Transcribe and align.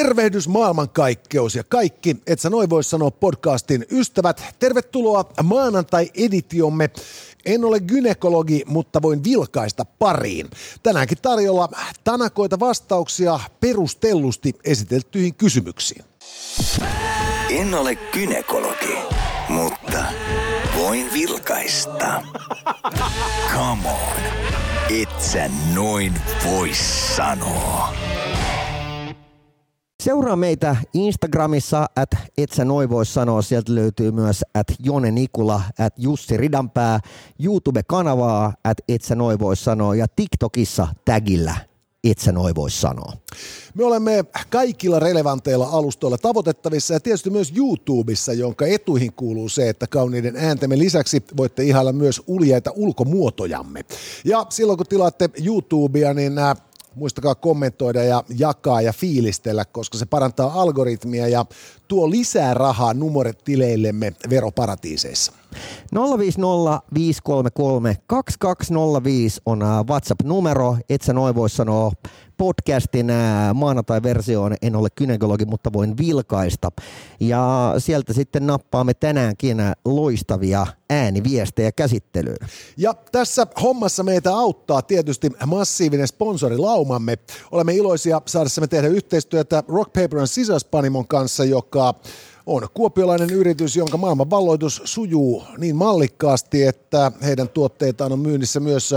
Tervehdys 0.00 0.48
maailmankaikkeus 0.48 1.54
ja 1.54 1.64
kaikki, 1.64 2.16
et 2.26 2.40
sä 2.40 2.50
noin 2.50 2.70
voi 2.70 2.84
sanoa 2.84 3.10
podcastin 3.10 3.86
ystävät. 3.90 4.42
Tervetuloa 4.58 5.24
maanantai-editiomme. 5.42 6.90
En 7.44 7.64
ole 7.64 7.80
gynekologi, 7.80 8.62
mutta 8.66 9.02
voin 9.02 9.24
vilkaista 9.24 9.84
pariin. 9.84 10.50
Tänäänkin 10.82 11.18
tarjolla 11.22 11.68
tanakoita 12.04 12.60
vastauksia 12.60 13.40
perustellusti 13.60 14.54
esiteltyihin 14.64 15.34
kysymyksiin. 15.34 16.04
En 17.50 17.74
ole 17.74 17.94
gynekologi, 17.94 18.98
mutta 19.48 20.04
voin 20.76 21.12
vilkaista. 21.12 22.22
Come 23.54 23.88
on, 23.88 24.22
et 25.02 25.20
sä 25.20 25.50
noin 25.74 26.14
voi 26.46 26.70
sanoa. 27.16 27.94
Seuraa 30.00 30.36
meitä 30.36 30.76
Instagramissa, 30.94 31.86
että 32.02 32.16
et 32.38 32.52
sä 32.52 32.64
noin 32.64 32.90
voi 32.90 33.06
sanoa. 33.06 33.42
Sieltä 33.42 33.74
löytyy 33.74 34.10
myös 34.10 34.44
että 34.54 34.74
Jone 34.82 35.10
Nikula, 35.10 35.62
että 35.70 36.02
Jussi 36.02 36.36
Ridanpää, 36.36 37.00
YouTube-kanavaa, 37.44 38.52
että 38.70 38.82
et 38.88 39.02
sä 39.02 39.14
noin 39.14 39.38
voi 39.38 39.56
sanoa 39.56 39.94
ja 39.94 40.06
TikTokissa 40.16 40.88
tagillä 41.04 41.54
et 42.04 42.18
sä 42.18 42.32
noin 42.32 42.54
voi 42.54 42.70
sanoa. 42.70 43.12
Me 43.74 43.84
olemme 43.84 44.24
kaikilla 44.50 44.98
relevanteilla 44.98 45.66
alustoilla 45.66 46.18
tavoitettavissa 46.18 46.94
ja 46.94 47.00
tietysti 47.00 47.30
myös 47.30 47.52
YouTubessa, 47.56 48.32
jonka 48.32 48.66
etuihin 48.66 49.12
kuuluu 49.12 49.48
se, 49.48 49.68
että 49.68 49.86
kauniiden 49.86 50.36
ääntemme 50.36 50.78
lisäksi 50.78 51.22
voitte 51.36 51.64
ihailla 51.64 51.92
myös 51.92 52.22
uljaita 52.26 52.72
ulkomuotojamme. 52.76 53.84
Ja 54.24 54.46
silloin 54.48 54.76
kun 54.76 54.86
tilaatte 54.86 55.30
YouTubea, 55.44 56.14
niin 56.14 56.34
nämä 56.34 56.56
Muistakaa 57.00 57.34
kommentoida 57.34 58.02
ja 58.02 58.24
jakaa 58.38 58.80
ja 58.80 58.92
fiilistellä, 58.92 59.64
koska 59.64 59.98
se 59.98 60.06
parantaa 60.06 60.62
algoritmia 60.62 61.28
ja 61.28 61.44
tuo 61.88 62.10
lisää 62.10 62.54
rahaa 62.54 62.94
numoretileillemme 62.94 64.12
veroparatiiseissa. 64.30 65.32
050 66.18 66.82
533 66.94 67.96
2205 68.06 69.40
on 69.46 69.62
äh, 69.62 69.68
WhatsApp-numero. 69.88 70.76
Et 70.88 71.02
sä 71.02 71.12
noin 71.12 71.34
voi 71.34 71.50
sanoa 71.50 71.92
podcastin 72.40 73.12
maanantai-versioon. 73.54 74.54
En 74.62 74.76
ole 74.76 74.88
kynekologi, 74.94 75.44
mutta 75.44 75.72
voin 75.72 75.98
vilkaista. 75.98 76.68
Ja 77.20 77.74
sieltä 77.78 78.12
sitten 78.12 78.46
nappaamme 78.46 78.94
tänäänkin 78.94 79.58
loistavia 79.84 80.66
ääniviestejä 80.90 81.72
käsittelyyn. 81.72 82.48
Ja 82.76 82.94
tässä 83.12 83.46
hommassa 83.62 84.02
meitä 84.02 84.36
auttaa 84.36 84.82
tietysti 84.82 85.30
massiivinen 85.46 86.08
sponsorilaumamme. 86.08 87.18
Olemme 87.50 87.74
iloisia 87.74 88.22
saadessamme 88.26 88.68
tehdä 88.68 88.88
yhteistyötä 88.88 89.62
Rock 89.68 89.92
Paper 89.92 90.18
and 90.18 90.26
Scissors 90.26 90.64
Panimon 90.64 91.08
kanssa, 91.08 91.44
joka 91.44 91.94
on 92.46 92.68
kuopiolainen 92.74 93.30
yritys, 93.30 93.76
jonka 93.76 93.96
maailman 93.96 94.30
valloitus 94.30 94.82
sujuu 94.84 95.44
niin 95.58 95.76
mallikkaasti, 95.76 96.62
että 96.62 97.12
heidän 97.22 97.48
tuotteitaan 97.48 98.12
on 98.12 98.18
myynnissä 98.18 98.60
myös 98.60 98.94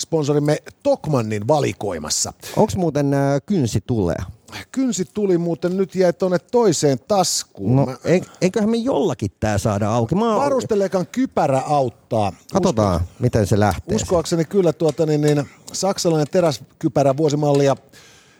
sponsorimme 0.00 0.58
Tokmannin 0.82 1.48
valikoimassa. 1.48 2.32
Onko 2.56 2.72
muuten 2.76 3.14
äh, 3.14 3.40
kynsi 3.46 3.80
tulee? 3.86 4.16
Kynsi 4.72 5.04
tuli 5.04 5.38
muuten 5.38 5.76
nyt 5.76 5.94
jäi 5.94 6.12
tuonne 6.12 6.38
toiseen 6.38 6.98
taskuun. 7.08 7.76
No, 7.76 7.96
e- 8.04 8.20
eiköhän 8.40 8.70
me 8.70 8.76
jollakin 8.76 9.30
tää 9.40 9.58
saada 9.58 9.90
auki. 9.90 10.14
Mä... 10.14 10.36
Varusteleekan 10.36 11.06
kypärä 11.06 11.58
auttaa. 11.60 12.32
Katsotaan, 12.52 12.96
Usko... 12.96 13.08
miten 13.18 13.46
se 13.46 13.60
lähtee. 13.60 13.96
Uskoakseni 13.96 14.44
kyllä 14.44 14.72
tuota, 14.72 15.06
niin, 15.06 15.20
niin, 15.20 15.48
saksalainen 15.72 16.26
teräskypärä 16.30 17.16
vuosimallia 17.16 17.76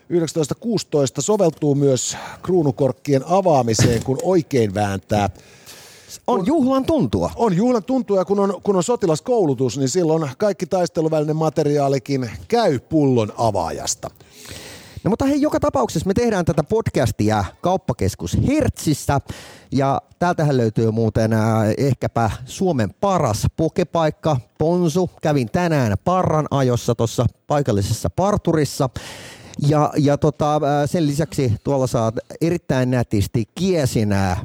1916 0.08 1.22
soveltuu 1.22 1.74
myös 1.74 2.16
kruunukorkkien 2.42 3.22
avaamiseen, 3.26 4.04
kun 4.04 4.18
oikein 4.22 4.74
vääntää. 4.74 5.30
On 6.26 6.46
juhlan 6.46 6.84
tuntua. 6.84 7.30
On 7.36 7.56
juhlan 7.56 7.84
tuntua 7.84 8.18
ja 8.18 8.24
kun 8.24 8.38
on, 8.38 8.60
kun 8.62 8.76
on 8.76 8.82
sotilaskoulutus, 8.82 9.78
niin 9.78 9.88
silloin 9.88 10.30
kaikki 10.38 10.66
taisteluvälinen 10.66 11.36
materiaalikin 11.36 12.30
käy 12.48 12.78
pullon 12.78 13.32
avaajasta. 13.36 14.10
No 15.04 15.08
mutta 15.08 15.24
hei, 15.24 15.40
joka 15.40 15.60
tapauksessa 15.60 16.06
me 16.06 16.14
tehdään 16.14 16.44
tätä 16.44 16.62
podcastia 16.62 17.44
kauppakeskus 17.60 18.36
Hertsissä 18.46 19.20
ja 19.72 20.02
täältähän 20.18 20.56
löytyy 20.56 20.90
muuten 20.90 21.32
äh, 21.32 21.40
ehkäpä 21.78 22.30
Suomen 22.44 22.94
paras 23.00 23.46
pokepaikka, 23.56 24.36
Ponsu. 24.58 25.10
Kävin 25.22 25.50
tänään 25.50 25.94
parran 26.04 26.46
ajossa 26.50 26.94
tuossa 26.94 27.26
paikallisessa 27.46 28.10
parturissa 28.10 28.88
ja, 29.58 29.90
ja 29.96 30.18
tota, 30.18 30.60
sen 30.86 31.06
lisäksi 31.06 31.52
tuolla 31.64 31.86
saat 31.86 32.14
erittäin 32.40 32.90
nätisti 32.90 33.44
kiesinä 33.54 34.36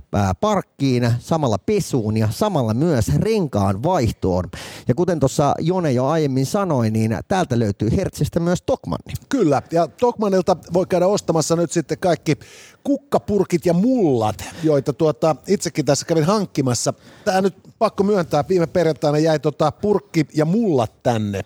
parkkiin, 0.42 1.12
samalla 1.20 1.58
pesuun 1.58 2.18
ja 2.18 2.28
samalla 2.32 2.74
myös 2.74 3.06
renkaan 3.16 3.84
vaihtoon. 3.84 4.44
Ja 4.88 4.96
kuten 4.96 5.20
tuossa 5.20 5.54
Jone 5.60 5.92
jo 5.92 6.06
aiemmin 6.06 6.46
sanoi, 6.46 6.92
niin 6.92 7.18
täältä 7.28 7.60
löytyy 7.60 7.90
Hertzistä 7.98 8.40
myös 8.40 8.62
Tokmanni. 8.62 9.14
Kyllä, 9.30 9.62
ja 9.72 9.88
Tokmanilta 9.88 10.58
voi 10.74 10.86
käydä 10.86 11.08
ostamassa 11.08 11.56
nyt 11.56 11.72
sitten 11.72 11.98
kaikki 11.98 12.36
kukkapurkit 12.84 13.66
ja 13.66 13.74
mullat, 13.74 14.44
joita 14.64 14.94
tuota, 14.94 15.36
itsekin 15.48 15.86
tässä 15.86 16.06
kävin 16.06 16.24
hankkimassa. 16.24 16.94
Tämä 17.26 17.42
nyt 17.42 17.56
pakko 17.80 18.04
myöntää, 18.04 18.44
viime 18.50 18.68
perjantaina 18.68 19.18
jäi 19.18 19.40
tota 19.40 19.72
purkki 19.72 20.28
ja 20.34 20.46
mullat 20.46 21.04
tänne. 21.04 21.42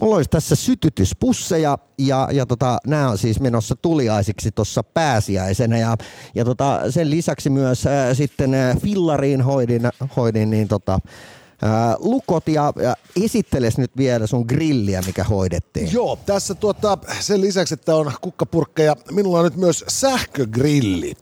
Mulla 0.00 0.16
olisi 0.16 0.30
tässä 0.30 0.54
sytytyspusseja 0.56 1.78
ja, 1.98 2.28
ja 2.32 2.46
tota, 2.46 2.78
nämä 2.86 3.08
on 3.08 3.18
siis 3.18 3.40
menossa 3.40 3.76
tuliaisiksi 3.76 4.50
tuossa 4.50 4.82
pääsiäisenä 4.82 5.78
ja, 5.78 5.96
ja 6.34 6.44
tota, 6.44 6.80
sen 6.90 7.10
lisäksi 7.10 7.50
myös 7.50 7.86
äh, 7.86 8.16
sitten 8.16 8.54
äh, 8.54 8.76
fillariin 8.80 9.42
hoidin, 9.42 9.82
hoidin 10.16 10.50
niin 10.50 10.68
tota, 10.68 11.00
Ää, 11.62 11.96
lukot 11.98 12.48
ja, 12.48 12.72
ja 12.82 12.96
esitteles 13.24 13.78
nyt 13.78 13.96
vielä 13.96 14.26
sun 14.26 14.44
grilliä, 14.48 15.02
mikä 15.06 15.24
hoidettiin. 15.24 15.92
Joo, 15.92 16.18
tässä 16.26 16.54
tuota, 16.54 16.98
sen 17.20 17.40
lisäksi, 17.40 17.74
että 17.74 17.96
on 17.96 18.12
kukkapurkkeja, 18.20 18.96
minulla 19.10 19.38
on 19.38 19.44
nyt 19.44 19.56
myös 19.56 19.84
sähkögrilli, 19.88 21.14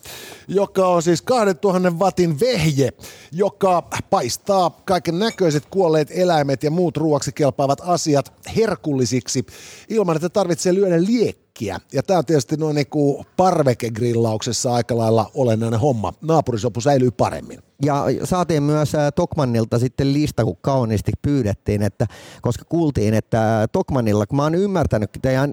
joka 0.49 0.89
on 0.89 1.03
siis 1.03 1.23
2000 1.23 1.91
watin 1.91 2.41
vehje, 2.41 2.93
joka 3.33 3.83
paistaa 4.11 4.81
kaiken 4.85 5.19
näköiset 5.19 5.65
kuolleet 5.71 6.09
eläimet 6.11 6.63
ja 6.63 6.71
muut 6.71 6.97
ruoaksi 6.97 7.33
kelpaavat 7.33 7.81
asiat 7.85 8.33
herkullisiksi 8.57 9.47
ilman, 9.89 10.17
että 10.17 10.29
tarvitsee 10.29 10.75
lyödä 10.75 11.05
liekkiä 11.05 11.50
hetkiä. 11.61 11.81
Ja 11.93 12.03
tämä 12.03 12.19
on 12.19 12.25
tietysti 12.25 12.57
noin 12.57 12.75
niin 12.75 13.27
parvekegrillauksessa 13.37 14.75
aika 14.75 14.97
lailla 14.97 15.31
olennainen 15.35 15.81
homma. 15.81 16.13
Naapurisopu 16.23 16.81
säilyy 16.81 17.11
paremmin. 17.11 17.63
Ja 17.85 18.05
saatiin 18.25 18.63
myös 18.63 18.95
äh, 18.95 19.13
Tokmannilta 19.15 19.79
sitten 19.79 20.13
lista, 20.13 20.45
kun 20.45 20.57
kauniisti 20.61 21.13
pyydettiin, 21.23 21.83
että, 21.83 22.07
koska 22.43 22.65
kuultiin, 22.65 23.15
että 23.15 23.69
Tokmannilla, 23.73 24.27
kun 24.27 24.37
mä 24.37 24.43
oon 24.43 24.55
ymmärtänyt, 24.55 25.11
ja 25.25 25.49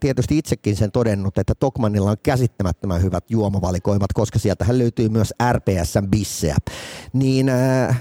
tietysti 0.00 0.38
itsekin 0.38 0.76
sen 0.76 0.92
todennut, 0.92 1.38
että 1.38 1.54
Tokmannilla 1.54 2.10
on 2.10 2.16
käsittämättömän 2.22 3.02
hyvät 3.02 3.24
juomavalikoimat, 3.30 4.12
koska 4.14 4.38
sieltähän 4.38 4.78
löytyy 4.78 5.08
myös 5.08 5.34
RPSn 5.52 6.08
bissejä. 6.10 6.56
Niin 7.12 7.48
äh, 7.48 7.88
äh, 7.88 7.96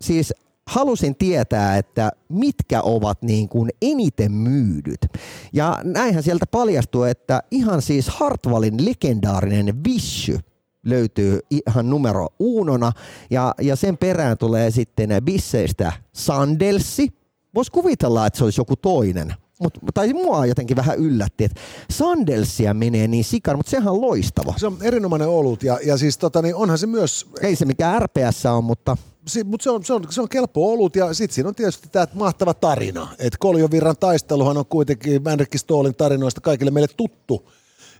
siis 0.00 0.34
halusin 0.66 1.16
tietää, 1.16 1.76
että 1.76 2.10
mitkä 2.28 2.82
ovat 2.82 3.22
niin 3.22 3.48
kuin 3.48 3.70
eniten 3.82 4.32
myydyt. 4.32 5.06
Ja 5.52 5.80
näinhän 5.84 6.22
sieltä 6.22 6.46
paljastui, 6.46 7.10
että 7.10 7.42
ihan 7.50 7.82
siis 7.82 8.08
Hartwallin 8.08 8.84
legendaarinen 8.84 9.84
Vishy 9.84 10.38
löytyy 10.86 11.40
ihan 11.50 11.90
numero 11.90 12.28
uunona 12.38 12.92
ja, 13.30 13.54
ja 13.60 13.76
sen 13.76 13.98
perään 13.98 14.38
tulee 14.38 14.70
sitten 14.70 15.10
bisseistä 15.24 15.92
Sandelsi. 16.12 17.08
Voisi 17.54 17.72
kuvitella, 17.72 18.26
että 18.26 18.38
se 18.38 18.44
olisi 18.44 18.60
joku 18.60 18.76
toinen. 18.76 19.34
Mut, 19.62 19.78
tai 19.94 20.12
mua 20.12 20.46
jotenkin 20.46 20.76
vähän 20.76 20.98
yllätti, 20.98 21.44
että 21.44 21.60
Sandelsia 21.90 22.74
menee 22.74 23.08
niin 23.08 23.24
sikan, 23.24 23.56
mutta 23.56 23.70
sehän 23.70 23.88
on 23.88 24.00
loistava. 24.00 24.54
Se 24.56 24.66
on 24.66 24.76
erinomainen 24.82 25.28
olut 25.28 25.62
ja, 25.62 25.78
ja 25.84 25.96
siis 25.96 26.18
tota, 26.18 26.42
niin 26.42 26.54
onhan 26.54 26.78
se 26.78 26.86
myös... 26.86 27.26
Ei 27.40 27.56
se 27.56 27.64
mikään 27.64 28.02
RPS 28.02 28.46
on, 28.46 28.64
mutta 28.64 28.96
si, 29.26 29.44
mutta 29.44 29.64
se 29.64 29.70
on, 29.70 29.84
se, 29.84 29.92
on, 29.92 30.06
se 30.10 30.20
on 30.20 30.28
kelpo 30.28 30.72
ollut 30.72 30.96
ja 30.96 31.14
sitten 31.14 31.34
siinä 31.34 31.48
on 31.48 31.54
tietysti 31.54 31.88
tämä 31.88 32.06
mahtava 32.14 32.54
tarina. 32.54 33.08
Että 33.18 33.38
Koljovirran 33.38 33.96
taisteluhan 33.96 34.56
on 34.56 34.66
kuitenkin 34.66 35.22
Henrik 35.26 35.56
Stoolin 35.56 35.94
tarinoista 35.94 36.40
kaikille 36.40 36.70
meille 36.70 36.88
tuttu. 36.96 37.50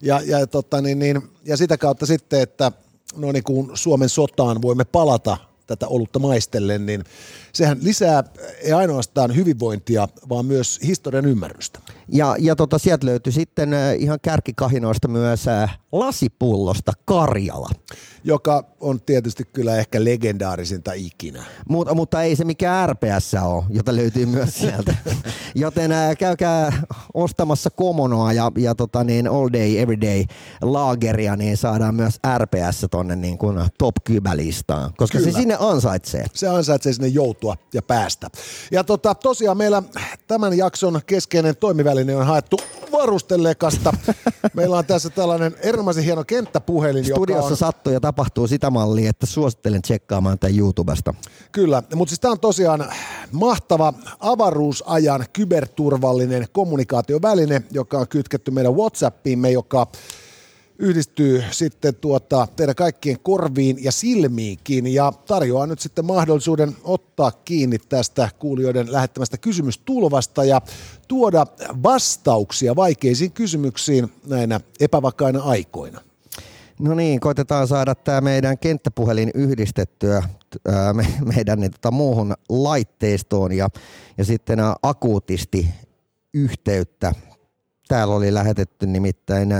Ja, 0.02 0.20
ja, 0.26 0.46
tota, 0.46 0.80
niin, 0.80 0.98
niin, 0.98 1.22
ja 1.44 1.56
sitä 1.56 1.78
kautta 1.78 2.06
sitten, 2.06 2.40
että 2.40 2.72
no 3.16 3.32
niin 3.32 3.44
kuin 3.44 3.70
Suomen 3.74 4.08
sotaan 4.08 4.62
voimme 4.62 4.84
palata 4.84 5.36
tätä 5.66 5.88
olutta 5.88 6.19
maistellen, 6.19 6.86
niin 6.86 7.04
sehän 7.52 7.78
lisää 7.82 8.24
ei 8.62 8.72
ainoastaan 8.72 9.36
hyvinvointia, 9.36 10.08
vaan 10.28 10.46
myös 10.46 10.80
historian 10.86 11.26
ymmärrystä. 11.26 11.80
Ja, 12.08 12.37
ja 12.38 12.56
tota, 12.56 12.78
sieltä 12.78 13.06
löytyi 13.06 13.32
sitten 13.32 13.75
äh, 13.75 13.94
ihan 13.99 14.19
kärkikahinoista 14.22 15.08
myös 15.08 15.49
äh, 15.49 15.78
lasipullosta 15.93 16.93
Karjala. 17.04 17.70
Joka 18.25 18.64
on 18.81 19.00
tietysti 19.00 19.44
kyllä 19.52 19.76
ehkä 19.76 20.04
legendaarisinta 20.04 20.93
ikinä. 20.93 21.44
Mut, 21.69 21.88
mutta 21.94 22.22
ei 22.22 22.37
se 22.37 22.44
mikään 22.44 22.88
RPS 22.88 23.34
ole, 23.43 23.64
jota 23.70 23.96
löytyy 23.96 24.26
myös 24.26 24.54
sieltä. 24.58 24.94
Joten 25.54 25.93
äh, 25.93 26.16
käykää 26.19 26.82
ostamassa 27.14 27.70
komonoa 27.70 28.32
ja, 28.32 28.52
ja 28.58 28.75
tota 28.75 29.05
niin, 29.05 29.28
all 29.28 29.48
day, 29.52 29.78
every 29.78 30.00
day 30.00 30.25
laageria, 30.62 31.37
niin 31.37 31.56
saadaan 31.56 31.94
myös 31.94 32.19
RPS 32.38 32.87
tonne 32.90 33.16
niin 33.16 33.38
kuin 33.38 33.58
top 33.78 33.94
kybälistaan, 34.05 34.93
koska 34.96 35.19
kyllä. 35.19 35.32
se 35.32 35.38
sinne 35.38 35.56
ansaitsee. 35.60 36.26
Se 36.34 36.48
ansaitsee 36.48 36.93
sinne 36.93 37.08
joutua 37.08 37.56
ja 37.75 37.82
päästä. 37.82 38.28
Ja 38.72 38.84
tota, 38.84 39.14
tosiaan 39.14 39.56
meillä 39.56 39.82
tämän 40.26 40.58
jakson 40.58 41.00
keskeinen 41.06 41.56
toimiväline 41.56 42.01
on 42.10 42.26
haettu 42.26 42.56
varustellekasta. 42.93 43.93
Meillä 44.54 44.78
on 44.78 44.87
tässä 44.87 45.10
tällainen 45.10 45.56
erinomaisen 45.60 46.04
hieno 46.04 46.25
kenttäpuhelin. 46.25 47.04
Studiossa 47.04 47.44
joka 47.44 47.52
on... 47.52 47.56
sattuu 47.56 47.93
ja 47.93 48.00
tapahtuu 48.00 48.46
sitä 48.46 48.70
mallia, 48.70 49.10
että 49.10 49.26
suosittelen 49.26 49.82
tsekkaamaan 49.82 50.38
tämän 50.38 50.58
YouTubesta. 50.58 51.14
Kyllä, 51.52 51.82
mutta 51.94 52.10
siis 52.10 52.20
tämä 52.20 52.32
on 52.32 52.40
tosiaan 52.40 52.93
mahtava 53.32 53.94
avaruusajan 54.20 55.25
kyberturvallinen 55.32 56.46
kommunikaatioväline, 56.52 57.62
joka 57.70 57.99
on 57.99 58.08
kytketty 58.08 58.50
meidän 58.50 58.76
WhatsAppiimme, 58.76 59.50
joka 59.50 59.87
yhdistyy 60.82 61.44
sitten 61.50 61.94
tuota, 61.94 62.49
teidän 62.56 62.75
kaikkien 62.75 63.20
korviin 63.23 63.84
ja 63.84 63.93
silmiinkin 63.93 64.94
ja 64.94 65.12
tarjoaa 65.26 65.67
nyt 65.67 65.79
sitten 65.79 66.05
mahdollisuuden 66.05 66.76
ottaa 66.84 67.31
kiinni 67.31 67.79
tästä 67.79 68.29
kuulijoiden 68.38 68.93
lähettämästä 68.93 69.38
kysymystulvasta 69.38 70.44
ja 70.44 70.61
tuoda 71.08 71.46
vastauksia 71.82 72.76
vaikeisiin 72.76 73.32
kysymyksiin 73.32 74.12
näinä 74.26 74.61
epävakaina 74.81 75.43
aikoina. 75.43 76.00
No 76.79 76.94
niin, 76.94 77.20
koitetaan 77.20 77.69
saada 77.69 77.94
tämä 77.94 78.20
meidän 78.20 78.58
kenttäpuhelin 78.58 79.31
yhdistettyä 79.34 80.23
me, 80.93 81.06
meidän 81.34 81.61
niin, 81.61 81.70
tota, 81.70 81.90
muuhun 81.90 82.34
laitteistoon 82.49 83.52
ja, 83.52 83.69
ja 84.19 84.25
sitten 84.25 84.58
akuutisti 84.82 85.69
yhteyttä 86.34 87.12
Täällä 87.93 88.15
oli 88.15 88.35
lähetetty 88.35 88.87
nimittäin 88.87 89.49
0505332205 89.50 89.55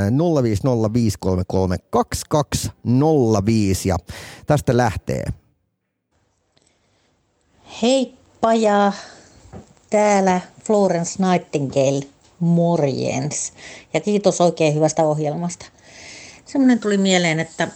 ja 3.84 3.96
tästä 4.46 4.76
lähtee. 4.76 5.25
Heippa 7.82 8.55
ja 8.55 8.93
täällä 9.90 10.40
Florence 10.64 11.23
Nightingale, 11.23 12.06
morjens. 12.40 13.52
Ja 13.94 14.00
kiitos 14.00 14.40
oikein 14.40 14.75
hyvästä 14.75 15.02
ohjelmasta. 15.02 15.67
Semmoinen 16.44 16.79
tuli 16.79 16.99
mieleen, 16.99 17.40
että 17.40 17.69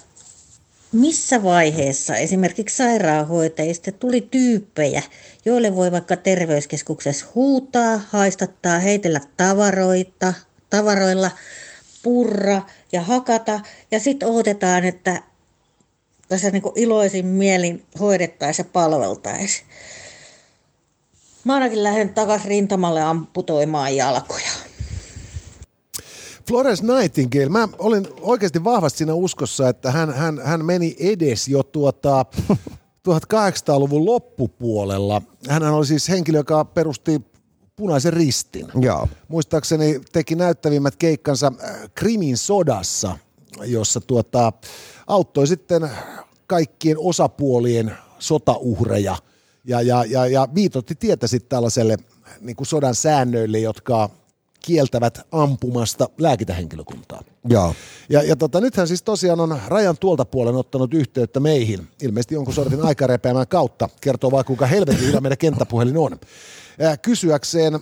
missä 0.92 1.42
vaiheessa 1.42 2.16
esimerkiksi 2.16 2.76
sairaanhoitajista 2.76 3.92
tuli 3.92 4.28
tyyppejä, 4.30 5.02
joille 5.44 5.76
voi 5.76 5.92
vaikka 5.92 6.16
terveyskeskuksessa 6.16 7.26
huutaa, 7.34 8.00
haistattaa, 8.10 8.78
heitellä 8.78 9.20
tavaroita, 9.36 10.34
tavaroilla, 10.70 11.30
purra 12.02 12.62
ja 12.92 13.02
hakata. 13.02 13.60
Ja 13.90 14.00
sitten 14.00 14.28
odotetaan, 14.28 14.84
että 14.84 15.22
tässä 16.28 16.50
niin 16.50 16.62
iloisin 16.74 17.26
mielin 17.26 17.84
hoidettaisiin 18.00 18.66
ja 18.66 18.70
palveltaisiin. 18.72 19.66
Mä 21.44 21.54
ainakin 21.54 21.82
lähden 21.82 22.14
takaisin 22.14 22.48
rintamalle 22.48 23.02
amputoimaan 23.02 23.96
jalkoja. 23.96 24.50
Florence 26.48 26.84
Nightingale, 26.86 27.48
mä 27.48 27.68
olin 27.78 28.08
oikeasti 28.20 28.64
vahvasti 28.64 28.98
siinä 28.98 29.14
uskossa, 29.14 29.68
että 29.68 29.90
hän, 29.90 30.14
hän, 30.14 30.40
hän 30.44 30.64
meni 30.64 30.96
edes 30.98 31.48
jo 31.48 31.62
tuota 31.62 32.26
1800-luvun 33.08 34.06
loppupuolella. 34.06 35.22
Hän 35.48 35.62
oli 35.62 35.86
siis 35.86 36.08
henkilö, 36.08 36.38
joka 36.38 36.64
perusti 36.64 37.22
punaisen 37.76 38.12
ristin. 38.12 38.66
Joo. 38.80 39.08
Muistaakseni 39.28 40.00
teki 40.12 40.34
näyttävimmät 40.34 40.96
keikkansa 40.96 41.52
äh, 41.64 41.76
Krimin 41.94 42.36
sodassa, 42.36 43.18
jossa 43.64 44.00
tuota, 44.00 44.52
auttoi 45.06 45.46
sitten 45.46 45.90
kaikkien 46.46 46.98
osapuolien 46.98 47.92
sotauhreja 48.18 49.16
ja, 49.64 49.82
ja, 49.82 50.04
ja, 50.04 50.26
ja 50.26 50.48
viitotti 50.54 50.94
tietä 50.94 51.26
sitten 51.26 51.48
tällaiselle 51.48 51.96
niin 52.40 52.56
kuin 52.56 52.66
sodan 52.66 52.94
säännöille, 52.94 53.58
jotka 53.58 54.10
kieltävät 54.60 55.20
ampumasta 55.32 56.08
lääkintähenkilökuntaa. 56.18 57.22
Joo. 57.48 57.74
Ja, 58.08 58.22
ja 58.22 58.36
tota, 58.36 58.60
nythän 58.60 58.88
siis 58.88 59.02
tosiaan 59.02 59.40
on 59.40 59.60
rajan 59.66 59.96
tuolta 59.98 60.24
puolen 60.24 60.54
ottanut 60.54 60.94
yhteyttä 60.94 61.40
meihin, 61.40 61.88
ilmeisesti 62.02 62.34
jonkun 62.34 62.54
sortin 62.54 62.82
aikarepeämään 62.82 63.48
kautta, 63.48 63.88
kertoo 64.00 64.30
vaan 64.30 64.44
kuinka 64.44 64.66
helvetin 64.66 65.06
hyvä 65.06 65.20
meidän 65.20 65.38
kenttäpuhelin 65.38 65.96
on. 65.96 66.18
Äh, 66.82 66.98
kysyäkseen 67.02 67.80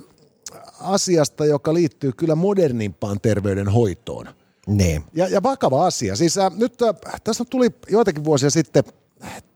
asiasta, 0.81 1.45
joka 1.45 1.75
liittyy 1.75 2.13
kyllä 2.13 2.35
modernimpaan 2.35 3.21
terveydenhoitoon. 3.21 4.27
Niin. 4.67 5.05
Ja, 5.15 5.29
ja 5.29 5.43
vakava 5.43 5.87
asia. 5.87 6.17
Siis 6.17 6.39
äh, 6.39 6.53
nyt 6.57 6.83
äh, 6.83 6.95
tässä 7.25 7.45
tuli 7.45 7.71
joitakin 7.91 8.25
vuosia 8.25 8.51
sitten 8.51 8.85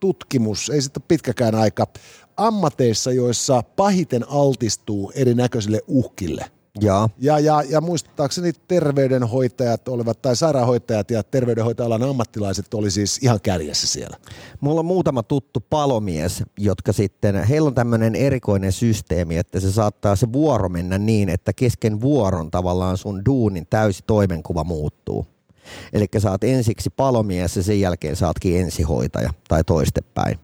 tutkimus, 0.00 0.70
ei 0.70 0.82
sitten 0.82 1.02
pitkäkään 1.08 1.54
aika, 1.54 1.86
ammateissa, 2.36 3.12
joissa 3.12 3.62
pahiten 3.62 4.28
altistuu 4.28 5.12
erinäköisille 5.14 5.80
uhkille– 5.86 6.50
ja. 6.80 7.08
Ja, 7.18 7.38
ja, 7.38 7.62
ja 7.68 7.80
muistaakseni 7.80 8.52
terveydenhoitajat 8.68 9.88
olivat, 9.88 10.22
tai 10.22 10.36
sairaanhoitajat 10.36 11.10
ja 11.10 11.22
terveydenhoitajalan 11.22 12.02
ammattilaiset 12.02 12.74
oli 12.74 12.90
siis 12.90 13.18
ihan 13.22 13.40
kärjessä 13.40 13.86
siellä. 13.86 14.16
Mulla 14.60 14.80
on 14.80 14.86
muutama 14.86 15.22
tuttu 15.22 15.64
palomies, 15.70 16.42
jotka 16.58 16.92
sitten, 16.92 17.44
heillä 17.44 17.66
on 17.66 17.74
tämmöinen 17.74 18.14
erikoinen 18.14 18.72
systeemi, 18.72 19.36
että 19.36 19.60
se 19.60 19.72
saattaa 19.72 20.16
se 20.16 20.32
vuoro 20.32 20.68
mennä 20.68 20.98
niin, 20.98 21.28
että 21.28 21.52
kesken 21.52 22.00
vuoron 22.00 22.50
tavallaan 22.50 22.96
sun 22.96 23.24
duunin 23.26 23.66
täysi 23.70 24.04
toimenkuva 24.06 24.64
muuttuu. 24.64 25.26
Eli 25.92 26.06
sä 26.18 26.30
oot 26.30 26.44
ensiksi 26.44 26.90
palomies 26.90 27.56
ja 27.56 27.62
sen 27.62 27.80
jälkeen 27.80 28.16
saatkin 28.16 28.60
ensihoitaja 28.60 29.30
tai 29.48 29.64
toistepäin. 29.64 30.38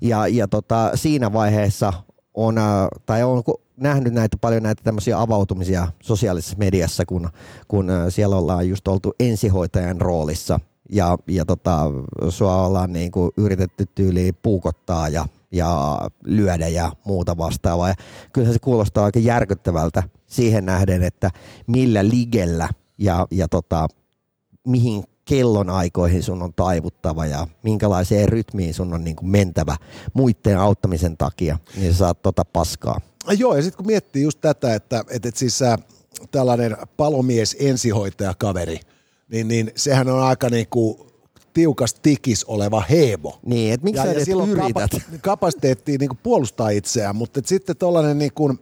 Ja, 0.00 0.26
ja 0.26 0.48
tota, 0.48 0.90
siinä 0.94 1.32
vaiheessa 1.32 1.92
on, 2.34 2.58
äh, 2.58 2.88
tai 3.06 3.22
on 3.22 3.42
nähnyt 3.76 4.12
näitä 4.12 4.36
paljon 4.40 4.62
näitä 4.62 4.82
tämmöisiä 4.84 5.20
avautumisia 5.20 5.88
sosiaalisessa 6.02 6.56
mediassa, 6.58 7.06
kun, 7.06 7.28
kun 7.68 7.90
äh, 7.90 8.06
siellä 8.08 8.36
ollaan 8.36 8.68
just 8.68 8.88
oltu 8.88 9.14
ensihoitajan 9.20 10.00
roolissa 10.00 10.60
ja, 10.92 11.18
ja 11.28 11.44
tota, 11.44 11.90
sua 12.28 12.66
ollaan 12.66 12.92
niin 12.92 13.10
kuin 13.10 13.30
yritetty 13.36 13.86
tyyliin 13.94 14.34
puukottaa 14.42 15.08
ja, 15.08 15.26
ja 15.52 16.00
lyödä 16.24 16.68
ja 16.68 16.92
muuta 17.04 17.36
vastaavaa. 17.36 17.88
Ja 17.88 17.94
kyllähän 18.32 18.52
se 18.52 18.58
kuulostaa 18.58 19.04
aika 19.04 19.18
järkyttävältä 19.18 20.02
siihen 20.26 20.66
nähden, 20.66 21.02
että 21.02 21.30
millä 21.66 22.08
ligellä 22.08 22.68
ja, 22.98 23.26
ja 23.30 23.48
tota, 23.48 23.88
mihin 24.66 25.04
kellonaikoihin 25.24 26.22
sun 26.22 26.42
on 26.42 26.54
taivuttava 26.54 27.26
ja 27.26 27.46
minkälaiseen 27.62 28.28
rytmiin 28.28 28.74
sun 28.74 28.94
on 28.94 29.04
niin 29.04 29.16
kuin 29.16 29.30
mentävä 29.30 29.76
muiden 30.12 30.58
auttamisen 30.58 31.16
takia, 31.16 31.58
niin 31.76 31.92
sä 31.92 31.98
saat 31.98 32.22
tota 32.22 32.44
paskaa. 32.44 33.00
Joo, 33.38 33.56
ja 33.56 33.62
sitten 33.62 33.76
kun 33.76 33.86
miettii 33.86 34.22
just 34.22 34.40
tätä, 34.40 34.74
että, 34.74 34.98
että, 34.98 35.28
että 35.28 35.38
siis 35.38 35.62
äh, 35.62 35.78
tällainen 36.30 36.76
palomies 36.96 37.56
ensihoitaja 37.60 38.34
kaveri, 38.38 38.80
niin, 39.28 39.48
niin 39.48 39.72
sehän 39.76 40.08
on 40.08 40.22
aika 40.22 40.48
niin 40.48 40.66
kuin 40.70 40.98
tiukas 41.54 41.94
tikis 41.94 42.44
oleva 42.44 42.80
heebo. 42.90 43.38
Niin, 43.46 43.74
että 43.74 43.84
miksi 43.84 44.06
ja, 44.06 44.12
sä 44.12 44.18
ja 44.18 44.24
silloin 44.24 44.50
yrität? 44.50 44.90
Kapa, 44.90 45.18
kapasiteettiin 45.22 45.98
niin 45.98 46.10
puolustaa 46.22 46.70
itseään, 46.70 47.16
mutta 47.16 47.40
sitten 47.44 47.76
tällainen 47.76 48.18
niin 48.18 48.32
kuin 48.34 48.58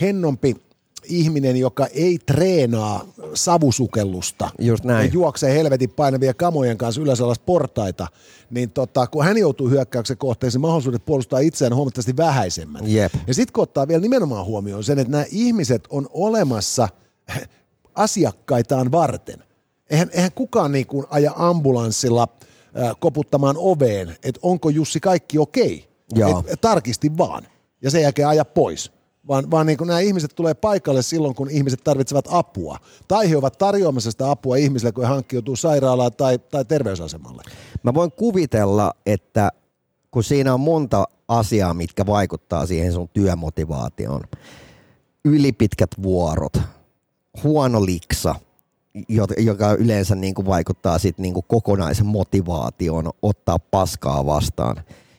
hennompi 0.00 0.56
ihminen, 1.04 1.56
joka 1.56 1.86
ei 1.86 2.18
treenaa 2.26 3.04
savusukellusta 3.34 4.50
Just 4.58 4.84
näin. 4.84 5.06
ja 5.06 5.12
juoksee 5.12 5.54
helvetin 5.54 5.90
painavia 5.90 6.34
kamojen 6.34 6.78
kanssa 6.78 7.00
ylös 7.00 7.20
alas 7.20 7.38
portaita, 7.38 8.06
niin 8.50 8.70
tota, 8.70 9.06
kun 9.06 9.24
hän 9.24 9.38
joutuu 9.38 9.68
hyökkäyksen 9.68 10.16
kohteeseen, 10.16 10.60
mahdollisuudet 10.60 11.04
puolustaa 11.04 11.38
itseään 11.38 11.74
huomattavasti 11.74 12.16
vähäisemmät. 12.16 12.82
Yep. 12.92 13.12
Ja 13.26 13.34
sitten 13.34 13.52
kun 13.52 13.62
ottaa 13.62 13.88
vielä 13.88 14.00
nimenomaan 14.00 14.46
huomioon 14.46 14.84
sen, 14.84 14.98
että 14.98 15.10
nämä 15.10 15.24
ihmiset 15.30 15.84
on 15.90 16.08
olemassa 16.12 16.88
asiakkaitaan 17.94 18.92
varten. 18.92 19.44
Eihän, 19.90 20.10
eihän 20.12 20.32
kukaan 20.32 20.72
niin 20.72 20.86
kuin 20.86 21.06
aja 21.10 21.32
ambulanssilla 21.36 22.28
äh, 22.78 22.96
koputtamaan 23.00 23.56
oveen, 23.58 24.16
että 24.22 24.40
onko 24.42 24.68
Jussi 24.70 25.00
kaikki 25.00 25.38
okei. 25.38 25.88
Okay. 26.12 26.42
Et, 26.46 26.60
tarkisti 26.60 27.18
vaan 27.18 27.46
ja 27.82 27.90
sen 27.90 28.02
jälkeen 28.02 28.28
aja 28.28 28.44
pois 28.44 28.92
vaan, 29.28 29.50
vaan 29.50 29.66
niin 29.66 29.78
kuin 29.78 29.88
nämä 29.88 30.00
ihmiset 30.00 30.32
tulee 30.34 30.54
paikalle 30.54 31.02
silloin, 31.02 31.34
kun 31.34 31.50
ihmiset 31.50 31.84
tarvitsevat 31.84 32.24
apua. 32.30 32.78
Tai 33.08 33.30
he 33.30 33.36
ovat 33.36 33.58
tarjoamassa 33.58 34.10
sitä 34.10 34.30
apua 34.30 34.56
ihmisille, 34.56 34.92
kun 34.92 35.04
he 35.04 35.08
hankkiutuu 35.08 35.56
sairaalaan 35.56 36.12
tai, 36.12 36.38
tai 36.38 36.64
terveysasemalle. 36.64 37.42
Mä 37.82 37.94
voin 37.94 38.12
kuvitella, 38.12 38.92
että 39.06 39.50
kun 40.10 40.24
siinä 40.24 40.54
on 40.54 40.60
monta 40.60 41.04
asiaa, 41.28 41.74
mitkä 41.74 42.06
vaikuttaa 42.06 42.66
siihen 42.66 42.92
sun 42.92 43.08
työmotivaatioon. 43.08 44.20
Ylipitkät 45.24 45.90
vuorot, 46.02 46.56
huono 47.42 47.84
liksa, 47.84 48.34
joka 49.38 49.72
yleensä 49.72 50.14
niin 50.14 50.34
kuin 50.34 50.46
vaikuttaa 50.46 50.98
sit 50.98 51.18
niin 51.18 51.34
kuin 51.34 51.44
kokonaisen 51.48 52.06
motivaation 52.06 53.10
ottaa 53.22 53.58
paskaa 53.58 54.26
vastaan. 54.26 54.76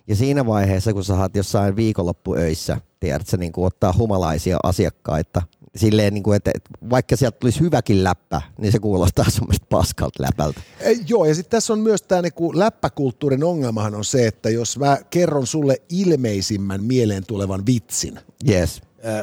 Ja 0.07 0.15
siinä 0.15 0.45
vaiheessa, 0.45 0.93
kun 0.93 1.03
sä 1.03 1.15
oot 1.15 1.35
jossain 1.35 1.75
viikonloppuöissä, 1.75 2.77
tiedätkö, 3.05 3.37
niin 3.37 3.51
kuin 3.51 3.65
ottaa 3.65 3.93
humalaisia 3.97 4.57
asiakkaita, 4.63 5.41
silleen, 5.75 6.13
niin 6.13 6.23
kuin, 6.23 6.35
että, 6.35 6.51
että 6.55 6.69
vaikka 6.89 7.15
sieltä 7.15 7.37
tulisi 7.39 7.59
hyväkin 7.59 8.03
läppä, 8.03 8.41
niin 8.57 8.71
se 8.71 8.79
kuulostaa 8.79 9.25
semmoista 9.29 9.65
paskalta 9.69 10.23
läpältä. 10.23 10.61
E, 10.79 10.91
joo, 11.07 11.25
ja 11.25 11.35
sitten 11.35 11.51
tässä 11.51 11.73
on 11.73 11.79
myös 11.79 12.01
tämä 12.01 12.21
niin 12.21 12.33
läppäkulttuurin 12.53 13.43
ongelmahan 13.43 13.95
on 13.95 14.05
se, 14.05 14.27
että 14.27 14.49
jos 14.49 14.79
mä 14.79 14.97
kerron 15.09 15.47
sulle 15.47 15.81
ilmeisimmän 15.89 16.83
mieleen 16.83 17.25
tulevan 17.25 17.65
vitsin, 17.65 18.19
yes 18.49 18.81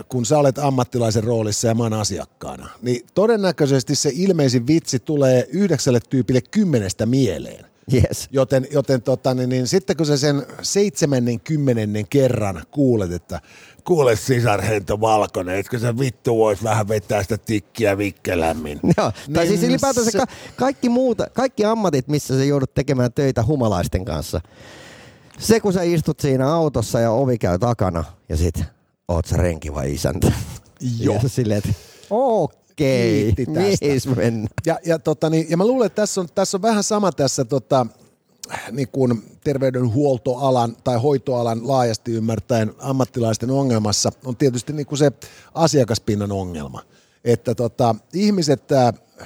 kun 0.09 0.27
sä 0.27 0.39
olet 0.39 0.59
ammattilaisen 0.59 1.25
roolissa 1.25 1.69
ja 1.69 1.75
mä 1.75 1.83
oon 1.83 1.93
asiakkaana, 1.93 2.69
niin 2.83 3.07
todennäköisesti 3.15 3.95
se 3.95 4.11
ilmeisin 4.15 4.67
vitsi 4.67 4.99
tulee 4.99 5.49
yhdeksälle 5.51 6.01
tyypille 6.01 6.41
kymmenestä 6.41 7.07
mieleen. 7.07 7.72
Yes. 7.95 8.29
Joten, 8.31 8.67
joten 8.71 9.03
tota, 9.03 9.35
niin, 9.35 9.49
niin, 9.49 9.67
sitten 9.67 9.97
kun 9.97 10.07
sä 10.07 10.17
sen 10.17 10.47
seitsemännen 10.62 11.41
kymmenennen 11.41 12.09
kerran 12.09 12.62
kuulet, 12.71 13.12
että 13.12 13.41
kuule 13.85 14.17
sisarhento 14.17 15.01
valkoinen, 15.01 15.57
etkö 15.57 15.79
sä 15.79 15.99
vittu 15.99 16.37
vois 16.37 16.62
vähän 16.62 16.89
vetää 16.89 17.23
sitä 17.23 17.39
tikkiä 17.39 17.99
vikkelämmin. 17.99 18.81
Joo, 18.97 19.12
niin 19.27 19.35
tai 19.35 19.47
siis 19.47 19.62
ylipäätänsä 19.62 20.11
se... 20.11 20.19
ka- 20.19 20.27
kaikki, 20.57 20.89
muuta, 20.89 21.27
kaikki 21.33 21.65
ammatit, 21.65 22.09
missä 22.09 22.39
sä 22.39 22.45
joudut 22.45 22.75
tekemään 22.75 23.12
töitä 23.12 23.45
humalaisten 23.45 24.05
kanssa. 24.05 24.41
Se 25.39 25.61
kun 25.61 25.73
sä 25.73 25.83
istut 25.83 26.21
siinä 26.21 26.53
autossa 26.55 27.01
ja 27.01 27.11
ovi 27.11 27.39
käy 27.39 27.59
takana 27.59 28.05
ja 28.29 28.37
sit 28.37 28.65
oot 29.09 29.27
sä 29.27 29.37
renki 29.37 29.75
vai 29.75 29.93
isäntä? 29.93 30.33
Joo. 31.01 31.19
Ja 31.23 31.29
silleen, 31.29 31.59
että 31.59 31.71
okei, 32.11 32.62
mihin 32.83 34.17
mennään? 34.17 34.49
Ja, 34.67 34.79
ja, 34.87 34.99
tota, 34.99 35.31
niin, 35.31 35.47
ja 35.51 35.57
mä 35.57 35.67
luulen, 35.67 35.87
että 35.87 36.03
tässä 36.03 36.21
on, 36.21 36.29
tässä 36.35 36.57
on 36.57 36.62
vähän 36.62 36.85
sama 36.85 37.12
tässä 37.12 37.45
tota, 37.45 37.87
niin 38.71 38.89
kuin 38.89 39.23
terveydenhuoltoalan 39.45 40.77
tai 40.85 40.99
hoitoalan 40.99 41.69
laajasti 41.69 42.12
ymmärtäen 42.12 42.73
ammattilaisten 42.79 43.51
ongelmassa 43.51 44.12
on 44.25 44.37
tietysti 44.37 44.73
niin 44.73 44.87
kuin 44.87 44.99
se 44.99 45.12
asiakaspinnan 45.55 46.33
ongelma. 46.33 46.83
Että 47.25 47.55
tota, 47.55 47.95
ihmiset, 48.12 48.62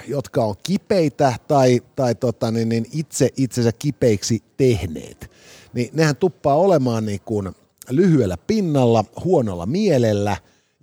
jotka 0.08 0.44
on 0.44 0.54
kipeitä 0.62 1.34
tai, 1.48 1.82
tai 1.96 2.14
tota, 2.14 2.50
niin, 2.50 2.68
niin 2.68 2.86
itse 2.92 3.28
itsensä 3.36 3.72
kipeiksi 3.72 4.42
tehneet, 4.56 5.30
niin 5.72 5.90
nehän 5.92 6.16
tuppaa 6.16 6.54
olemaan 6.54 7.06
niin 7.06 7.20
kuin 7.24 7.52
lyhyellä 7.90 8.36
pinnalla, 8.46 9.04
huonolla 9.24 9.66
mielellä 9.66 10.36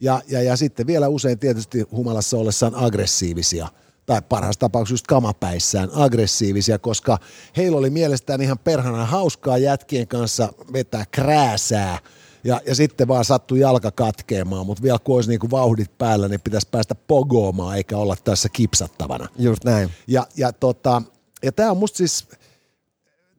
ja, 0.03 0.21
ja, 0.27 0.41
ja 0.41 0.55
sitten 0.55 0.87
vielä 0.87 1.07
usein 1.07 1.39
tietysti 1.39 1.81
humalassa 1.91 2.37
ollessaan 2.37 2.75
aggressiivisia 2.75 3.67
tai 4.05 4.21
parhaassa 4.29 4.59
tapauksessa 4.59 4.93
just 4.93 5.07
kamapäissään 5.07 5.89
aggressiivisia, 5.93 6.79
koska 6.79 7.17
heillä 7.57 7.77
oli 7.77 7.89
mielestään 7.89 8.41
ihan 8.41 8.59
perhana 8.59 9.05
hauskaa 9.05 9.57
jätkien 9.57 10.07
kanssa 10.07 10.53
vetää 10.73 11.05
krääsää 11.11 11.99
ja, 12.43 12.61
ja 12.65 12.75
sitten 12.75 13.07
vaan 13.07 13.25
sattui 13.25 13.59
jalka 13.59 13.91
katkeamaan, 13.91 14.65
mutta 14.65 14.83
vielä 14.83 14.99
kun 15.03 15.15
olisi 15.15 15.29
niinku 15.29 15.51
vauhdit 15.51 15.97
päällä, 15.97 16.27
niin 16.27 16.41
pitäisi 16.41 16.67
päästä 16.71 16.95
pogoamaan 16.95 17.77
eikä 17.77 17.97
olla 17.97 18.15
tässä 18.23 18.49
kipsattavana. 18.49 19.27
Just 19.39 19.63
näin. 19.63 19.89
Ja, 20.07 20.27
ja, 20.37 20.53
tota, 20.53 21.01
ja 21.43 21.51
tämä 21.51 21.71
on 21.71 21.77
musta 21.77 21.97
siis, 21.97 22.27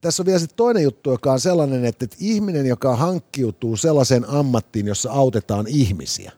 tässä 0.00 0.22
on 0.22 0.26
vielä 0.26 0.38
sitten 0.38 0.56
toinen 0.56 0.82
juttu, 0.82 1.10
joka 1.10 1.32
on 1.32 1.40
sellainen, 1.40 1.84
että, 1.84 2.04
että 2.04 2.16
ihminen, 2.20 2.66
joka 2.66 2.96
hankkiutuu 2.96 3.76
sellaiseen 3.76 4.28
ammattiin, 4.28 4.86
jossa 4.86 5.12
autetaan 5.12 5.66
ihmisiä, 5.68 6.32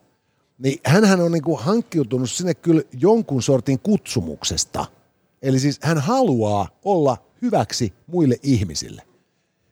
niin 0.59 0.81
hän 0.85 1.21
on 1.21 1.33
niinku 1.33 1.57
hankkiutunut 1.57 2.31
sinne 2.31 2.55
kyllä 2.55 2.83
jonkun 3.01 3.43
sortin 3.43 3.79
kutsumuksesta. 3.79 4.87
Eli 5.43 5.61
siis 5.61 5.79
hän 5.83 5.99
haluaa 5.99 6.69
olla 6.85 7.17
hyväksi 7.43 7.93
muille 8.07 8.37
ihmisille. 8.43 9.03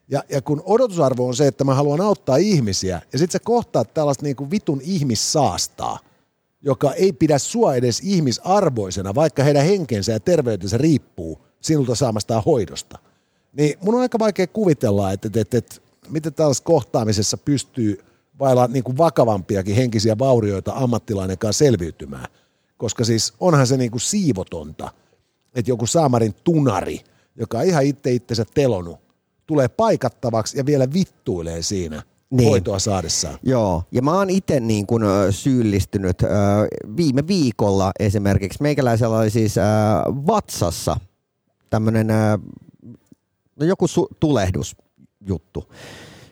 Ja, 0.08 0.22
ja 0.28 0.42
kun 0.42 0.62
odotusarvo 0.64 1.26
on 1.26 1.36
se, 1.36 1.46
että 1.46 1.64
mä 1.64 1.74
haluan 1.74 2.00
auttaa 2.00 2.36
ihmisiä, 2.36 3.02
ja 3.12 3.18
sitten 3.18 3.32
sä 3.32 3.44
kohtaat 3.44 3.94
tällaista 3.94 4.24
niinku 4.24 4.50
vitun 4.50 4.80
ihmissaastaa, 4.84 5.98
joka 6.62 6.92
ei 6.92 7.12
pidä 7.12 7.38
sua 7.38 7.74
edes 7.74 8.00
ihmisarvoisena, 8.00 9.14
vaikka 9.14 9.44
heidän 9.44 9.64
henkensä 9.64 10.12
ja 10.12 10.20
terveytensä 10.20 10.78
riippuu 10.78 11.38
sinulta 11.60 11.94
saamastaan 11.94 12.42
hoidosta– 12.44 12.98
niin 13.56 13.78
mun 13.80 13.94
on 13.94 14.00
aika 14.00 14.18
vaikea 14.18 14.46
kuvitella, 14.46 15.12
että, 15.12 15.28
että, 15.28 15.40
että, 15.40 15.58
että 15.58 15.76
miten 16.08 16.34
tällaisessa 16.34 16.64
kohtaamisessa 16.64 17.36
pystyy 17.36 18.04
vailla 18.38 18.66
niin 18.66 18.84
kuin 18.84 18.96
vakavampiakin 18.96 19.76
henkisiä 19.76 20.18
vaurioita 20.18 20.72
ammattilainen 20.74 21.38
kanssa 21.38 21.64
selviytymään. 21.64 22.26
Koska 22.76 23.04
siis 23.04 23.32
onhan 23.40 23.66
se 23.66 23.76
niin 23.76 23.90
kuin 23.90 24.00
siivotonta, 24.00 24.90
että 25.54 25.70
joku 25.70 25.86
saamarin 25.86 26.34
tunari, 26.44 27.00
joka 27.36 27.58
on 27.58 27.64
ihan 27.64 27.84
itse 27.84 28.12
itsensä 28.12 28.44
telonut, 28.54 28.98
tulee 29.46 29.68
paikattavaksi 29.68 30.58
ja 30.58 30.66
vielä 30.66 30.92
vittuilee 30.92 31.62
siinä 31.62 32.02
niin. 32.30 32.48
hoitoa 32.48 32.78
saadessaan. 32.78 33.38
Joo, 33.42 33.82
ja 33.92 34.02
mä 34.02 34.12
oon 34.12 34.30
itse 34.30 34.60
niin 34.60 34.86
kun, 34.86 35.02
syyllistynyt 35.30 36.18
viime 36.96 37.26
viikolla 37.26 37.92
esimerkiksi. 38.00 38.62
Meikäläisellä 38.62 39.18
oli 39.18 39.30
siis 39.30 39.54
vatsassa 40.26 40.96
tämmöinen 41.70 42.06
no 43.56 43.66
joku 43.66 43.86
su- 43.86 44.16
tulehdusjuttu. 44.20 45.72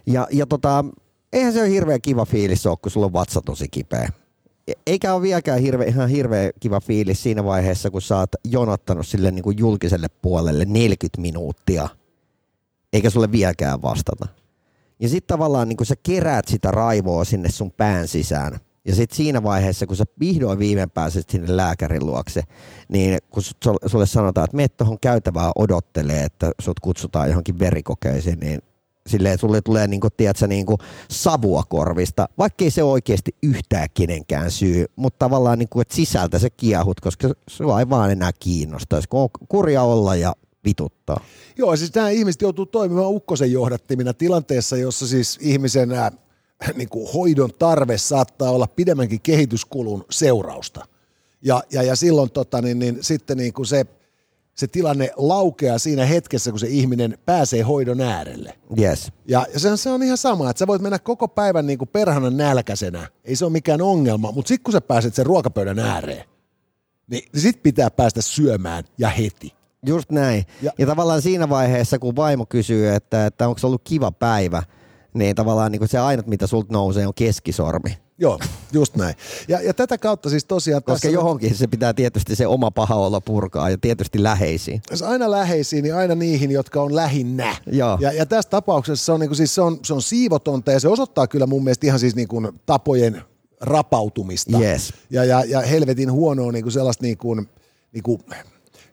Ja, 0.06 0.26
ja 0.30 0.47
tota, 0.47 0.85
eihän 1.33 1.53
se 1.53 1.61
ole 1.61 1.71
hirveän 1.71 2.01
kiva 2.03 2.25
fiilis 2.25 2.67
ole, 2.67 2.77
kun 2.83 2.91
sulla 2.91 3.07
on 3.07 3.12
vatsa 3.12 3.41
tosi 3.45 3.69
kipeä. 3.69 4.09
E, 4.69 4.73
eikä 4.87 5.15
ole 5.15 5.23
vieläkään 5.23 5.61
hirve, 5.61 5.85
ihan 5.85 6.09
hirveän 6.09 6.51
kiva 6.61 6.81
fiilis 6.81 7.23
siinä 7.23 7.45
vaiheessa, 7.45 7.91
kun 7.91 8.03
sä 8.03 8.19
oot 8.19 8.31
jonottanut 8.45 9.07
sille 9.07 9.31
niin 9.31 9.43
kuin 9.43 9.59
julkiselle 9.59 10.09
puolelle 10.23 10.65
40 10.65 11.21
minuuttia, 11.21 11.89
eikä 12.93 13.11
sulle 13.11 13.33
vieläkään 13.33 13.83
vastata. 13.83 14.29
Ja 15.01 15.09
sitten 15.09 15.35
tavallaan 15.35 15.69
niin 15.69 15.77
kun 15.77 15.87
sä 15.87 15.95
keräät 16.03 16.49
sitä 16.49 16.71
raivoa 16.71 17.25
sinne 17.25 17.51
sun 17.51 17.73
pään 17.73 18.09
sisään– 18.09 18.59
ja 18.85 18.95
sitten 18.95 19.17
siinä 19.17 19.43
vaiheessa, 19.43 19.87
kun 19.87 19.97
sä 19.97 20.05
vihdoin 20.21 20.59
viimein 20.59 20.91
pääset 20.91 21.31
sinne 21.31 21.57
lääkärin 21.57 22.07
luokse, 22.07 22.43
niin 22.89 23.19
kun 23.31 23.43
sulle 23.87 24.07
sanotaan, 24.07 24.45
että 24.45 24.57
meet 24.57 24.77
tuohon 24.77 25.01
käytävää 25.01 25.51
odottelee, 25.57 26.25
että 26.25 26.53
sut 26.61 26.81
kutsutaan 26.81 27.29
johonkin 27.29 27.59
verikokeisiin, 27.59 28.41
niin 28.41 28.62
silleen 29.09 29.38
sulle 29.38 29.61
tulee 29.61 29.87
niinku, 29.87 30.09
tiedätkö, 30.16 30.47
niinku 30.47 30.78
savua 31.11 31.62
korvista, 31.68 32.28
vaikkei 32.38 32.71
se 32.71 32.82
oikeasti 32.82 33.35
yhtään 33.42 33.88
kenenkään 33.94 34.50
syy, 34.50 34.87
mutta 34.97 35.18
tavallaan 35.18 35.59
niinku, 35.59 35.80
että 35.80 35.94
sisältä 35.94 36.38
se 36.38 36.50
kiehut, 36.50 37.00
koska 37.00 37.28
sua 37.50 37.80
ei 37.80 37.90
vaan 37.90 38.11
enää 38.12 38.30
kiinnostaisi, 38.40 39.09
kun 39.09 39.21
on 39.21 39.28
kurja 39.49 39.82
olla 39.82 40.14
ja 40.14 40.35
vituttaa. 40.64 41.21
Joo, 41.59 41.76
siis 41.76 41.94
nämä 41.94 42.11
ihmiset 42.11 42.42
joutuu 42.42 42.66
toimimaan 42.66 43.11
ukkosen 43.11 43.52
johdattimina 43.52 44.14
tilanteessa, 44.14 44.76
jossa 44.76 45.06
siis 45.06 45.38
ihmisen 45.40 45.88
niin 46.75 46.88
kuin 46.88 47.12
hoidon 47.14 47.50
tarve 47.59 47.99
saattaa 47.99 48.50
olla 48.50 48.66
pidemmänkin 48.66 49.21
kehityskulun 49.21 50.04
seurausta. 50.11 50.85
Ja, 51.42 51.62
ja, 51.73 51.82
ja 51.82 51.97
silloin 51.97 52.30
tota, 52.30 52.62
niin, 52.62 52.78
niin, 52.78 52.99
sitten 53.00 53.37
niin 53.37 53.52
kuin 53.52 53.66
se, 53.66 53.87
se 54.54 54.66
tilanne 54.66 55.11
laukeaa 55.16 55.78
siinä 55.78 56.06
hetkessä, 56.06 56.50
kun 56.50 56.61
se 56.61 56.66
ihminen 56.66 57.18
pääsee 57.25 57.62
hoidon 57.62 58.00
äärelle. 58.00 58.54
Yes. 58.78 59.12
Ja, 59.28 59.47
ja 59.52 59.61
se, 59.61 59.76
se 59.76 59.90
on 59.90 60.02
ihan 60.02 60.18
sama, 60.18 60.50
että 60.50 60.59
sä 60.59 60.66
voit 60.66 60.82
mennä 60.82 60.99
koko 60.99 61.28
päivän 61.28 61.66
niin 61.66 61.78
kuin 61.78 61.88
perhanan 61.88 62.37
nälkäisenä, 62.37 63.09
ei 63.25 63.37
se 63.37 63.44
ole 63.44 63.52
mikään 63.52 63.82
ongelma, 63.82 64.32
mutta 64.32 64.49
sitten 64.49 64.64
kun 64.64 64.73
sä 64.73 64.80
pääset 64.80 65.14
sen 65.14 65.26
ruokapöydän 65.26 65.78
ääreen, 65.78 66.25
niin, 67.11 67.25
niin 67.32 67.42
sit 67.42 67.62
pitää 67.62 67.90
päästä 67.90 68.23
syömään 68.23 68.85
ja 68.99 69.09
heti. 69.09 69.52
Just 69.87 70.11
näin. 70.11 70.44
Ja, 70.62 70.73
ja 70.78 70.87
tavallaan 70.87 71.23
siinä 71.23 71.49
vaiheessa, 71.49 71.99
kun 71.99 72.16
vaimo 72.16 72.47
kysyy, 72.47 72.88
että, 72.88 73.26
että 73.26 73.49
onko 73.49 73.59
se 73.59 73.66
ollut 73.66 73.82
kiva 73.85 74.12
päivä, 74.12 74.62
niin 75.14 75.37
tavallaan 75.37 75.73
niin 75.73 75.80
kuin 75.80 75.88
se 75.88 75.99
ainut, 75.99 76.26
mitä 76.26 76.47
sulta 76.47 76.73
nousee, 76.73 77.06
on 77.06 77.14
keskisormi. 77.14 77.99
Joo, 78.23 78.38
just 78.73 78.97
näin. 78.97 79.14
Ja, 79.49 79.62
ja 79.62 79.75
tätä 79.75 79.99
kautta 79.99 80.31
siis 80.31 80.45
tosiaan... 80.45 80.83
Koska 80.83 80.93
tässä... 80.93 81.09
johonkin 81.09 81.55
se 81.55 81.67
pitää 81.67 81.95
tietysti 81.95 82.37
se 82.37 82.47
oma 82.47 82.71
paha 82.71 82.95
olla 82.95 83.21
purkaa 83.21 83.71
ja 83.71 83.79
tietysti 83.79 84.23
läheisiin. 84.23 84.83
Jos 84.91 85.02
aina 85.02 85.31
läheisiin, 85.31 85.83
niin 85.83 85.95
aina 85.95 86.14
niihin, 86.14 86.50
jotka 86.50 86.83
on 86.83 86.97
lähinnä. 86.97 87.57
Joo. 87.67 87.99
Ja, 88.00 88.12
ja 88.12 88.26
tässä 88.26 88.50
tapauksessa 88.50 89.05
se 89.05 89.12
on, 89.12 89.21
niin 89.21 89.29
kuin, 89.29 89.37
siis 89.37 89.55
se, 89.55 89.61
on, 89.61 89.79
se 89.83 89.95
on 89.95 90.02
siivotonta 90.02 90.73
ja 90.73 90.81
se 90.81 90.88
osoittaa 90.88 91.26
kyllä 91.26 91.47
mun 91.47 91.64
mielestä 91.64 91.87
ihan 91.87 91.99
siis 91.99 92.17
niin 92.17 92.29
kuin 92.29 92.49
tapojen 92.67 93.23
rapautumista. 93.61 94.59
Yes. 94.59 94.93
Ja, 95.11 95.25
ja, 95.25 95.45
ja 95.45 95.61
helvetin 95.61 96.12
huonoa 96.12 96.52
niin 96.52 96.64
kuin 96.64 96.73
sellaista 96.73 97.05
niin 97.05 97.19
kuin, 97.19 97.49
niin 97.93 98.02
kuin 98.02 98.21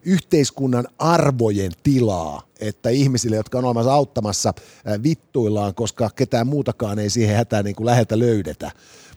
yhteiskunnan 0.04 0.88
arvojen 0.98 1.72
tilaa, 1.82 2.42
että 2.60 2.90
ihmisille, 2.90 3.36
jotka 3.36 3.58
on 3.58 3.64
olemassa 3.64 3.94
auttamassa, 3.94 4.54
vittuillaan, 5.02 5.74
koska 5.74 6.10
ketään 6.16 6.46
muutakaan 6.46 6.98
ei 6.98 7.10
siihen 7.10 7.36
hätään 7.36 7.64
niin 7.64 7.76
läheltä 7.80 8.18
löydetä. 8.18 8.70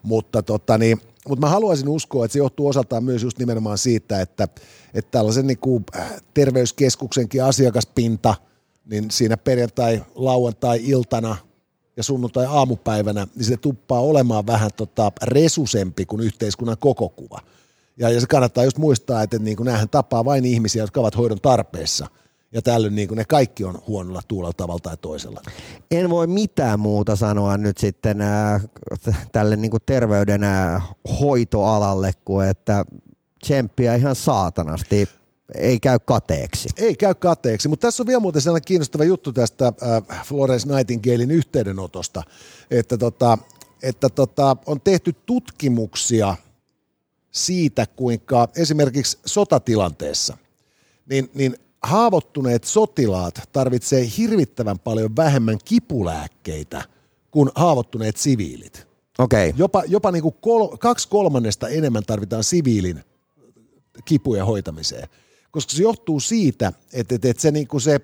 Mutta, 0.04 0.44
tota, 0.44 0.78
niin, 0.78 1.02
mutta 1.28 1.46
mä 1.46 1.50
haluaisin 1.50 1.90
uskoa, 1.90 2.26
että 2.26 2.34
se 2.34 2.40
johtuu 2.40 2.68
osaltaan 2.68 3.04
myös 3.04 3.24
just 3.24 3.40
nimenomaan 3.40 3.78
siitä, 3.78 4.22
että, 4.22 4.48
että 4.94 5.12
tällaisen 5.12 5.48
niin 5.48 5.58
kuin 5.58 5.86
terveyskeskuksenkin 6.34 7.44
asiakaspinta, 7.44 8.36
niin 8.86 9.12
siinä 9.12 9.38
perjantai-lauantai-iltana 9.38 11.36
ja 11.98 12.04
sunnuntai 12.04 12.46
aamupäivänä, 12.46 13.28
niin 13.36 13.46
se 13.46 13.58
tuppaa 13.58 14.00
olemaan 14.00 14.48
vähän 14.48 14.72
tota 14.76 15.12
resusempi 15.24 16.06
kuin 16.06 16.22
yhteiskunnan 16.22 16.78
koko 16.80 17.10
kuva. 17.10 17.40
Ja, 17.98 18.10
ja 18.10 18.22
se 18.22 18.28
kannattaa 18.28 18.64
just 18.64 18.78
muistaa, 18.78 19.24
että 19.24 19.40
niin 19.40 19.58
kuin 19.58 19.66
näähän 19.66 19.90
tapaa 19.90 20.26
vain 20.26 20.46
ihmisiä, 20.46 20.84
jotka 20.84 21.00
ovat 21.00 21.18
hoidon 21.18 21.42
tarpeessa. 21.42 22.08
Ja 22.52 22.62
tällöin 22.62 22.96
niin 22.96 23.08
kuin 23.08 23.18
ne 23.18 23.26
kaikki 23.26 23.64
on 23.64 23.82
huonolla 23.88 24.22
tuulella 24.28 24.54
tavalla 24.54 24.80
tai 24.80 24.98
toisella. 24.98 25.42
En 25.92 26.10
voi 26.10 26.28
mitään 26.28 26.80
muuta 26.80 27.16
sanoa 27.16 27.58
nyt 27.58 27.78
sitten 27.78 28.22
äh, 28.22 28.64
tälle 29.32 29.56
niin 29.56 29.72
kuin 29.72 29.84
terveyden 29.86 30.44
äh, 30.44 30.84
hoitoalalle 31.20 32.12
kuin 32.26 32.48
että 32.48 32.86
tsemppiä 33.44 33.96
ihan 33.96 34.16
saatanasti 34.16 35.10
ei 35.56 35.80
käy 35.80 36.00
kateeksi. 36.06 36.70
Ei 36.78 36.96
käy 36.96 37.14
kateeksi, 37.14 37.68
mutta 37.68 37.88
tässä 37.88 38.04
on 38.04 38.08
vielä 38.08 38.20
muuten 38.20 38.42
sellainen 38.42 38.66
kiinnostava 38.66 39.04
juttu 39.04 39.34
tästä 39.34 39.68
äh, 39.68 40.26
Florence 40.26 40.76
Nightingalein 40.76 41.32
yhteydenotosta, 41.32 42.24
että, 42.72 42.98
tota, 42.98 43.38
että 43.84 44.10
tota, 44.10 44.58
on 44.66 44.82
tehty 44.82 45.14
tutkimuksia 45.26 46.36
siitä, 47.34 47.86
kuinka 47.96 48.50
esimerkiksi 48.56 49.18
sotatilanteessa, 49.26 50.38
niin, 51.10 51.32
niin 51.34 51.56
haavoittuneet 51.84 52.64
sotilaat 52.64 53.50
tarvitsee 53.52 54.08
hirvittävän 54.18 54.80
paljon 54.80 55.16
vähemmän 55.16 55.58
kipulääkkeitä 55.66 56.84
kuin 57.32 57.50
haavoittuneet 57.56 58.18
siviilit. 58.18 58.88
Okei. 59.20 59.54
Jopa, 59.58 59.84
jopa 59.88 60.12
niin 60.12 60.22
kuin 60.22 60.36
kol, 60.42 60.68
kaksi 60.68 61.08
kolmannesta 61.08 61.68
enemmän 61.70 62.04
tarvitaan 62.04 62.44
siviilin 62.44 63.04
kipujen 64.06 64.46
hoitamiseen. 64.46 65.08
Koska 65.52 65.74
se 65.74 65.84
johtuu 65.84 66.20
siitä, 66.20 66.74
että, 66.94 67.16
että, 67.16 67.30
että 67.30 67.42
se, 67.42 67.52
niin 67.52 67.68
kuin 67.68 67.82
se 67.82 68.00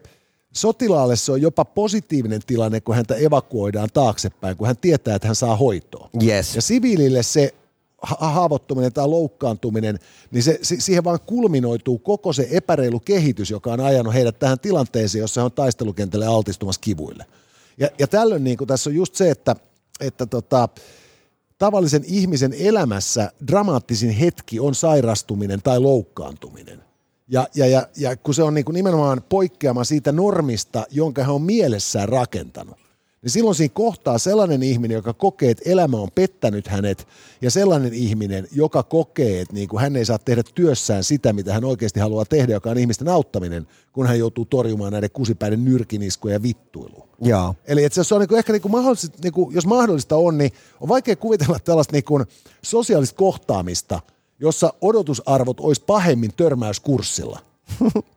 sotilaalle 0.51 1.15
se 1.15 1.31
on 1.31 1.41
jopa 1.41 1.65
positiivinen 1.65 2.41
tilanne, 2.47 2.81
kun 2.81 2.95
häntä 2.95 3.15
evakuoidaan 3.15 3.89
taaksepäin, 3.93 4.57
kun 4.57 4.67
hän 4.67 4.77
tietää, 4.77 5.15
että 5.15 5.27
hän 5.27 5.35
saa 5.35 5.55
hoitoa. 5.55 6.09
Yes. 6.23 6.55
Ja 6.55 6.61
siviilille 6.61 7.23
se 7.23 7.53
haavoittuminen 8.01 8.93
tai 8.93 9.07
loukkaantuminen, 9.07 9.99
niin 10.31 10.43
se, 10.43 10.59
siihen 10.61 11.03
vaan 11.03 11.19
kulminoituu 11.25 11.99
koko 11.99 12.33
se 12.33 12.47
epäreilu 12.51 12.99
kehitys, 12.99 13.51
joka 13.51 13.73
on 13.73 13.79
ajanut 13.79 14.13
heidät 14.13 14.39
tähän 14.39 14.59
tilanteeseen, 14.59 15.19
jossa 15.19 15.41
he 15.41 15.45
on 15.45 15.51
taistelukentälle 15.51 16.25
altistumassa 16.25 16.81
kivuille. 16.81 17.25
Ja, 17.77 17.89
ja 17.99 18.07
tällöin 18.07 18.43
niin 18.43 18.57
kuin 18.57 18.67
tässä 18.67 18.89
on 18.89 18.95
just 18.95 19.15
se, 19.15 19.31
että, 19.31 19.55
että 19.99 20.25
tota, 20.25 20.69
tavallisen 21.57 22.03
ihmisen 22.05 22.53
elämässä 22.59 23.31
dramaattisin 23.47 24.09
hetki 24.09 24.59
on 24.59 24.75
sairastuminen 24.75 25.61
tai 25.61 25.79
loukkaantuminen. 25.79 26.83
Ja, 27.27 27.47
ja, 27.55 27.67
ja, 27.67 27.87
ja 27.97 28.15
kun 28.15 28.33
se 28.33 28.43
on 28.43 28.53
niin 28.53 28.65
kuin 28.65 28.73
nimenomaan 28.73 29.21
poikkeama 29.29 29.83
siitä 29.83 30.11
normista, 30.11 30.83
jonka 30.91 31.23
hän 31.23 31.35
on 31.35 31.41
mielessään 31.41 32.09
rakentanut, 32.09 32.77
niin 33.21 33.31
silloin 33.31 33.55
siinä 33.55 33.73
kohtaa 33.73 34.17
sellainen 34.17 34.63
ihminen, 34.63 34.95
joka 34.95 35.13
kokee, 35.13 35.51
että 35.51 35.69
elämä 35.69 35.97
on 35.97 36.11
pettänyt 36.15 36.67
hänet, 36.67 37.07
ja 37.41 37.51
sellainen 37.51 37.93
ihminen, 37.93 38.47
joka 38.51 38.83
kokee, 38.83 39.41
että 39.41 39.53
niin 39.53 39.69
kuin 39.69 39.81
hän 39.81 39.95
ei 39.95 40.05
saa 40.05 40.19
tehdä 40.19 40.43
työssään 40.55 41.03
sitä, 41.03 41.33
mitä 41.33 41.53
hän 41.53 41.65
oikeasti 41.65 41.99
haluaa 41.99 42.25
tehdä, 42.25 42.53
joka 42.53 42.69
on 42.69 42.77
ihmisten 42.77 43.07
auttaminen, 43.07 43.67
kun 43.93 44.07
hän 44.07 44.19
joutuu 44.19 44.45
torjumaan 44.45 44.91
näiden 44.91 45.11
kusipäiden 45.11 45.65
nyrkiniskuja 45.65 46.33
ja 46.33 46.43
vittuilua. 46.43 47.07
Joo. 47.21 47.55
Eli 47.67 47.83
että 47.83 48.03
se 48.03 48.15
on 48.15 48.21
niin 48.21 48.37
ehkä 48.37 48.53
niin 48.53 48.61
kuin 48.61 48.71
mahdollista, 48.71 49.07
niin 49.23 49.33
kuin, 49.33 49.55
jos 49.55 49.65
mahdollista 49.65 50.15
on, 50.15 50.37
niin 50.37 50.51
on 50.81 50.89
vaikea 50.89 51.15
kuvitella 51.15 51.59
tällaista 51.59 51.93
niin 51.93 52.03
kuin 52.03 52.25
sosiaalista 52.61 53.15
kohtaamista, 53.15 53.99
jossa 54.39 54.73
odotusarvot 54.81 55.59
olisi 55.59 55.83
pahemmin 55.87 56.33
törmäyskurssilla. 56.37 57.48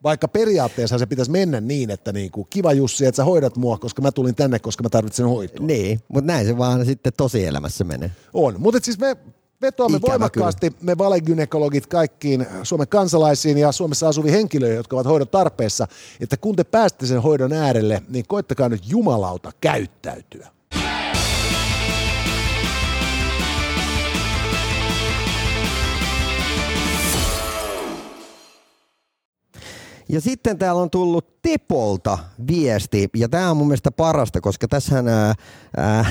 Vaikka 0.05 0.29
periaatteessa 0.29 0.99
se 0.99 1.07
pitäisi 1.07 1.31
mennä 1.31 1.61
niin, 1.61 1.91
että 1.91 2.13
niin 2.13 2.31
kuin, 2.31 2.47
kiva 2.51 2.73
Jussi, 2.73 3.07
että 3.07 3.17
sä 3.17 3.25
hoidat 3.25 3.57
mua, 3.57 3.79
koska 3.79 4.03
mä 4.03 4.13
tulin 4.13 4.35
tänne, 4.35 4.59
koska 4.59 4.83
mä 4.83 4.89
tarvitsen 4.89 5.29
hoitoa. 5.29 5.67
Niin, 5.67 6.01
mutta 6.09 6.33
näin 6.33 6.47
se 6.47 6.59
vaan 6.59 6.87
sitten 6.87 7.13
tosielämässä 7.17 7.85
menee. 7.85 8.11
On, 8.35 8.55
mutta 8.59 8.81
siis 8.83 8.99
me 8.99 9.17
vetoamme 9.63 9.97
Ikävä 9.97 10.11
voimakkaasti 10.11 10.73
me 10.83 10.99
valegynekologit 10.99 11.87
kaikkiin 11.87 12.47
Suomen 12.63 12.89
kansalaisiin 12.89 13.59
ja 13.59 13.73
Suomessa 13.73 14.09
asuviin 14.09 14.35
henkilöihin, 14.35 14.77
jotka 14.77 14.97
ovat 14.97 15.07
hoidon 15.07 15.29
tarpeessa, 15.29 15.89
että 16.21 16.37
kun 16.37 16.57
te 16.57 16.65
pääsette 16.65 17.07
sen 17.07 17.23
hoidon 17.23 17.53
äärelle, 17.53 18.03
niin 18.09 18.25
koittakaa 18.29 18.69
nyt 18.69 18.91
jumalauta 18.91 19.53
käyttäytyä. 19.61 20.49
Ja 30.13 30.21
sitten 30.21 30.59
täällä 30.59 30.83
on 30.83 30.91
tullut 30.91 31.43
Tepolta 31.43 32.19
viesti, 32.47 33.09
ja 33.17 33.29
tämä 33.29 33.51
on 33.51 33.57
mun 33.57 33.67
mielestä 33.67 33.91
parasta, 33.91 34.41
koska 34.41 34.69
tässähän 34.69 35.09
ää, 35.09 35.35
ää, 35.77 36.05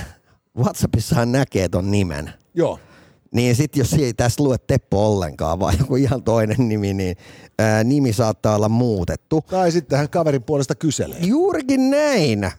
Whatsappissahan 0.57 1.31
näkee 1.31 1.69
ton 1.69 1.91
nimen. 1.91 2.33
Joo. 2.53 2.79
Niin 3.31 3.55
sitten 3.55 3.79
jos 3.79 3.93
ei 3.93 4.13
tässä 4.13 4.43
lue 4.43 4.57
Teppo 4.57 5.07
ollenkaan, 5.07 5.59
vaan 5.59 5.75
joku 5.79 5.95
ihan 5.95 6.23
toinen 6.23 6.69
nimi, 6.69 6.93
niin 6.93 7.17
ää, 7.59 7.83
nimi 7.83 8.13
saattaa 8.13 8.55
olla 8.55 8.69
muutettu. 8.69 9.41
Tai 9.49 9.71
sitten 9.71 9.97
hän 9.97 10.09
kaverin 10.09 10.43
puolesta 10.43 10.75
kyselee. 10.75 11.19
Juurikin 11.19 11.89
näin. 11.89 12.51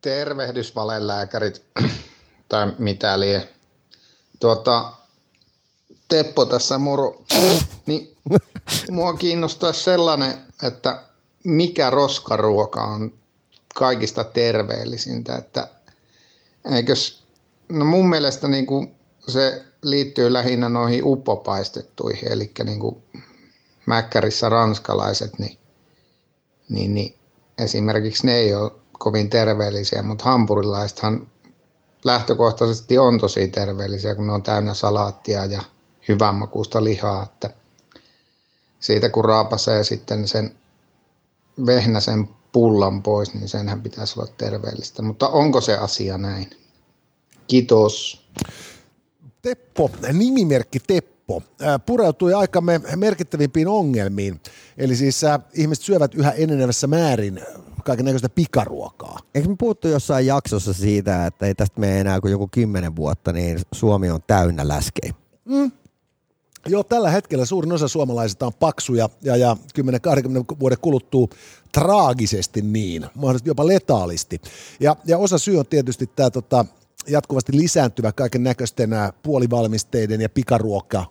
Tervehdys 0.00 0.74
valelääkärit, 0.74 1.64
tai 2.48 2.72
mitä 2.78 3.20
lie. 3.20 3.48
Tuota, 4.40 4.92
Teppo 6.08 6.46
tässä 6.46 6.78
moro. 6.78 7.24
Niin, 7.86 8.16
mua 8.90 9.14
kiinnostaa 9.14 9.72
sellainen, 9.72 10.34
että 10.62 11.02
mikä 11.44 11.90
roskaruoka 11.90 12.84
on 12.84 13.12
kaikista 13.74 14.24
terveellisintä, 14.24 15.36
että 15.36 15.68
eikös, 16.72 17.24
no 17.68 17.84
mun 17.84 18.08
mielestä 18.08 18.48
niin 18.48 18.66
kuin 18.66 18.94
se 19.28 19.64
liittyy 19.82 20.32
lähinnä 20.32 20.68
noihin 20.68 21.04
uppopaistettuihin, 21.04 22.32
eli 22.32 22.50
niin 22.64 22.80
kuin 22.80 23.02
Mäkkärissä 23.86 24.48
ranskalaiset, 24.48 25.38
niin, 25.38 25.58
niin, 26.68 26.94
niin 26.94 27.14
esimerkiksi 27.58 28.26
ne 28.26 28.34
ei 28.34 28.54
ole 28.54 28.72
kovin 28.92 29.30
terveellisiä, 29.30 30.02
mutta 30.02 30.24
hampurilaisethan 30.24 31.26
lähtökohtaisesti 32.04 32.98
on 32.98 33.18
tosi 33.18 33.48
terveellisiä, 33.48 34.14
kun 34.14 34.26
ne 34.26 34.32
on 34.32 34.42
täynnä 34.42 34.74
salaattia 34.74 35.44
ja 35.44 35.62
hyvän 36.08 36.34
makuista 36.34 36.84
lihaa, 36.84 37.22
että 37.22 37.50
siitä 38.84 39.08
kun 39.08 39.24
raapasee 39.24 39.84
sitten 39.84 40.28
sen 40.28 40.54
vehnäsen 41.66 42.28
pullan 42.52 43.02
pois, 43.02 43.34
niin 43.34 43.48
senhän 43.48 43.82
pitäisi 43.82 44.20
olla 44.20 44.32
terveellistä. 44.38 45.02
Mutta 45.02 45.28
onko 45.28 45.60
se 45.60 45.76
asia 45.76 46.18
näin? 46.18 46.50
Kiitos. 47.46 48.24
Teppo, 49.42 49.90
nimimerkki 50.12 50.78
Teppo, 50.86 51.42
pureutui 51.86 52.34
aikamme 52.34 52.80
merkittävimpiin 52.96 53.68
ongelmiin. 53.68 54.40
Eli 54.78 54.96
siis 54.96 55.24
ää, 55.24 55.40
ihmiset 55.54 55.84
syövät 55.84 56.14
yhä 56.14 56.30
enenevässä 56.30 56.86
määrin 56.86 57.40
kaiken 57.84 58.04
näköistä 58.04 58.28
pikaruokaa. 58.28 59.18
Eikö 59.34 59.48
me 59.48 59.56
puhuttu 59.58 59.88
jossain 59.88 60.26
jaksossa 60.26 60.72
siitä, 60.72 61.26
että 61.26 61.46
ei 61.46 61.54
tästä 61.54 61.80
mene 61.80 62.00
enää 62.00 62.20
kuin 62.20 62.32
joku 62.32 62.48
kymmenen 62.52 62.96
vuotta, 62.96 63.32
niin 63.32 63.60
Suomi 63.72 64.10
on 64.10 64.20
täynnä 64.26 64.68
läskejä. 64.68 65.14
Joo, 66.66 66.84
tällä 66.84 67.10
hetkellä 67.10 67.44
suurin 67.44 67.72
osa 67.72 67.88
suomalaisista 67.88 68.46
on 68.46 68.54
paksuja 68.54 69.08
ja, 69.22 69.36
ja 69.36 69.56
10-20 69.80 69.84
vuoden 70.60 70.78
kuluttuu 70.80 71.30
traagisesti 71.72 72.62
niin, 72.62 73.06
mahdollisesti 73.14 73.50
jopa 73.50 73.66
letaalisti. 73.66 74.40
Ja, 74.80 74.96
ja 75.04 75.18
osa 75.18 75.38
syy 75.38 75.58
on 75.58 75.66
tietysti 75.66 76.10
tämä 76.16 76.30
tota, 76.30 76.64
jatkuvasti 77.08 77.56
lisääntyvä 77.56 78.12
kaiken 78.12 78.42
näköisten 78.42 78.90
puolivalmisteiden 79.22 80.20
ja 80.20 80.28
pikaruokka 80.28 81.04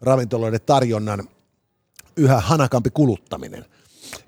ravintoloiden 0.00 0.60
tarjonnan 0.66 1.28
yhä 2.16 2.40
hanakampi 2.40 2.90
kuluttaminen. 2.90 3.64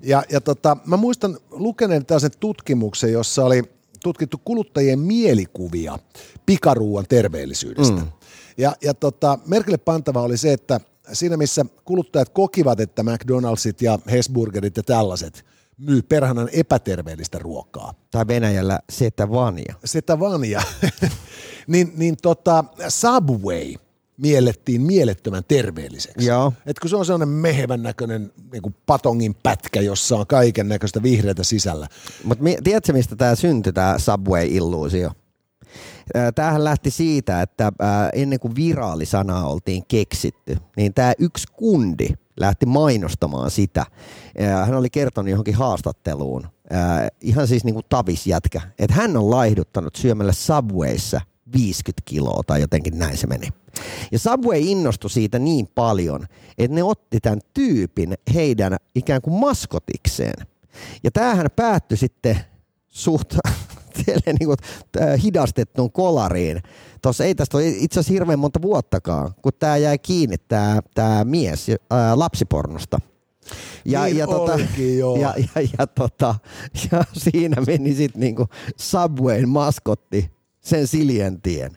Ja, 0.01 0.23
ja 0.29 0.41
tota, 0.41 0.77
mä 0.85 0.97
muistan 0.97 1.37
lukeneen 1.51 2.05
tällaisen 2.05 2.31
tutkimuksen, 2.39 3.11
jossa 3.11 3.45
oli 3.45 3.63
tutkittu 4.03 4.41
kuluttajien 4.45 4.99
mielikuvia 4.99 5.99
pikaruuan 6.45 7.05
terveellisyydestä. 7.09 7.95
Mm. 7.95 8.11
Ja, 8.57 8.75
ja 8.81 8.93
tota, 8.93 9.39
merkille 9.45 9.77
pantava 9.77 10.21
oli 10.21 10.37
se, 10.37 10.53
että 10.53 10.79
siinä 11.13 11.37
missä 11.37 11.65
kuluttajat 11.85 12.29
kokivat, 12.29 12.79
että 12.79 13.01
McDonald'sit 13.01 13.77
ja 13.81 13.99
Hesburgerit 14.11 14.77
ja 14.77 14.83
tällaiset 14.83 15.45
myy 15.77 16.01
perhanan 16.01 16.49
epäterveellistä 16.51 17.39
ruokaa, 17.39 17.93
Tai 18.11 18.27
Venäjällä 18.27 18.79
setä 18.89 19.29
vania. 19.29 19.75
sitä 19.85 20.19
vania, 20.19 20.61
niin, 21.67 21.93
niin 21.95 22.17
tota, 22.21 22.63
Subway 22.89 23.73
miellettiin 24.17 24.81
mielettömän 24.81 25.43
terveelliseksi. 25.47 26.27
Joo. 26.27 26.53
Et 26.65 26.79
kun 26.79 26.89
se 26.89 26.95
on 26.95 27.05
sellainen 27.05 27.29
mehevän 27.29 27.83
näköinen 27.83 28.31
niin 28.51 28.61
kuin 28.61 28.75
patongin 28.85 29.35
pätkä, 29.43 29.81
jossa 29.81 30.15
on 30.15 30.27
kaiken 30.27 30.69
näköistä 30.69 31.03
vihreätä 31.03 31.43
sisällä. 31.43 31.87
Mutta 32.23 32.43
tiedätkö, 32.63 32.93
mistä 32.93 33.15
tämä 33.15 33.35
syntyi, 33.35 33.73
tämä 33.73 33.95
Subway-illuusio? 33.99 35.11
Tämähän 36.35 36.63
lähti 36.63 36.91
siitä, 36.91 37.41
että 37.41 37.71
ennen 38.13 38.39
kuin 38.39 38.55
viraalisanaa 38.55 39.47
oltiin 39.47 39.83
keksitty, 39.87 40.57
niin 40.77 40.93
tämä 40.93 41.13
yksi 41.19 41.47
kundi 41.53 42.07
lähti 42.39 42.65
mainostamaan 42.65 43.51
sitä. 43.51 43.85
Hän 44.65 44.75
oli 44.75 44.89
kertonut 44.89 45.29
johonkin 45.29 45.55
haastatteluun, 45.55 46.47
ihan 47.21 47.47
siis 47.47 47.63
niinku 47.63 47.83
tavisjätkä, 47.89 48.61
että 48.79 48.95
hän 48.95 49.17
on 49.17 49.31
laihduttanut 49.31 49.95
syömällä 49.95 50.31
Subwayssa 50.31 51.21
50 51.53 52.01
kiloa 52.05 52.43
tai 52.47 52.61
jotenkin 52.61 52.99
näin 52.99 53.17
se 53.17 53.27
meni. 53.27 53.47
Ja 54.11 54.19
Subway 54.19 54.59
innostui 54.59 55.09
siitä 55.09 55.39
niin 55.39 55.67
paljon, 55.75 56.25
että 56.57 56.75
ne 56.75 56.83
otti 56.83 57.19
tämän 57.19 57.39
tyypin 57.53 58.13
heidän 58.33 58.75
ikään 58.95 59.21
kuin 59.21 59.39
maskotikseen. 59.39 60.47
Ja 61.03 61.11
tämähän 61.11 61.47
päättyi 61.55 61.97
sitten 61.97 62.39
suht 62.87 63.33
niin 64.25 64.45
kuin, 64.45 64.57
hidastettuun 65.23 65.91
kolariin. 65.91 66.61
Tuossa 67.01 67.25
ei 67.25 67.35
tästä 67.35 67.57
ole 67.57 67.67
itse 67.67 67.99
asiassa 67.99 68.13
hirveän 68.13 68.39
monta 68.39 68.61
vuottakaan, 68.61 69.33
kun 69.41 69.51
tämä 69.59 69.77
jäi 69.77 69.97
kiinni, 69.97 70.37
tämä, 70.37 70.79
tämä 70.95 71.23
mies 71.23 71.67
ää, 71.91 72.19
lapsipornosta. 72.19 72.99
Ja, 73.85 74.03
niin 74.03 74.17
ja, 74.17 74.27
tota, 74.27 74.53
olikin, 74.53 74.97
joo. 74.97 75.17
ja, 75.17 75.33
ja, 75.37 75.67
ja, 75.79 75.87
tota, 75.87 76.35
ja 76.91 77.03
siinä 77.13 77.61
meni 77.67 77.93
sitten 77.93 78.19
niinku 78.19 78.47
Subwayn 78.77 79.49
maskotti 79.49 80.31
sen 80.61 80.87
Siljentien. 80.87 81.71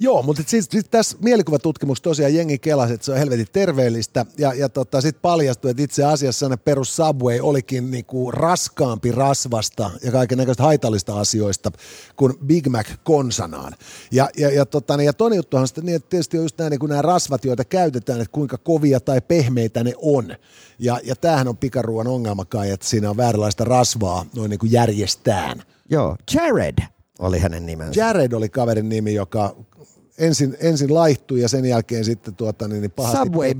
Joo, 0.00 0.22
mutta 0.22 0.42
siis, 0.46 0.68
siis 0.70 0.84
tässä 0.90 1.16
mielikuvatutkimuksessa 1.20 2.04
tosiaan 2.04 2.34
jengi 2.34 2.58
kelasi, 2.58 2.94
että 2.94 3.04
se 3.04 3.12
on 3.12 3.18
helvetin 3.18 3.46
terveellistä 3.52 4.26
ja, 4.38 4.54
ja 4.54 4.68
tota, 4.68 5.00
sitten 5.00 5.22
paljastui, 5.22 5.70
että 5.70 5.82
itse 5.82 6.04
asiassa 6.04 6.48
ne 6.48 6.56
perus 6.56 6.96
Subway 6.96 7.40
olikin 7.40 7.90
niinku 7.90 8.30
raskaampi 8.30 9.12
rasvasta 9.12 9.90
ja 10.04 10.12
kaiken 10.12 10.38
näköistä 10.38 10.62
haitallista 10.62 11.20
asioista 11.20 11.70
kuin 12.16 12.34
Big 12.46 12.66
Mac 12.66 12.88
konsanaan. 13.04 13.72
Ja, 14.12 14.28
ja, 14.36 14.50
ja, 14.50 14.66
tota, 14.66 14.96
niin, 14.96 15.06
ja 15.06 15.12
toinen 15.12 15.36
juttuhan 15.36 15.68
sitten 15.68 15.84
niin, 15.84 15.96
että 15.96 16.10
tietysti 16.10 16.38
on 16.38 16.44
just 16.44 16.58
nämä, 16.58 16.70
niin 16.70 16.80
nämä 16.88 17.02
rasvat, 17.02 17.44
joita 17.44 17.64
käytetään, 17.64 18.20
että 18.20 18.32
kuinka 18.32 18.58
kovia 18.58 19.00
tai 19.00 19.20
pehmeitä 19.20 19.84
ne 19.84 19.92
on. 19.96 20.36
Ja, 20.78 21.00
ja 21.04 21.16
tämähän 21.16 21.48
on 21.48 21.56
pikaruuan 21.56 22.06
ongelma 22.06 22.44
kai, 22.44 22.70
että 22.70 22.86
siinä 22.86 23.10
on 23.10 23.16
vääränlaista 23.16 23.64
rasvaa 23.64 24.26
noin 24.36 24.50
niin 24.50 24.58
kuin 24.58 24.72
järjestään. 24.72 25.62
Joo, 25.90 26.16
Jared 26.34 26.78
oli 27.20 27.38
hänen 27.38 27.66
nimensä. 27.66 28.00
Jared 28.00 28.32
oli 28.32 28.48
kaverin 28.48 28.88
nimi, 28.88 29.14
joka 29.14 29.56
ensin, 30.18 30.56
ensin 30.60 30.94
laihtui 30.94 31.40
ja 31.40 31.48
sen 31.48 31.64
jälkeen 31.64 32.04
sitten 32.04 32.34
tuota, 32.34 32.68
niin, 32.68 32.80
niin 32.80 32.90
pahasti 32.90 33.18
Subway 33.18 33.54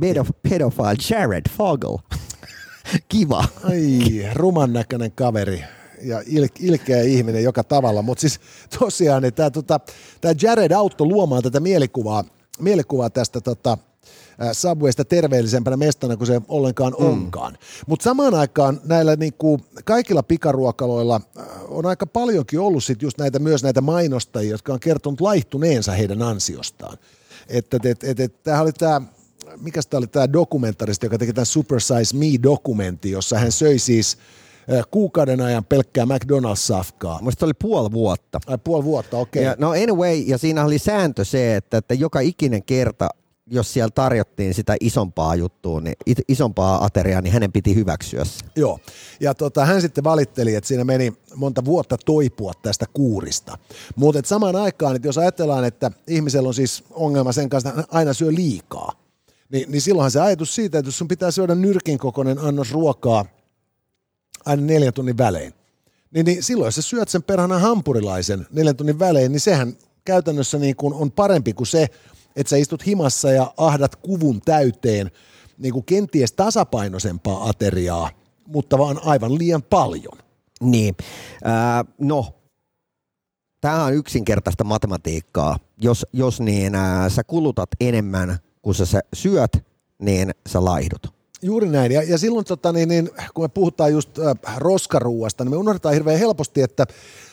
pedophile 0.48 0.96
Jared 1.10 1.44
Fogel. 1.56 1.96
Kiva. 3.08 3.44
Ai, 3.64 4.00
ruman 4.34 4.72
näköinen 4.72 5.12
kaveri 5.12 5.64
ja 6.02 6.22
il, 6.26 6.48
ilkeä 6.60 7.02
ihminen 7.02 7.44
joka 7.44 7.64
tavalla. 7.64 8.02
Mutta 8.02 8.20
siis 8.20 8.40
tosiaan 8.78 9.22
niin 9.22 9.34
tämä 9.34 9.50
tota, 9.50 9.80
Jared 10.42 10.72
auttoi 10.72 11.06
luomaan 11.06 11.42
tätä 11.42 11.60
mielikuvaa, 11.60 12.24
mielikuvaa 12.60 13.10
tästä 13.10 13.40
tota, 13.40 13.78
Subwaysta 14.52 15.04
terveellisempänä 15.04 15.76
mestana 15.76 16.16
kuin 16.16 16.26
se 16.26 16.40
ollenkaan 16.48 16.94
mm. 16.98 17.06
onkaan. 17.06 17.58
Mutta 17.86 18.04
samaan 18.04 18.34
aikaan 18.34 18.80
näillä 18.84 19.16
niinku, 19.16 19.60
kaikilla 19.84 20.22
pikaruokaloilla 20.22 21.20
on 21.68 21.86
aika 21.86 22.06
paljonkin 22.06 22.60
ollut 22.60 22.84
sit 22.84 23.02
just 23.02 23.18
näitä, 23.18 23.38
myös 23.38 23.62
näitä 23.62 23.80
mainostajia, 23.80 24.50
jotka 24.50 24.72
on 24.72 24.80
kertonut 24.80 25.20
laihtuneensa 25.20 25.92
heidän 25.92 26.22
ansiostaan. 26.22 26.98
Että 27.48 27.78
et, 27.84 28.04
et, 28.04 28.20
et, 28.20 28.42
tämähän 28.42 28.62
oli 28.62 28.72
tämä 28.72 29.00
mikä 29.60 29.80
tämä 29.90 29.98
oli 29.98 30.06
tämä 30.06 30.32
dokumentaristi, 30.32 31.06
joka 31.06 31.18
teki 31.18 31.32
tämän 31.32 31.46
Super 31.46 31.80
Size 31.80 32.16
Me-dokumentti, 32.16 33.10
jossa 33.10 33.38
hän 33.38 33.52
söi 33.52 33.78
siis 33.78 34.18
kuukauden 34.90 35.40
ajan 35.40 35.64
pelkkää 35.64 36.04
McDonald's-safkaa. 36.04 37.22
Muista 37.22 37.46
oli 37.46 37.54
puoli 37.54 37.92
vuotta. 37.92 38.40
Ai 38.46 38.58
puoli 38.64 38.84
vuotta, 38.84 39.18
okei. 39.18 39.42
Okay. 39.42 39.56
no 39.58 39.70
anyway, 39.70 40.16
ja 40.16 40.38
siinä 40.38 40.64
oli 40.64 40.78
sääntö 40.78 41.24
se, 41.24 41.56
että, 41.56 41.76
että 41.76 41.94
joka 41.94 42.20
ikinen 42.20 42.62
kerta 42.62 43.08
jos 43.50 43.72
siellä 43.72 43.90
tarjottiin 43.90 44.54
sitä 44.54 44.76
isompaa 44.80 45.34
juttua, 45.34 45.80
niin 45.80 45.96
isompaa 46.28 46.84
ateriaa, 46.84 47.20
niin 47.20 47.32
hänen 47.32 47.52
piti 47.52 47.74
hyväksyä 47.74 48.24
se. 48.24 48.44
Joo, 48.56 48.78
ja 49.20 49.34
tota, 49.34 49.64
hän 49.64 49.80
sitten 49.80 50.04
valitteli, 50.04 50.54
että 50.54 50.68
siinä 50.68 50.84
meni 50.84 51.12
monta 51.34 51.64
vuotta 51.64 51.96
toipua 52.06 52.52
tästä 52.62 52.86
kuurista. 52.92 53.58
Mutta 53.96 54.20
samaan 54.24 54.56
aikaan, 54.56 54.96
että 54.96 55.08
jos 55.08 55.18
ajatellaan, 55.18 55.64
että 55.64 55.90
ihmisellä 56.06 56.46
on 56.46 56.54
siis 56.54 56.84
ongelma 56.90 57.32
sen 57.32 57.48
kanssa, 57.48 57.68
että 57.68 57.84
aina 57.90 58.12
syö 58.12 58.32
liikaa, 58.32 58.92
niin, 59.52 59.72
niin 59.72 59.80
silloinhan 59.80 60.10
se 60.10 60.20
ajatus 60.20 60.54
siitä, 60.54 60.78
että 60.78 60.88
jos 60.88 60.98
sun 60.98 61.08
pitää 61.08 61.30
syödä 61.30 61.54
nyrkin 61.54 61.98
kokoinen 61.98 62.38
annos 62.38 62.72
ruokaa 62.72 63.24
aina 64.44 64.62
neljän 64.62 64.92
tunnin 64.92 65.18
välein, 65.18 65.54
niin, 66.10 66.26
niin 66.26 66.42
silloin 66.42 66.66
jos 66.66 66.74
sä 66.74 66.82
syöt 66.82 67.08
sen 67.08 67.22
perhana 67.22 67.58
hampurilaisen 67.58 68.46
neljän 68.52 68.76
tunnin 68.76 68.98
välein, 68.98 69.32
niin 69.32 69.40
sehän 69.40 69.76
käytännössä 70.04 70.58
niin 70.58 70.76
kuin 70.76 70.94
on 70.94 71.12
parempi 71.12 71.52
kuin 71.52 71.66
se, 71.66 71.88
että 72.36 72.50
sä 72.50 72.56
istut 72.56 72.86
himassa 72.86 73.30
ja 73.30 73.54
ahdat 73.56 73.96
kuvun 73.96 74.40
täyteen 74.40 75.10
niin 75.58 75.72
kuin 75.72 75.84
kenties 75.84 76.32
tasapainoisempaa 76.32 77.48
ateriaa, 77.48 78.10
mutta 78.46 78.78
vaan 78.78 79.00
aivan 79.04 79.38
liian 79.38 79.62
paljon. 79.62 80.18
Niin, 80.60 80.96
äh, 81.46 81.84
no, 81.98 82.26
tämä 83.60 83.84
on 83.84 83.94
yksinkertaista 83.94 84.64
matematiikkaa. 84.64 85.58
Jos, 85.80 86.06
jos 86.12 86.40
niin 86.40 86.74
äh, 86.74 87.10
sä 87.12 87.24
kulutat 87.24 87.68
enemmän 87.80 88.38
kuin 88.62 88.74
sä, 88.74 88.86
sä 88.86 89.00
syöt, 89.14 89.64
niin 89.98 90.30
sä 90.48 90.64
laihdut. 90.64 91.06
Juuri 91.42 91.68
näin. 91.68 91.92
Ja, 91.92 92.02
ja 92.02 92.18
silloin, 92.18 92.44
tota, 92.44 92.72
niin, 92.72 92.88
niin, 92.88 93.10
kun 93.34 93.44
me 93.44 93.48
puhutaan 93.48 93.92
just 93.92 94.18
äh, 94.18 94.56
roskaruuasta, 94.56 95.44
niin 95.44 95.50
me 95.50 95.56
unohdetaan 95.56 95.94
hirveän 95.94 96.18
helposti, 96.18 96.62
että 96.62 96.86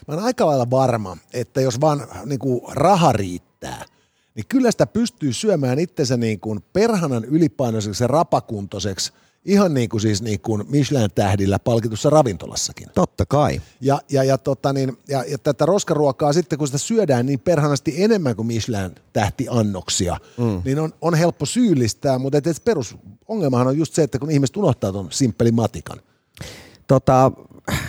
mä 0.07 0.13
olen 0.13 0.25
aika 0.25 0.45
lailla 0.45 0.69
varma, 0.69 1.17
että 1.33 1.61
jos 1.61 1.81
vaan 1.81 2.07
niin 2.25 2.39
kuin, 2.39 2.61
raha 2.75 3.11
riittää– 3.11 3.85
niin 4.37 4.45
kyllä 4.49 4.71
sitä 4.71 4.87
pystyy 4.87 5.33
syömään 5.33 5.79
itsensä 5.79 6.17
niin 6.17 6.39
kuin 6.39 6.63
perhanan 6.73 7.25
ylipainoiseksi 7.25 8.03
ja 8.03 8.07
rapakuntoiseksi, 8.07 9.13
ihan 9.45 9.73
niin 9.73 9.89
kuin 9.89 10.01
siis 10.01 10.21
niin 10.21 10.39
kuin 10.39 10.63
Michelin-tähdillä 10.69 11.59
palkitussa 11.59 12.09
ravintolassakin. 12.09 12.87
Totta 12.93 13.25
kai. 13.25 13.61
Ja, 13.81 14.01
ja, 14.09 14.23
ja, 14.23 14.37
tota 14.37 14.73
niin, 14.73 14.97
ja, 15.07 15.23
ja 15.27 15.37
tätä 15.37 15.65
roskaruokaa 15.65 16.33
sitten, 16.33 16.59
kun 16.59 16.67
sitä 16.67 16.77
syödään 16.77 17.25
niin 17.25 17.39
perhanasti 17.39 18.03
enemmän 18.03 18.35
kuin 18.35 18.47
Michelin-tähtiannoksia, 18.47 20.17
mm. 20.37 20.61
niin 20.65 20.79
on, 20.79 20.93
on 21.01 21.15
helppo 21.15 21.45
syyllistää, 21.45 22.19
mutta 22.19 22.37
et, 22.37 22.47
et 22.47 22.63
perusongelmahan 22.65 23.67
on 23.67 23.77
just 23.77 23.93
se, 23.93 24.03
että 24.03 24.19
kun 24.19 24.31
ihmiset 24.31 24.57
unohtaa 24.57 24.91
tuon 24.91 25.07
simppelin 25.11 25.55
matikan. 25.55 26.01
Tota, 26.87 27.31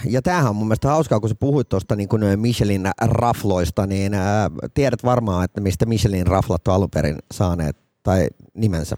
ja 0.05 0.23
tämähän 0.23 0.51
on 0.51 0.57
mun 0.57 0.67
mielestä 0.67 0.89
hauskaa, 0.89 1.21
kun 1.21 1.29
sä 1.29 1.35
puhuit 1.41 1.69
tuosta 1.69 1.97
niin 1.97 2.09
Michelin 2.37 2.91
rafloista, 3.01 3.87
niin 3.87 4.15
ää, 4.15 4.51
tiedät 4.75 5.05
varmaan, 5.05 5.45
että 5.45 5.61
mistä 5.61 5.87
Michelin 5.87 6.27
raflat 6.27 6.69
on 6.69 6.75
alun 6.75 6.91
perin 6.91 7.17
saaneet 7.35 7.77
tai 8.03 8.29
nimensä. 8.55 8.97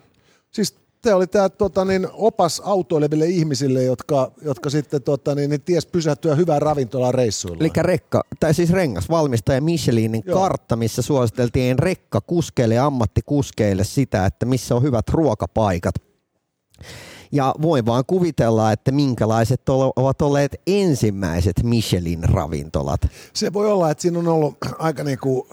Siis 0.51 0.75
te 1.03 1.15
oli 1.15 1.27
tämä 1.27 1.49
tota, 1.49 1.85
niin, 1.85 2.09
opas 2.13 2.63
autoileville 2.65 3.27
ihmisille, 3.27 3.83
jotka, 3.83 4.33
jotka 4.43 4.71
sitten 4.71 5.03
tota, 5.03 5.35
niin, 5.35 5.51
niin 5.51 5.63
ties 5.63 5.87
pysähtyä 5.87 6.35
hyvään 6.35 6.63
ravintolaan 6.63 7.15
reissuilla. 7.15 7.61
Eli 7.61 7.71
rekka, 7.77 8.25
tai 8.41 8.55
siis 8.55 8.71
rengas 8.71 9.09
valmistaja 9.09 9.61
Michelinin 9.61 10.23
Joo. 10.27 10.41
kartta, 10.41 10.77
missä 10.77 11.03
suositeltiin 11.03 11.79
rekka 11.79 12.21
kuskeille 12.21 12.75
ja 12.75 12.87
ammattikuskeille 12.87 13.85
sitä, 13.85 14.27
että 14.27 14.47
missä 14.47 14.75
on 14.75 14.83
hyvät 14.83 15.09
ruokapaikat. 15.09 15.95
Ja 17.33 17.55
voin 17.63 17.87
vaan 17.87 18.05
kuvitella, 18.07 18.73
että 18.73 18.93
minkälaiset 18.93 19.69
ovat 19.97 20.23
olleet 20.23 20.61
ensimmäiset 20.67 21.63
Michelin-ravintolat. 21.63 23.09
Se 23.35 23.53
voi 23.53 23.73
olla, 23.73 23.91
että 23.91 24.03
siinä 24.03 24.19
on 24.19 24.29
ollut 24.29 24.57
aika 24.79 25.05
niinku 25.05 25.49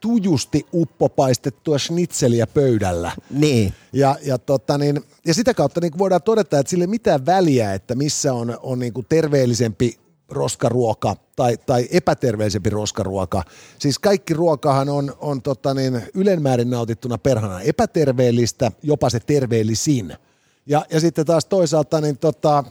tujusti 0.00 0.66
uppopaistettua 0.72 1.78
schnitzeliä 1.78 2.46
pöydällä. 2.46 3.12
Niin. 3.30 3.74
Ja, 3.92 4.16
ja, 4.22 4.38
tota 4.38 4.78
niin, 4.78 5.00
ja 5.26 5.34
sitä 5.34 5.54
kautta 5.54 5.80
niin 5.80 5.98
voidaan 5.98 6.22
todeta, 6.22 6.58
että 6.58 6.70
sille 6.70 6.84
ei 6.84 6.88
mitään 6.88 7.26
väliä, 7.26 7.74
että 7.74 7.94
missä 7.94 8.34
on, 8.34 8.58
on 8.62 8.78
niin 8.78 8.92
kuin 8.92 9.06
terveellisempi 9.08 9.98
roskaruoka 10.28 11.16
tai, 11.36 11.56
tai 11.66 11.88
epäterveellisempi 11.90 12.70
roskaruoka. 12.70 13.42
Siis 13.78 13.98
kaikki 13.98 14.34
ruokahan 14.34 14.88
on, 14.88 15.14
on 15.20 15.42
tota 15.42 15.74
niin, 15.74 16.02
ylenmäärin 16.14 16.70
nautittuna 16.70 17.18
perhana 17.18 17.60
epäterveellistä, 17.60 18.72
jopa 18.82 19.10
se 19.10 19.20
terveellisin– 19.20 20.16
ja, 20.66 20.86
ja 20.90 21.00
sitten 21.00 21.26
taas 21.26 21.44
toisaalta, 21.44 22.00
niin 22.00 22.18
tota, 22.18 22.64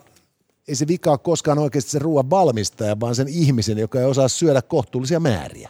ei 0.68 0.76
se 0.76 0.88
vika 0.88 1.12
ole 1.12 1.18
koskaan 1.18 1.60
oikeasti 1.60 1.92
se 1.92 2.00
ruoan 2.00 2.30
valmistaja, 2.30 3.00
vaan 3.00 3.16
sen 3.16 3.28
ihmisen, 3.28 3.78
joka 3.78 4.00
ei 4.00 4.06
osaa 4.06 4.28
syödä 4.28 4.62
kohtuullisia 4.62 5.20
määriä. 5.20 5.70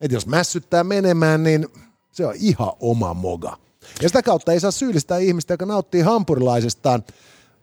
Et 0.00 0.12
jos 0.12 0.26
mässyttää 0.26 0.84
menemään, 0.84 1.42
niin 1.42 1.66
se 2.12 2.26
on 2.26 2.34
ihan 2.36 2.72
oma 2.80 3.14
moga. 3.14 3.56
Ja 4.02 4.08
sitä 4.08 4.22
kautta 4.22 4.52
ei 4.52 4.60
saa 4.60 4.70
syyllistää 4.70 5.18
ihmistä, 5.18 5.54
joka 5.54 5.66
nauttii 5.66 6.00
hampurilaisestaan, 6.00 7.04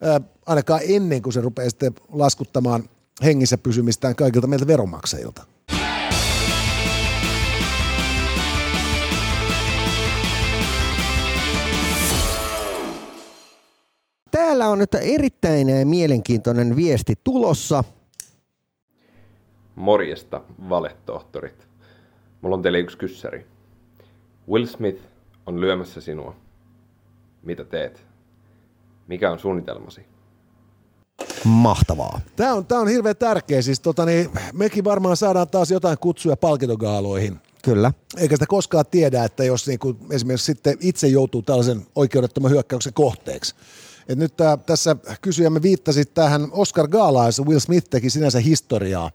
äh, 0.08 0.30
ainakaan 0.46 0.82
ennen 0.84 1.22
kuin 1.22 1.34
se 1.34 1.42
rupeaa 1.42 1.70
sitten 1.70 1.96
laskuttamaan 2.12 2.90
hengissä 3.24 3.58
pysymistään 3.58 4.16
kaikilta 4.16 4.48
meiltä 4.48 4.68
veronmaksajilta. 4.68 5.46
Täällä 14.34 14.70
on 14.70 14.80
nyt 14.80 14.96
erittäin 14.96 15.68
mielenkiintoinen 15.88 16.76
viesti 16.76 17.14
tulossa. 17.24 17.84
Morjesta, 19.76 20.42
valetohtorit. 20.70 21.68
Mulla 22.42 22.56
on 22.56 22.62
teille 22.62 22.80
yksi 22.80 22.98
kyssäri. 22.98 23.48
Will 24.50 24.66
Smith 24.66 25.02
on 25.46 25.62
lyömässä 25.62 26.02
sinua. 26.02 26.36
Mitä 27.44 27.64
teet? 27.64 28.06
Mikä 29.08 29.32
on 29.32 29.40
suunnitelmasi? 29.40 30.02
Mahtavaa. 31.44 32.22
Tämä 32.36 32.54
on, 32.54 32.66
tämä 32.66 32.82
on 32.82 32.88
hirveän 32.88 33.18
tärkeä. 33.18 33.62
Siis, 33.62 33.80
tota, 33.80 34.06
niin, 34.06 34.30
mekin 34.54 34.84
varmaan 34.84 35.18
saadaan 35.18 35.50
taas 35.50 35.72
jotain 35.72 35.98
kutsuja 35.98 36.38
palkintogaaloihin. 36.38 37.40
Kyllä. 37.64 37.94
Eikä 38.18 38.36
sitä 38.36 38.46
koskaan 38.48 38.86
tiedä, 38.92 39.24
että 39.24 39.44
jos 39.44 39.68
niin 39.68 39.80
kuin, 39.80 39.98
esimerkiksi 40.12 40.46
sitten 40.46 40.78
itse 40.80 41.08
joutuu 41.08 41.42
tällaisen 41.42 41.86
oikeudettoman 41.96 42.52
hyökkäyksen 42.52 42.94
kohteeksi. 42.94 43.56
Et 44.08 44.18
nyt 44.18 44.36
tää, 44.36 44.58
tässä 44.58 44.96
kysyjämme 45.22 45.62
viittasi 45.62 46.06
tähän 46.06 46.48
Oscar 46.52 46.88
Gaalaan, 46.88 47.26
jossa 47.28 47.44
Will 47.44 47.60
Smith 47.60 47.88
teki 47.90 48.10
sinänsä 48.10 48.40
historiaa. 48.40 49.12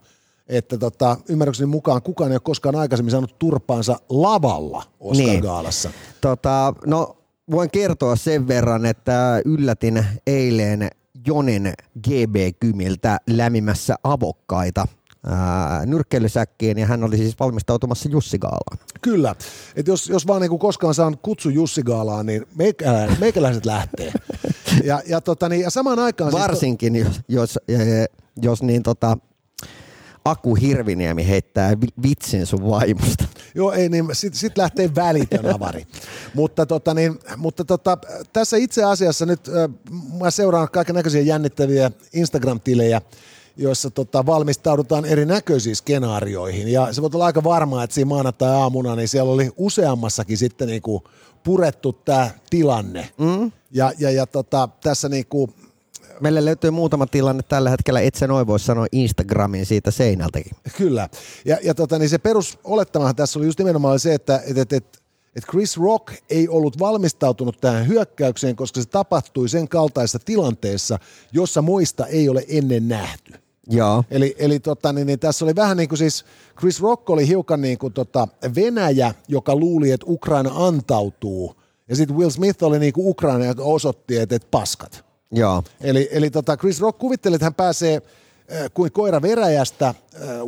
Että 0.48 0.78
tota, 0.78 1.16
ymmärrykseni 1.28 1.66
mukaan 1.66 2.02
kukaan 2.02 2.30
ei 2.30 2.34
ole 2.34 2.40
koskaan 2.44 2.76
aikaisemmin 2.76 3.10
saanut 3.10 3.38
turpaansa 3.38 3.96
lavalla 4.08 4.82
Oscar 5.00 5.26
Niin. 5.26 5.40
Gaalassa. 5.40 5.90
Tota, 6.20 6.74
no, 6.86 7.16
voin 7.50 7.70
kertoa 7.70 8.16
sen 8.16 8.48
verran, 8.48 8.86
että 8.86 9.42
yllätin 9.44 10.06
eilen 10.26 10.90
Jonin 11.26 11.72
GB-kymiltä 12.08 13.18
lämmimässä 13.30 13.94
avokkaita 14.02 14.86
ää, 15.26 15.86
nyrkkeilysäkkiin 15.86 16.78
ja 16.78 16.86
hän 16.86 17.04
oli 17.04 17.16
siis 17.16 17.38
valmistautumassa 17.40 18.08
Jussi 18.08 18.38
Gaalaan. 18.38 18.78
Kyllä. 19.02 19.34
Et 19.76 19.86
jos, 19.86 20.08
jos 20.08 20.26
vaan 20.26 20.40
niinku 20.40 20.58
koskaan 20.58 20.94
saan 20.94 21.18
kutsu 21.22 21.48
Jussi 21.50 21.82
Gaalaan, 21.82 22.26
niin 22.26 22.46
meikälä, 22.54 23.16
meikäläiset 23.20 23.66
lähtee. 23.66 24.12
Ja, 24.84 25.02
ja, 25.06 25.20
tota, 25.20 25.48
niin, 25.48 25.62
ja 25.62 25.70
samaan 25.70 25.98
aikaan... 25.98 26.30
siis 26.30 26.42
to- 26.42 26.48
Varsinkin 26.48 26.96
jos, 26.96 27.20
jos, 27.28 27.58
eh, 27.68 28.08
jos 28.42 28.62
niin 28.62 28.82
tota, 28.82 29.18
Aku 30.24 30.54
Hirviniemi 30.54 31.28
heittää 31.28 31.80
vi- 31.80 32.02
vitsin 32.08 32.46
sun 32.46 32.70
vaimosta. 32.70 33.24
Joo, 33.54 33.72
ei 33.72 33.88
niin, 33.88 34.04
sit, 34.12 34.34
sit 34.34 34.58
lähtee 34.58 34.94
välitön 34.94 35.46
avari. 35.54 35.86
mutta 36.34 36.66
tota, 36.66 36.94
niin, 36.94 37.18
mutta 37.36 37.64
tota, 37.64 37.98
tässä 38.32 38.56
itse 38.56 38.84
asiassa 38.84 39.26
nyt 39.26 39.48
äh, 39.48 39.54
mä 40.20 40.30
seuraan 40.30 40.68
kaiken 40.72 40.94
näköisiä 40.94 41.20
jännittäviä 41.20 41.90
Instagram-tilejä, 42.12 43.00
joissa 43.58 43.90
tota, 43.90 44.26
valmistaudutaan 44.26 45.04
erinäköisiin 45.04 45.76
skenaarioihin. 45.76 46.68
Ja 46.68 46.92
se 46.92 47.02
voi 47.02 47.10
olla 47.14 47.26
aika 47.26 47.44
varmaa, 47.44 47.84
että 47.84 47.94
siinä 47.94 48.08
maanantai-aamuna 48.08 48.96
niin 48.96 49.08
siellä 49.08 49.32
oli 49.32 49.50
useammassakin 49.56 50.38
sitten 50.38 50.68
niinku 50.68 51.04
purettu 51.44 51.92
tämä 51.92 52.30
tilanne. 52.50 53.10
Mm. 53.18 53.52
Ja, 53.70 53.92
ja, 53.98 54.10
ja 54.10 54.26
tota, 54.26 54.68
tässä 54.82 55.08
niinku, 55.08 55.50
Meille 56.20 56.44
löytyy 56.44 56.70
muutama 56.70 57.06
tilanne 57.06 57.42
tällä 57.42 57.70
hetkellä, 57.70 58.00
et 58.00 58.14
sä 58.14 58.26
noin 58.26 58.46
voi 58.46 58.60
sanoa 58.60 58.86
Instagramin 58.92 59.66
siitä 59.66 59.90
seinältäkin. 59.90 60.52
Kyllä. 60.76 61.08
Ja, 61.44 61.58
ja 61.62 61.74
tota, 61.74 61.98
niin 61.98 62.08
se 62.08 62.18
perusolettamahan 62.18 63.16
tässä 63.16 63.38
oli 63.38 63.46
just 63.46 63.58
nimenomaan 63.58 64.00
se, 64.00 64.14
että 64.14 64.42
et, 64.46 64.58
et, 64.58 64.72
et, 64.72 65.02
et 65.36 65.44
Chris 65.50 65.76
Rock 65.76 66.14
ei 66.30 66.48
ollut 66.48 66.78
valmistautunut 66.78 67.60
tähän 67.60 67.88
hyökkäykseen, 67.88 68.56
koska 68.56 68.80
se 68.80 68.88
tapahtui 68.88 69.48
sen 69.48 69.68
kaltaisessa 69.68 70.18
tilanteessa, 70.18 70.98
jossa 71.32 71.62
muista 71.62 72.06
ei 72.06 72.28
ole 72.28 72.44
ennen 72.48 72.88
nähty. 72.88 73.47
Joo. 73.68 74.04
Eli, 74.10 74.36
eli 74.38 74.60
tota, 74.60 74.92
niin, 74.92 75.06
niin 75.06 75.18
tässä 75.18 75.44
oli 75.44 75.56
vähän 75.56 75.76
niin 75.76 75.88
kuin 75.88 75.98
siis, 75.98 76.24
Chris 76.58 76.82
Rock 76.82 77.10
oli 77.10 77.28
hiukan 77.28 77.60
niin 77.60 77.78
kuin 77.78 77.92
tota 77.92 78.28
Venäjä, 78.54 79.14
joka 79.28 79.56
luuli, 79.56 79.90
että 79.90 80.06
Ukraina 80.08 80.50
antautuu. 80.54 81.54
Ja 81.88 81.96
sitten 81.96 82.16
Will 82.16 82.30
Smith 82.30 82.64
oli 82.64 82.78
niin 82.78 82.92
kuin 82.92 83.06
Ukraina, 83.08 83.44
joka 83.44 83.62
osoitti, 83.62 84.16
että, 84.16 84.36
että 84.36 84.48
paskat. 84.50 85.04
Joo. 85.32 85.62
Eli, 85.80 86.08
eli 86.10 86.30
tota 86.30 86.56
Chris 86.56 86.80
Rock 86.80 86.98
kuvitteli, 86.98 87.34
että 87.34 87.46
hän 87.46 87.54
pääsee 87.54 88.02
kuin 88.74 88.92
koira 88.92 89.22
veräjästä 89.22 89.88
äh, 89.88 89.94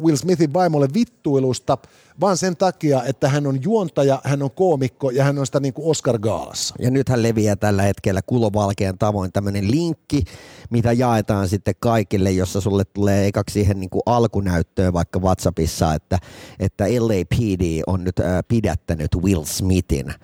Will 0.02 0.16
Smithin 0.16 0.52
vaimolle 0.52 0.88
vittuilusta, 0.94 1.78
vaan 2.20 2.36
sen 2.36 2.56
takia, 2.56 3.04
että 3.04 3.28
hän 3.28 3.46
on 3.46 3.62
juontaja, 3.62 4.20
hän 4.24 4.42
on 4.42 4.50
koomikko 4.50 5.10
ja 5.10 5.24
hän 5.24 5.38
on 5.38 5.46
sitä 5.46 5.60
niin 5.60 5.74
kuin 5.74 5.90
Oscar 5.90 6.18
Gaalassa. 6.18 6.74
Ja 6.78 6.90
nythän 6.90 7.22
leviää 7.22 7.56
tällä 7.56 7.82
hetkellä 7.82 8.20
kulovalkean 8.26 8.98
tavoin 8.98 9.32
tämmöinen 9.32 9.70
linkki, 9.70 10.24
mitä 10.70 10.92
jaetaan 10.92 11.48
sitten 11.48 11.74
kaikille, 11.80 12.30
jossa 12.30 12.60
sulle 12.60 12.84
tulee 12.84 13.26
ekaksi 13.26 13.52
siihen 13.52 13.80
niin 13.80 13.90
kuin 13.90 14.02
alkunäyttöön 14.06 14.92
vaikka 14.92 15.18
WhatsAppissa, 15.18 15.94
että, 15.94 16.18
että 16.58 16.84
LAPD 16.84 17.82
on 17.86 18.04
nyt 18.04 18.18
äh, 18.18 18.26
pidättänyt 18.48 19.16
Will 19.22 19.44
Smithin 19.44 20.08
äh, 20.08 20.18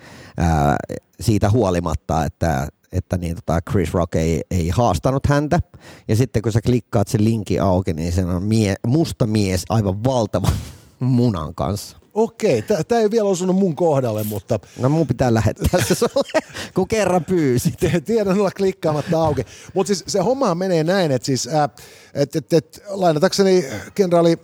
siitä 1.19 1.49
huolimatta, 1.49 2.25
että 2.25 2.67
että 2.91 3.17
niin, 3.17 3.35
tota 3.35 3.59
Chris 3.71 3.93
Rock 3.93 4.15
ei, 4.15 4.41
ei 4.51 4.69
haastanut 4.69 5.25
häntä. 5.27 5.59
Ja 6.07 6.15
sitten 6.15 6.41
kun 6.41 6.51
sä 6.51 6.61
klikkaat 6.61 7.07
sen 7.07 7.23
linkin 7.23 7.61
auki, 7.61 7.93
niin 7.93 8.13
se 8.13 8.25
on 8.25 8.43
mie, 8.43 8.75
musta 8.87 9.27
mies 9.27 9.63
aivan 9.69 10.03
valtavan 10.03 10.53
munan 10.99 11.55
kanssa. 11.55 11.97
Okei, 12.13 12.61
tämä 12.61 13.01
ei 13.01 13.11
vielä 13.11 13.29
osunut 13.29 13.55
mun 13.55 13.75
kohdalle, 13.75 14.23
mutta 14.23 14.59
No 14.79 14.89
mun 14.89 15.07
pitää 15.07 15.33
lähettää 15.33 15.81
se 15.87 15.95
sulle, 15.95 16.41
kun 16.75 16.87
kerran 16.87 17.25
pyysit. 17.25 17.73
tiedän 18.05 18.39
olla 18.39 18.51
klikkaamatta 18.51 19.21
auki. 19.25 19.45
Mutta 19.73 19.87
siis 19.87 20.03
se 20.07 20.19
homma 20.19 20.55
menee 20.55 20.83
näin, 20.83 21.11
että 21.11 21.25
siis, 21.25 21.47
äh, 21.47 21.69
et, 22.13 22.35
et, 22.35 22.53
et, 22.53 22.83
lainatakseni 22.89 23.65
kenraali 23.95 24.37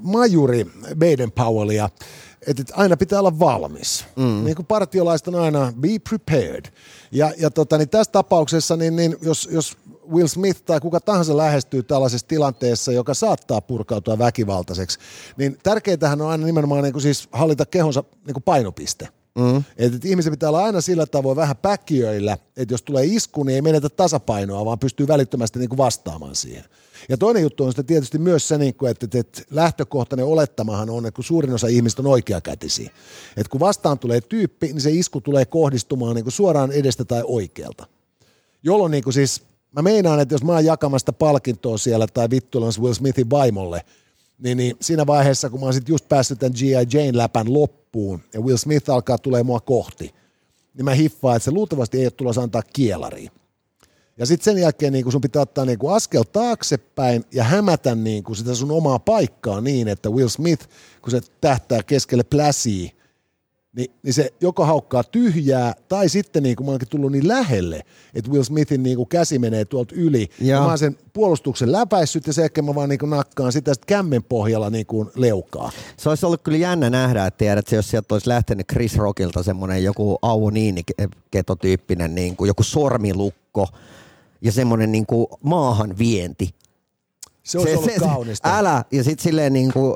majuri 0.00 0.66
Baden 0.98 1.32
Powellia, 1.32 1.88
että 2.46 2.62
et 2.62 2.72
aina 2.72 2.96
pitää 2.96 3.18
olla 3.18 3.38
valmis. 3.38 4.04
Mm. 4.16 4.44
Niin 4.44 4.56
kuin 4.56 4.66
partiolaiset 4.66 5.28
on 5.28 5.34
aina 5.34 5.72
be 5.80 5.88
prepared. 6.08 6.64
Ja, 7.12 7.32
ja 7.38 7.50
tota, 7.50 7.78
niin 7.78 7.88
tässä 7.88 8.12
tapauksessa, 8.12 8.76
niin, 8.76 8.96
niin 8.96 9.16
jos, 9.22 9.48
jos 9.52 9.76
Will 10.12 10.26
Smith 10.26 10.62
tai 10.64 10.80
kuka 10.80 11.00
tahansa 11.00 11.36
lähestyy 11.36 11.82
tällaisessa 11.82 12.28
tilanteessa, 12.28 12.92
joka 12.92 13.14
saattaa 13.14 13.60
purkautua 13.60 14.18
väkivaltaiseksi, 14.18 14.98
niin 15.36 15.58
tärkeintähän 15.62 16.20
on 16.20 16.30
aina 16.30 16.46
nimenomaan 16.46 16.82
niin 16.82 16.92
kuin 16.92 17.02
siis 17.02 17.28
hallita 17.32 17.66
kehonsa 17.66 18.04
niin 18.26 18.34
kuin 18.34 18.42
painopiste. 18.42 19.08
Mm. 19.38 19.56
Että 19.76 19.96
et 19.96 20.04
ihmisen 20.04 20.32
pitää 20.32 20.48
olla 20.48 20.64
aina 20.64 20.80
sillä 20.80 21.06
tavoin 21.06 21.36
vähän 21.36 21.56
päkiöillä, 21.56 22.38
että 22.56 22.74
jos 22.74 22.82
tulee 22.82 23.04
isku, 23.04 23.42
niin 23.42 23.54
ei 23.54 23.62
menetä 23.62 23.88
tasapainoa, 23.88 24.64
vaan 24.64 24.78
pystyy 24.78 25.08
välittömästi 25.08 25.58
niin 25.58 25.68
kuin 25.68 25.78
vastaamaan 25.78 26.36
siihen. 26.36 26.64
Ja 27.08 27.16
toinen 27.16 27.42
juttu 27.42 27.64
on 27.64 27.70
sitten 27.70 27.86
tietysti 27.86 28.18
myös 28.18 28.48
se, 28.48 28.58
niin 28.58 28.74
kuin, 28.74 28.90
että, 28.90 29.18
että, 29.18 29.42
lähtökohtainen 29.50 30.26
olettamahan 30.26 30.90
on, 30.90 31.06
että 31.06 31.16
kun 31.16 31.24
suurin 31.24 31.54
osa 31.54 31.66
ihmistä 31.66 32.02
on 32.02 32.06
oikeakätisiä. 32.06 32.90
Että 33.36 33.50
kun 33.50 33.60
vastaan 33.60 33.98
tulee 33.98 34.20
tyyppi, 34.20 34.66
niin 34.66 34.80
se 34.80 34.90
isku 34.90 35.20
tulee 35.20 35.44
kohdistumaan 35.44 36.14
niin 36.14 36.24
kuin 36.24 36.32
suoraan 36.32 36.72
edestä 36.72 37.04
tai 37.04 37.22
oikealta. 37.24 37.86
Jolloin 38.62 38.90
niin 38.90 39.04
kuin 39.04 39.14
siis, 39.14 39.42
mä 39.72 39.82
meinaan, 39.82 40.20
että 40.20 40.34
jos 40.34 40.44
mä 40.44 40.52
oon 40.52 40.64
jakamasta 40.64 41.12
palkintoa 41.12 41.78
siellä 41.78 42.06
tai 42.06 42.30
vittuilemassa 42.30 42.82
Will 42.82 42.94
Smithin 42.94 43.30
vaimolle, 43.30 43.84
niin, 44.38 44.56
niin 44.56 44.76
siinä 44.80 45.06
vaiheessa, 45.06 45.50
kun 45.50 45.60
mä 45.60 45.66
oon 45.66 45.74
sit 45.74 45.88
just 45.88 46.08
päässyt 46.08 46.38
tämän 46.38 46.52
G.I. 46.58 46.98
Jane 46.98 47.18
läpän 47.18 47.52
loppuun 47.54 48.20
ja 48.34 48.40
Will 48.40 48.56
Smith 48.56 48.90
alkaa 48.90 49.18
tulee 49.18 49.42
mua 49.42 49.60
kohti, 49.60 50.14
niin 50.74 50.84
mä 50.84 50.94
hiffaan, 50.94 51.36
että 51.36 51.44
se 51.44 51.50
luultavasti 51.50 51.98
ei 51.98 52.04
ole 52.04 52.10
tulossa 52.10 52.42
antaa 52.42 52.62
kielariin. 52.72 53.30
Ja 54.20 54.26
sitten 54.26 54.44
sen 54.44 54.62
jälkeen 54.62 54.92
niin 54.92 55.12
sun 55.12 55.20
pitää 55.20 55.42
ottaa 55.42 55.64
niin 55.64 55.78
askel 55.90 56.22
taaksepäin 56.32 57.24
ja 57.32 57.44
hämätä 57.44 57.94
niin 57.94 58.24
kuin 58.24 58.36
sitä 58.36 58.54
sun 58.54 58.70
omaa 58.70 58.98
paikkaa 58.98 59.60
niin, 59.60 59.88
että 59.88 60.10
Will 60.10 60.28
Smith, 60.28 60.68
kun 61.02 61.10
se 61.10 61.20
tähtää 61.40 61.82
keskelle 61.82 62.22
pläsiä, 62.22 62.90
niin, 63.76 63.90
niin 64.02 64.14
se 64.14 64.32
joko 64.40 64.64
haukkaa 64.64 65.04
tyhjää, 65.04 65.74
tai 65.88 66.08
sitten 66.08 66.42
niin 66.42 66.56
kuin 66.56 66.66
mä 66.66 66.70
oonkin 66.70 66.88
tullut 66.88 67.12
niin 67.12 67.28
lähelle, 67.28 67.82
että 68.14 68.30
Will 68.30 68.42
Smithin 68.42 68.82
niin 68.82 68.96
kuin 68.96 69.08
käsi 69.08 69.38
menee 69.38 69.64
tuolta 69.64 69.94
yli. 69.94 70.28
Ja 70.40 70.60
mä 70.60 70.66
oon 70.66 70.78
sen 70.78 70.96
puolustuksen 71.12 71.72
läpäissyt 71.72 72.26
ja 72.26 72.32
sen 72.32 72.42
jälkeen 72.42 72.64
mä 72.64 72.74
vaan 72.74 72.88
niin 72.88 72.98
kuin 72.98 73.10
nakkaan 73.10 73.52
sitä 73.52 73.74
sit 73.74 73.84
kämmen 73.84 74.24
pohjalla 74.24 74.70
niin 74.70 74.86
kuin 74.86 75.10
leukaa. 75.14 75.70
Se 75.96 76.08
olisi 76.08 76.26
ollut 76.26 76.42
kyllä 76.42 76.58
jännä 76.58 76.90
nähdä, 76.90 77.26
että 77.26 77.38
tiedät, 77.38 77.58
että 77.58 77.76
jos 77.76 77.90
sieltä 77.90 78.14
olisi 78.14 78.28
lähtenyt 78.28 78.66
Chris 78.72 78.96
Rockilta 78.96 79.42
semmoinen 79.42 79.84
joku 79.84 80.18
Auvo 80.22 80.50
Niini-ketotyyppinen 80.50 82.14
niin 82.14 82.36
kuin 82.36 82.48
joku 82.48 82.62
sormilukko 82.62 83.68
ja 84.42 84.52
semmoinen 84.52 84.92
niin 84.92 85.06
kuin 85.06 85.26
maahan 85.42 85.98
vienti. 85.98 86.54
Se 87.42 87.58
olisi 87.58 87.76
ollut 87.76 87.90
kaunista. 88.00 88.58
Älä, 88.58 88.84
ja 88.92 89.04
sitten 89.04 89.22
silleen 89.22 89.52
niin 89.52 89.72
kuin 89.72 89.94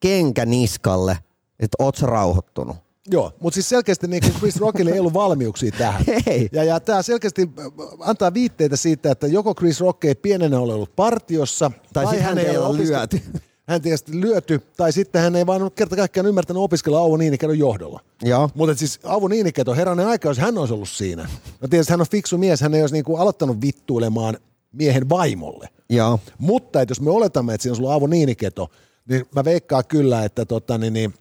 kenkä 0.00 0.46
niskalle, 0.46 1.18
että 1.60 1.76
oot 1.78 1.96
sä 1.96 2.06
rauhoittunut. 2.06 2.76
Joo, 3.10 3.32
mutta 3.40 3.54
siis 3.54 3.68
selkeästi 3.68 4.06
niin 4.06 4.22
kuin 4.22 4.34
Chris 4.34 4.60
Rockille 4.60 4.90
ei 4.90 5.00
ollut 5.00 5.14
valmiuksia 5.14 5.72
tähän. 5.78 6.04
Ei. 6.26 6.48
Ja, 6.52 6.64
ja 6.64 6.80
tämä 6.80 7.02
selkeästi 7.02 7.42
äh, 7.58 7.66
antaa 8.00 8.34
viitteitä 8.34 8.76
siitä, 8.76 9.10
että 9.10 9.26
joko 9.26 9.54
Chris 9.54 9.80
Rock 9.80 10.04
ei 10.04 10.14
pienenä 10.14 10.60
ole 10.60 10.74
ollut 10.74 10.96
partiossa, 10.96 11.70
Tai 11.92 12.06
sit 12.06 12.20
häntä 12.20 12.42
ei 12.42 12.56
ole 12.58 12.78
lyöty. 12.78 13.20
Hän 13.68 13.82
tietysti 13.82 14.20
lyöty, 14.20 14.62
tai 14.76 14.92
sitten 14.92 15.22
hän 15.22 15.36
ei 15.36 15.46
vaan 15.46 15.70
kerta 15.74 15.96
kaikkiaan 15.96 16.26
ymmärtänyt 16.26 16.62
opiskella 16.62 16.98
Auvo 16.98 17.16
Niinikedon 17.16 17.58
johdolla. 17.58 18.00
Joo. 18.22 18.50
Mutta 18.54 18.74
siis 18.74 19.00
Auvo 19.04 19.28
Niiniketo, 19.28 19.74
herranen 19.74 20.06
aika, 20.06 20.28
jos 20.28 20.38
hän 20.38 20.58
olisi 20.58 20.74
ollut 20.74 20.88
siinä. 20.88 21.28
No 21.60 21.68
tietysti 21.68 21.92
hän 21.92 22.00
on 22.00 22.06
fiksu 22.10 22.38
mies, 22.38 22.60
hän 22.60 22.74
ei 22.74 22.80
olisi 22.80 22.94
niinku 22.94 23.16
aloittanut 23.16 23.60
vittuilemaan 23.60 24.38
miehen 24.72 25.08
vaimolle. 25.08 25.68
Joo. 25.90 26.20
Mutta 26.38 26.80
että 26.80 26.90
jos 26.90 27.00
me 27.00 27.10
oletamme, 27.10 27.54
että 27.54 27.62
siinä 27.62 27.72
on 27.72 27.76
sulla 27.76 27.92
Aavo 27.92 28.06
Niiniketo, 28.06 28.70
niin 29.08 29.26
mä 29.34 29.44
veikkaan 29.44 29.84
kyllä, 29.88 30.24
että 30.24 30.44
tota, 30.44 30.78
niin, 30.78 30.92
niin, 30.92 31.14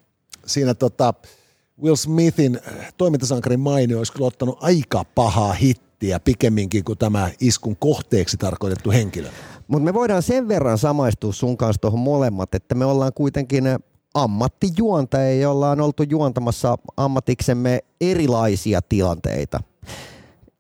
siinä 0.46 0.74
tota, 0.74 1.14
Will 1.84 1.96
Smithin 1.96 2.60
äh, 2.68 2.94
toimintasankarin 2.98 3.60
mainio 3.60 3.98
olisi 3.98 4.14
kyllä 4.14 4.28
ottanut 4.28 4.58
aika 4.62 5.04
pahaa 5.16 5.54
hittiä 5.54 6.20
pikemminkin 6.20 6.84
kuin 6.84 6.98
tämä 6.98 7.32
iskun 7.40 7.76
kohteeksi 7.76 8.38
tarkoitettu 8.38 8.92
henkilö. 8.92 9.30
Mutta 9.68 9.86
me 9.86 9.94
voidaan 9.94 10.24
sen 10.24 10.48
verran 10.48 10.78
samaistua 10.78 11.34
sun 11.34 11.58
kanssa 11.58 11.82
tuohon 11.82 12.00
molemmat, 12.00 12.56
että 12.56 12.76
me 12.76 12.86
ollaan 12.86 13.14
kuitenkin 13.16 13.64
ammattijuontajia, 14.14 15.42
joilla 15.42 15.70
on 15.70 15.82
oltu 15.82 16.04
juontamassa 16.04 16.78
ammatiksemme 16.98 17.80
erilaisia 18.02 18.82
tilanteita. 18.82 19.60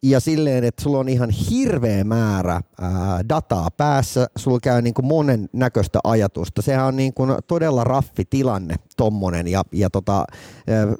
ja 0.04 0.20
silleen, 0.20 0.63
että 0.63 0.84
sulla 0.84 1.00
on 1.00 1.10
ihan 1.10 1.30
hirveä 1.30 2.04
määrä 2.04 2.62
ää, 2.82 3.30
dataa 3.30 3.72
päässä, 3.78 4.28
sulla 4.38 4.60
käy 4.60 4.82
niin 4.82 4.93
kuin 4.93 5.06
monen 5.06 5.50
näköistä 5.54 6.00
ajatusta. 6.04 6.62
Sehän 6.62 6.86
on 6.86 6.96
niin 6.96 7.13
kuin 7.13 7.32
todella 7.48 7.84
raffi 7.84 8.26
tilanne 8.26 8.76
tommonen 8.98 9.48
ja, 9.48 9.64
ja 9.72 9.90
tota, 9.90 10.26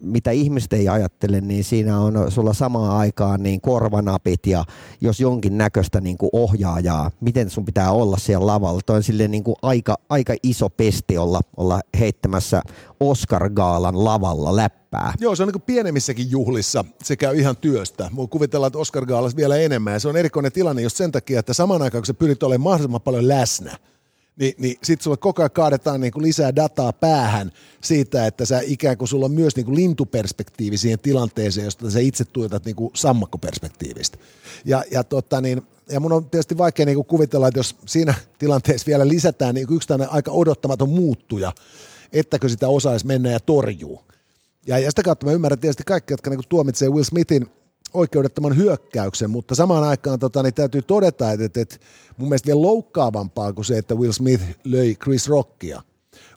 mitä 0.02 0.32
ihmiset 0.32 0.74
ei 0.74 0.90
ajattele, 0.90 1.42
niin 1.42 1.64
siinä 1.64 2.00
on 2.00 2.32
sulla 2.32 2.54
samaan 2.54 2.98
aikaan 2.98 3.44
niin 3.44 3.62
korvanapit 3.62 4.48
ja 4.48 4.64
jos 5.02 5.20
jonkin 5.20 5.58
näköistä 5.58 6.02
niin 6.02 6.18
kuin 6.18 6.30
ohjaajaa, 6.34 7.12
miten 7.22 7.50
sun 7.50 7.66
pitää 7.66 7.92
olla 7.92 8.18
siellä 8.18 8.48
lavalla. 8.48 8.82
Toi 8.86 8.96
on 8.96 9.04
silleen 9.04 9.32
niin 9.32 9.44
kuin 9.44 9.56
aika, 9.62 9.96
aika 10.10 10.36
iso 10.44 10.70
pesti 10.70 11.18
olla, 11.18 11.42
olla 11.58 11.82
heittämässä 12.00 12.62
Oscar-gaalan 13.00 14.06
lavalla 14.06 14.56
läppää. 14.56 15.14
Joo, 15.20 15.36
se 15.36 15.44
on 15.44 15.50
niin 15.50 15.62
pienemmissäkin 15.62 16.32
juhlissa, 16.32 16.86
se 17.04 17.16
käy 17.16 17.40
ihan 17.40 17.58
työstä. 17.58 18.10
Mua 18.12 18.28
kuvitellaan, 18.28 18.68
että 18.68 18.80
Oscar 18.80 19.06
Gaalas 19.06 19.36
vielä 19.36 19.58
enemmän. 19.58 19.94
Ja 19.94 20.00
se 20.00 20.08
on 20.08 20.18
erikoinen 20.18 20.52
tilanne 20.52 20.82
just 20.82 20.98
sen 20.98 21.12
takia, 21.12 21.40
että 21.40 21.54
samaan 21.54 21.82
aikaan, 21.82 22.02
kun 22.02 22.06
sä 22.06 22.14
pyrit 22.14 22.44
olemaan 22.44 22.64
mahdollisimman 22.64 23.02
paljon 23.02 23.28
läsnä, 23.28 23.78
niin, 24.38 24.54
niin 24.58 24.76
sitten 24.84 25.04
sulle 25.04 25.17
koko 25.17 25.41
ajan 25.41 25.52
kaadetaan 25.52 26.02
niin 26.02 26.13
kuin 26.13 26.23
lisää 26.23 26.56
dataa 26.56 26.93
päähän 26.93 27.52
siitä, 27.82 28.28
että 28.28 28.45
sä 28.45 28.60
ikään 28.63 28.97
kuin 28.97 29.08
sulla 29.08 29.26
on 29.26 29.32
myös 29.32 29.56
niin 29.56 29.65
kuin 29.65 29.76
lintuperspektiivi 29.76 30.78
siihen 30.78 31.00
tilanteeseen, 31.00 31.65
josta 31.65 31.91
sä 31.91 32.00
itse 32.00 32.26
tuotat 32.26 32.65
niin 32.65 32.76
kuin 32.76 32.91
sammakkoperspektiivistä. 32.93 34.17
Ja, 34.65 34.84
ja, 34.91 35.04
tota 35.04 35.41
niin, 35.41 35.62
ja 35.89 36.00
mun 36.00 36.12
on 36.12 36.30
tietysti 36.30 36.58
vaikea 36.58 36.86
niin 36.86 36.95
kuin 36.95 37.08
kuvitella, 37.08 37.47
että 37.47 37.60
jos 37.60 37.76
siinä 37.86 38.13
tilanteessa 38.39 38.88
vielä 38.88 39.08
lisätään 39.08 39.56
niin 39.56 39.67
yksi 39.71 39.88
aika 40.10 40.32
odottamaton 40.32 40.89
muuttuja, 40.89 41.54
ettäkö 42.13 42.50
sitä 42.50 42.67
osaisi 42.67 43.08
mennä 43.08 43.32
ja 43.32 43.39
torjuu. 43.39 44.02
Ja, 44.67 44.80
ja 44.80 44.91
sitä 44.91 45.04
kautta 45.04 45.26
mä 45.26 45.32
ymmärrän 45.32 45.60
tietysti 45.60 45.84
kaikki, 45.84 46.13
jotka 46.13 46.30
niin 46.30 46.39
tuomitsee 46.50 46.89
Will 46.89 47.04
Smithin 47.04 47.47
oikeudettoman 47.93 48.58
hyökkäyksen, 48.58 49.30
mutta 49.30 49.56
samaan 49.56 49.84
aikaan 49.84 50.19
tota, 50.19 50.43
niin 50.43 50.54
täytyy 50.54 50.82
todeta, 50.82 51.32
että, 51.32 51.45
että, 51.45 51.62
että 51.62 51.78
mun 52.17 52.30
mielestä 52.30 52.47
vielä 52.47 52.62
loukkaavampaa 52.62 53.54
kuin 53.54 53.65
se, 53.65 53.78
että 53.78 53.95
Will 53.95 54.12
Smith 54.12 54.43
löi 54.63 54.95
Chris 54.95 55.28
Rockia, 55.28 55.82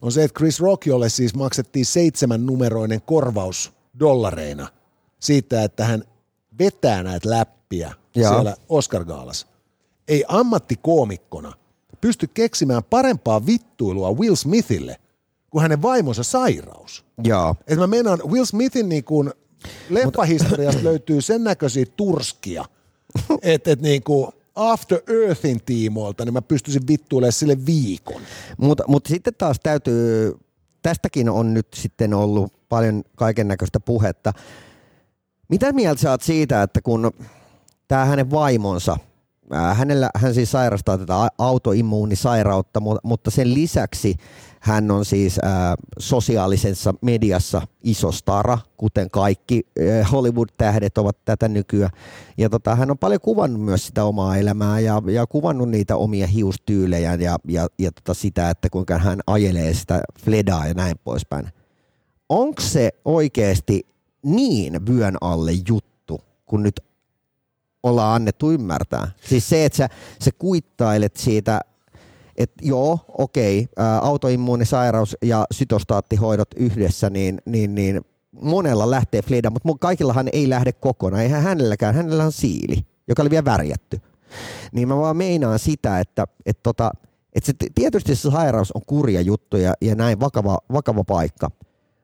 on 0.02 0.12
se, 0.12 0.24
että 0.24 0.38
Chris 0.38 0.60
Rockiolle 0.60 1.08
siis 1.08 1.34
maksettiin 1.34 1.86
seitsemän 1.86 2.46
numeroinen 2.46 3.02
korvaus 3.02 3.72
dollareina 4.00 4.68
siitä, 5.20 5.64
että 5.64 5.84
hän 5.84 6.04
vetää 6.58 7.02
näitä 7.02 7.30
läppiä 7.30 7.94
Jaa. 8.14 8.32
siellä 8.32 8.56
Oscar-gaalassa. 8.68 9.46
Ei 10.08 10.24
ammattikoomikkona 10.28 11.52
pysty 12.00 12.26
keksimään 12.26 12.84
parempaa 12.84 13.46
vittuilua 13.46 14.12
Will 14.12 14.34
Smithille 14.34 14.96
kuin 15.50 15.62
hänen 15.62 15.82
vaimonsa 15.82 16.22
sairaus. 16.22 17.04
Joo. 17.24 17.56
Et 17.66 17.78
mä 17.78 17.86
meinaan, 17.86 18.20
Will 18.24 18.44
Smithin 18.44 18.88
niin 18.88 19.04
kuin 19.04 19.32
leffahistoriasta 19.90 20.84
löytyy 20.84 21.20
sen 21.20 21.44
näköisiä 21.44 21.84
turskia, 21.96 22.64
että 23.42 23.70
et 23.70 23.80
niin 23.80 24.02
kuin 24.02 24.32
After 24.54 25.00
Earthin 25.08 25.60
tiimoilta, 25.66 26.24
niin 26.24 26.32
mä 26.32 26.42
pystyisin 26.42 26.86
vittuilemaan 26.88 27.32
sille 27.32 27.66
viikon. 27.66 28.22
Mutta 28.56 28.84
mut 28.86 29.06
sitten 29.06 29.34
taas 29.38 29.60
täytyy, 29.62 30.34
tästäkin 30.82 31.30
on 31.30 31.54
nyt 31.54 31.66
sitten 31.74 32.14
ollut 32.14 32.52
paljon 32.68 33.02
kaiken 33.16 33.48
näköistä 33.48 33.80
puhetta. 33.80 34.32
Mitä 35.48 35.72
mieltä 35.72 36.00
sä 36.02 36.10
oot 36.10 36.22
siitä, 36.22 36.62
että 36.62 36.82
kun 36.82 37.12
tämä 37.88 38.04
hänen 38.04 38.30
vaimonsa, 38.30 38.96
hänellä, 39.74 40.10
hän 40.14 40.34
siis 40.34 40.50
sairastaa 40.50 40.98
tätä 40.98 41.28
autoimmuunisairautta, 41.38 42.80
mutta 43.02 43.30
sen 43.30 43.54
lisäksi 43.54 44.14
hän 44.60 44.90
on 44.90 45.04
siis 45.04 45.38
äh, 45.44 45.50
sosiaalisessa 45.98 46.94
mediassa 47.02 47.62
iso 47.82 48.12
stara, 48.12 48.58
kuten 48.76 49.10
kaikki 49.10 49.66
äh, 49.80 50.12
Hollywood-tähdet 50.12 50.98
ovat 50.98 51.16
tätä 51.24 51.48
nykyään. 51.48 51.90
Ja 52.38 52.50
tota, 52.50 52.74
hän 52.74 52.90
on 52.90 52.98
paljon 52.98 53.20
kuvannut 53.20 53.62
myös 53.62 53.86
sitä 53.86 54.04
omaa 54.04 54.36
elämää 54.36 54.80
ja, 54.80 55.02
ja 55.06 55.26
kuvannut 55.26 55.68
niitä 55.68 55.96
omia 55.96 56.26
hiustyylejä 56.26 57.14
ja, 57.14 57.38
ja, 57.48 57.68
ja 57.78 57.92
tota 57.92 58.14
sitä, 58.14 58.50
että 58.50 58.70
kuinka 58.70 58.98
hän 58.98 59.20
ajelee 59.26 59.74
sitä 59.74 60.02
fledaa 60.24 60.66
ja 60.66 60.74
näin 60.74 60.94
poispäin. 61.04 61.48
Onko 62.28 62.62
se 62.62 62.90
oikeasti 63.04 63.86
niin 64.22 64.86
vyön 64.86 65.16
alle 65.20 65.52
juttu, 65.68 66.20
kun 66.46 66.62
nyt 66.62 66.80
ollaan 67.82 68.14
annettu 68.14 68.50
ymmärtää? 68.50 69.08
Siis 69.28 69.48
se, 69.48 69.64
että 69.64 69.76
sä, 69.76 69.88
sä 70.24 70.30
kuittailet 70.38 71.16
siitä 71.16 71.60
että 72.40 72.56
joo, 72.62 72.98
okei, 73.18 73.68
autoimmuunisairaus 74.02 75.16
ja 75.22 75.46
sytostaattihoidot 75.52 76.48
yhdessä, 76.56 77.10
niin, 77.10 77.38
niin, 77.44 77.74
niin 77.74 78.00
monella 78.42 78.90
lähtee 78.90 79.22
fleda, 79.22 79.50
mutta 79.50 79.68
kaikillahan 79.80 80.28
ei 80.32 80.48
lähde 80.48 80.72
kokonaan. 80.72 81.22
Eihän 81.22 81.42
hänelläkään, 81.42 81.94
hänellä 81.94 82.24
on 82.24 82.32
siili, 82.32 82.86
joka 83.08 83.22
oli 83.22 83.30
vielä 83.30 83.44
värjätty. 83.44 84.00
Niin 84.72 84.88
mä 84.88 84.96
vaan 84.96 85.16
meinaan 85.16 85.58
sitä, 85.58 86.00
että, 86.00 86.26
että, 86.46 86.62
tota, 86.62 86.90
että 87.32 87.46
se, 87.46 87.70
tietysti 87.74 88.16
se 88.16 88.30
sairaus 88.30 88.72
on 88.72 88.82
kurja 88.86 89.20
juttu 89.20 89.56
ja, 89.56 89.74
ja 89.80 89.94
näin 89.94 90.20
vakava, 90.20 90.58
vakava 90.72 91.04
paikka, 91.04 91.50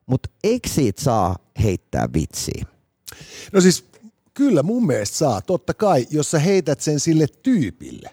mutta 0.06 0.28
eikö 0.44 0.68
siitä 0.68 1.02
saa 1.02 1.36
heittää 1.62 2.08
vitsiä? 2.12 2.64
No 3.52 3.60
siis 3.60 3.84
kyllä 4.36 4.62
mun 4.62 4.86
mielestä 4.86 5.16
saa, 5.16 5.40
totta 5.40 5.74
kai, 5.74 6.06
jos 6.10 6.30
sä 6.30 6.38
heität 6.38 6.80
sen 6.80 7.00
sille 7.00 7.26
tyypille. 7.42 8.10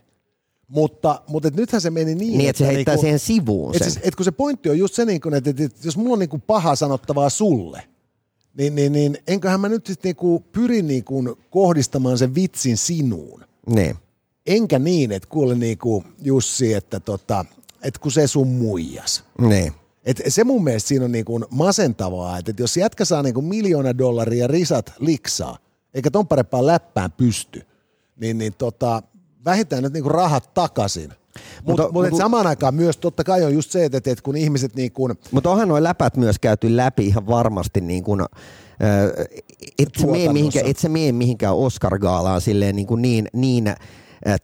Mutta, 0.68 1.22
mutta 1.28 1.48
et 1.48 1.56
nythän 1.56 1.82
se 1.82 1.90
meni 1.90 2.16
niin, 2.16 2.38
niin 2.38 2.50
että 2.50 2.58
se 2.58 2.68
heittää 2.68 2.94
niinku, 2.94 3.02
siihen 3.02 3.20
sivuun 3.20 3.74
sen. 3.74 3.88
Et, 3.88 3.94
siis, 3.94 4.06
et 4.06 4.16
kun 4.16 4.26
se 4.26 4.32
pointti 4.32 4.70
on 4.70 4.78
just 4.78 4.94
se, 4.94 5.06
niin 5.06 5.22
kun, 5.22 5.34
että, 5.34 5.50
että, 5.50 5.64
että 5.64 5.88
jos 5.88 5.98
mulla 5.98 6.14
on 6.14 6.20
niin 6.20 6.42
paha 6.48 6.76
sanottavaa 6.76 7.30
sulle, 7.30 7.84
niin, 8.58 8.76
niin, 8.76 8.92
niin 8.92 9.18
enköhän 9.28 9.60
mä 9.60 9.70
nyt 9.70 9.86
sitten 9.86 10.16
niin 10.22 10.44
pyri 10.52 10.82
niin 10.82 11.06
kohdistamaan 11.50 12.18
sen 12.18 12.36
vitsin 12.36 12.78
sinuun. 12.78 13.46
Niin. 13.70 13.96
Enkä 14.46 14.80
niin, 14.80 15.12
että 15.12 15.30
kuule 15.30 15.56
niin 15.56 15.78
kuin 15.78 16.06
Jussi, 16.22 16.74
että, 16.74 17.00
tota, 17.00 17.46
että 17.84 18.00
kun 18.00 18.12
se 18.12 18.28
sun 18.28 18.48
muijas. 18.48 19.24
Niin. 19.42 19.74
Et 20.06 20.22
se 20.28 20.44
mun 20.44 20.64
mielestä 20.64 20.88
siinä 20.88 21.06
on 21.06 21.12
niin 21.12 21.26
kuin 21.26 21.46
masentavaa, 21.50 22.38
että, 22.38 22.52
että 22.52 22.64
jos 22.64 22.78
jätkä 22.78 23.06
saa 23.06 23.24
niin 23.24 23.34
kuin 23.34 23.46
miljoona 23.46 23.98
dollaria 23.98 24.48
risat 24.48 24.94
liksaa, 25.00 25.58
eikä 25.94 26.12
ton 26.12 26.28
parempaan 26.28 26.68
läppään 26.68 27.12
pysty, 27.12 27.68
niin, 28.16 28.38
niin 28.38 28.54
tota, 28.58 29.04
vähintään 29.46 29.84
nyt 29.84 29.94
niinku 29.94 30.10
rahat 30.10 30.54
takaisin. 30.54 31.14
Mutta 31.64 31.84
mut, 31.92 32.10
mut, 32.10 32.18
samaan 32.18 32.48
aikaan 32.48 32.76
myös 32.76 32.98
totta 32.98 33.24
kai 33.24 33.44
on 33.44 33.54
just 33.54 33.72
se, 33.72 33.86
että, 33.86 33.98
että 33.98 34.24
kun 34.24 34.36
ihmiset 34.36 34.76
niin 34.76 34.92
kuin... 34.92 35.14
Mutta 35.32 35.50
onhan 35.50 35.68
nuo 35.68 35.84
läpät 35.84 36.18
myös 36.18 36.40
käyty 36.40 36.78
läpi 36.78 37.08
ihan 37.08 37.28
varmasti 37.28 37.82
niin 37.82 38.04
kuin, 38.04 38.22
et 39.80 39.90
sä, 40.00 40.08
mene 40.08 40.34
mihinkään, 40.34 40.66
et 40.66 40.78
sä 40.78 40.90
mene 40.90 41.12
mihinkään 41.12 41.56
Oscar-gaalaan 41.56 42.42
silleen 42.42 42.76
niin, 42.76 42.88
kuin 42.88 43.02
niin, 43.02 43.28
niin 43.34 43.76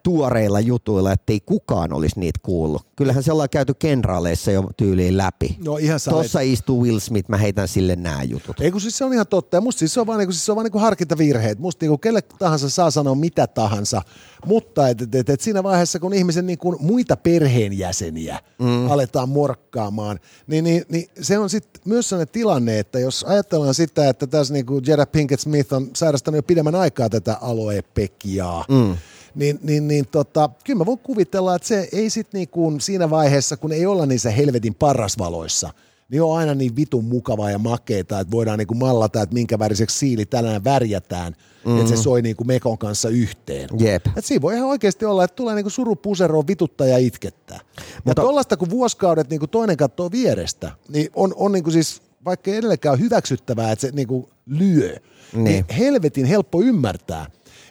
tuoreilla 0.03 0.59
jutuilla, 0.59 1.11
ettei 1.11 1.39
kukaan 1.39 1.93
olisi 1.93 2.19
niitä 2.19 2.39
kuullut. 2.43 2.81
Kyllähän 2.95 3.23
se 3.23 3.31
ollaan 3.31 3.49
käyty 3.49 3.73
kenraaleissa 3.73 4.51
jo 4.51 4.69
tyyliin 4.77 5.17
läpi. 5.17 5.57
No 5.65 5.77
ihan 5.77 5.99
Tuossa 6.09 6.39
istuu 6.39 6.83
Will 6.83 6.99
Smith, 6.99 7.29
mä 7.29 7.37
heitän 7.37 7.67
sille 7.67 7.95
nämä 7.95 8.23
jutut. 8.23 8.61
Ei 8.61 8.71
kun 8.71 8.81
siis 8.81 8.97
se 8.97 9.05
on 9.05 9.13
ihan 9.13 9.27
totta. 9.27 9.57
Ja 9.57 9.61
musta 9.61 9.79
siis 9.79 9.93
se 9.93 10.01
on 10.01 10.07
vaan, 10.07 10.19
niinku, 10.19 10.31
siis 10.31 10.45
se 10.45 10.51
on 10.51 10.55
vaan 10.55 10.65
niinku 10.65 10.79
harkintavirheet. 10.79 11.59
Musta 11.59 11.83
niinku 11.83 11.97
kelle 11.97 12.21
tahansa 12.21 12.69
saa 12.69 12.91
sanoa 12.91 13.15
mitä 13.15 13.47
tahansa, 13.47 14.01
mutta 14.45 14.89
et, 14.89 15.01
et, 15.01 15.15
et, 15.15 15.29
et 15.29 15.41
siinä 15.41 15.63
vaiheessa, 15.63 15.99
kun 15.99 16.13
ihmisen 16.13 16.47
niinku 16.47 16.77
muita 16.79 17.17
perheenjäseniä 17.17 18.39
mm. 18.59 18.91
aletaan 18.91 19.29
morkkaamaan, 19.29 20.19
niin, 20.47 20.63
niin, 20.63 20.85
niin 20.89 21.09
se 21.21 21.37
on 21.37 21.49
sitten 21.49 21.81
myös 21.85 22.09
sellainen 22.09 22.33
tilanne, 22.33 22.79
että 22.79 22.99
jos 22.99 23.23
ajatellaan 23.23 23.73
sitä, 23.73 24.09
että 24.09 24.27
tässä 24.27 24.53
niinku 24.53 24.81
Jada 24.85 25.05
Pinkett 25.05 25.41
Smith 25.41 25.73
on 25.73 25.89
sairastanut 25.93 26.35
jo 26.35 26.43
pidemmän 26.43 26.75
aikaa 26.75 27.09
tätä 27.09 27.37
aloepekiaa, 27.41 28.65
mm 28.69 28.97
niin, 29.39 29.59
niin, 29.63 29.87
niin 29.87 30.05
tota, 30.11 30.49
kyllä 30.63 30.77
mä 30.77 30.85
voin 30.85 30.99
kuvitella, 30.99 31.55
että 31.55 31.67
se 31.67 31.89
ei 31.91 32.09
sitten 32.09 32.39
niinku 32.39 32.73
siinä 32.79 33.09
vaiheessa, 33.09 33.57
kun 33.57 33.71
ei 33.71 33.85
olla 33.85 34.05
niissä 34.05 34.31
helvetin 34.31 34.75
parasvaloissa, 34.75 35.69
niin 36.09 36.21
on 36.21 36.37
aina 36.37 36.55
niin 36.55 36.75
vitun 36.75 37.05
mukavaa 37.05 37.51
ja 37.51 37.59
makeeta, 37.59 38.19
että 38.19 38.31
voidaan 38.31 38.59
niinku 38.59 38.73
mallata, 38.73 39.21
että 39.21 39.33
minkä 39.33 39.59
väriseksi 39.59 39.97
siili 39.97 40.25
tänään 40.25 40.63
värjätään, 40.63 41.33
mm-hmm. 41.65 41.79
että 41.79 41.89
se 41.89 41.95
mm. 41.95 42.01
soi 42.01 42.21
niinku 42.21 42.43
mekon 42.43 42.77
kanssa 42.77 43.09
yhteen. 43.09 43.69
Jep. 43.79 44.05
Et 44.17 44.25
siinä 44.25 44.41
voi 44.41 44.55
ihan 44.55 44.69
oikeasti 44.69 45.05
olla, 45.05 45.23
että 45.23 45.35
tulee 45.35 45.55
niinku 45.55 45.69
surupuseroon 45.69 46.47
vituttaa 46.47 46.87
ja 46.87 46.97
itkettää. 46.97 47.59
Mutta 48.03 48.21
tuollaista 48.21 48.57
kun 48.57 48.69
vuosikaudet 48.69 49.29
niinku 49.29 49.47
toinen 49.47 49.77
katsoo 49.77 50.11
vierestä, 50.11 50.71
niin 50.89 51.09
on, 51.15 51.33
on 51.35 51.51
niinku 51.51 51.71
siis, 51.71 52.01
vaikka 52.25 52.51
edelleenkään 52.51 52.99
hyväksyttävää, 52.99 53.71
että 53.71 53.87
se 53.87 53.93
niinku 53.93 54.29
lyö, 54.45 54.95
niin. 55.33 55.43
niin 55.43 55.65
helvetin 55.77 56.25
helppo 56.25 56.61
ymmärtää, 56.61 57.25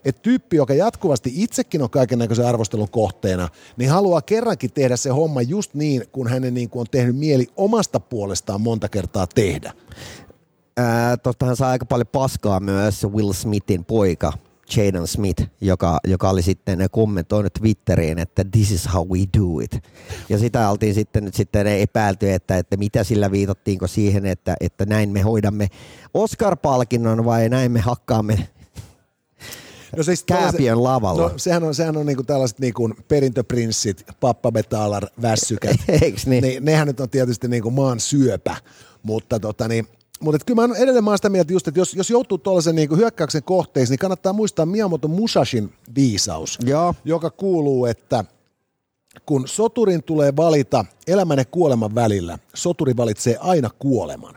että 0.05 0.23
tyyppi, 0.23 0.57
joka 0.57 0.75
jatkuvasti 0.75 1.33
itsekin 1.35 1.83
on 1.83 1.91
kaiken 1.91 2.19
näköisen 2.19 2.47
arvostelun 2.47 2.91
kohteena, 2.91 3.49
niin 3.77 3.91
haluaa 3.91 4.23
kerrankin 4.23 4.73
tehdä 4.73 4.97
se 4.97 5.11
homma 5.11 5.43
just 5.43 5.75
niin, 5.75 6.05
kun 6.13 6.29
hänen 6.29 6.55
niin 6.55 6.71
kuin 6.71 6.81
on 6.81 6.87
tehnyt 6.91 7.17
mieli 7.17 7.47
omasta 7.57 8.01
puolestaan 8.01 8.61
monta 8.61 8.89
kertaa 8.89 9.27
tehdä. 9.27 9.73
tottahan 11.23 11.57
saa 11.57 11.71
aika 11.71 11.87
paljon 11.87 12.07
paskaa 12.07 12.61
myös 12.61 13.05
Will 13.05 13.33
Smithin 13.33 13.85
poika, 13.85 14.33
Jaden 14.77 15.07
Smith, 15.07 15.43
joka, 15.61 15.99
joka 16.07 16.31
oli 16.31 16.43
sitten 16.43 16.79
kommentoinut 16.91 17.53
Twitteriin, 17.53 18.19
että 18.19 18.45
this 18.53 18.71
is 18.71 18.89
how 18.95 19.09
we 19.09 19.19
do 19.39 19.61
it. 19.61 19.85
Ja 20.29 20.39
sitä 20.39 20.71
oltiin 20.71 20.95
sitten 20.95 21.25
nyt 21.25 21.35
sitten 21.35 21.67
epäilty, 21.67 22.33
että, 22.33 22.59
että 22.59 22.77
mitä 22.77 23.05
sillä 23.05 23.31
viitattiinko 23.31 23.87
siihen, 23.87 24.27
että, 24.27 24.57
että 24.61 24.87
näin 24.87 25.11
me 25.11 25.21
hoidamme 25.21 25.69
Oscar-palkinnon 26.15 27.25
vai 27.25 27.49
näin 27.49 27.73
me 27.73 27.81
hakkaamme 27.81 28.49
No 29.97 30.03
siis 30.03 30.25
Kääpiön 30.25 30.85
lavalla. 30.85 31.23
No 31.23 31.33
sehän 31.37 31.65
on, 31.65 31.75
sehän 31.75 31.97
on 31.97 32.07
niinku 32.07 32.23
tällaiset 32.23 32.59
niinku 32.59 32.91
perintöprinssit, 33.09 34.05
pappabetalar, 34.21 35.07
vässykät. 35.23 35.77
Eiks 36.03 36.27
niin? 36.27 36.45
Ne, 36.45 36.57
nehän 36.61 36.87
nyt 36.87 37.01
on 37.01 37.11
tietysti 37.11 37.49
niinku 37.49 37.71
maan 37.71 38.01
syöpä, 38.01 38.57
mutta 39.03 39.41
tota 39.41 39.69
niin, 39.69 39.89
mutta 40.21 40.45
kyllä 40.47 40.67
mä 40.67 40.75
edelleen 40.75 41.05
mä 41.05 41.17
sitä 41.17 41.29
mieltä 41.29 41.53
just, 41.53 41.69
että 41.69 41.81
jos, 41.81 41.95
jos 41.95 42.11
joutuu 42.11 42.39
tuollaisen 42.39 42.75
niinku 42.75 42.97
hyökkäyksen 42.97 43.43
kohteeksi, 43.43 43.93
niin 43.93 43.99
kannattaa 43.99 44.33
muistaa 44.33 44.67
Miyamoto 44.67 45.09
Musashin 45.09 45.73
viisaus, 45.95 46.59
Joo. 46.65 46.95
joka 47.05 47.31
kuuluu, 47.31 47.87
että 47.87 48.25
kun 49.27 49.49
soturin 49.49 50.03
tulee 50.03 50.37
valita 50.37 50.85
elämän 51.07 51.39
ja 51.39 51.45
kuoleman 51.45 51.95
välillä, 51.95 52.39
soturi 52.55 52.97
valitsee 52.97 53.37
aina 53.41 53.71
kuoleman. 53.79 54.35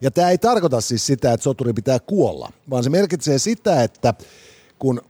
Ja 0.00 0.10
tämä 0.10 0.30
ei 0.30 0.38
tarkoita 0.38 0.80
siis 0.80 1.06
sitä, 1.06 1.32
että 1.32 1.44
soturi 1.44 1.72
pitää 1.72 1.98
kuolla, 1.98 2.52
vaan 2.70 2.84
se 2.84 2.90
merkitsee 2.90 3.38
sitä, 3.38 3.82
että 3.82 4.14
kun 4.78 5.02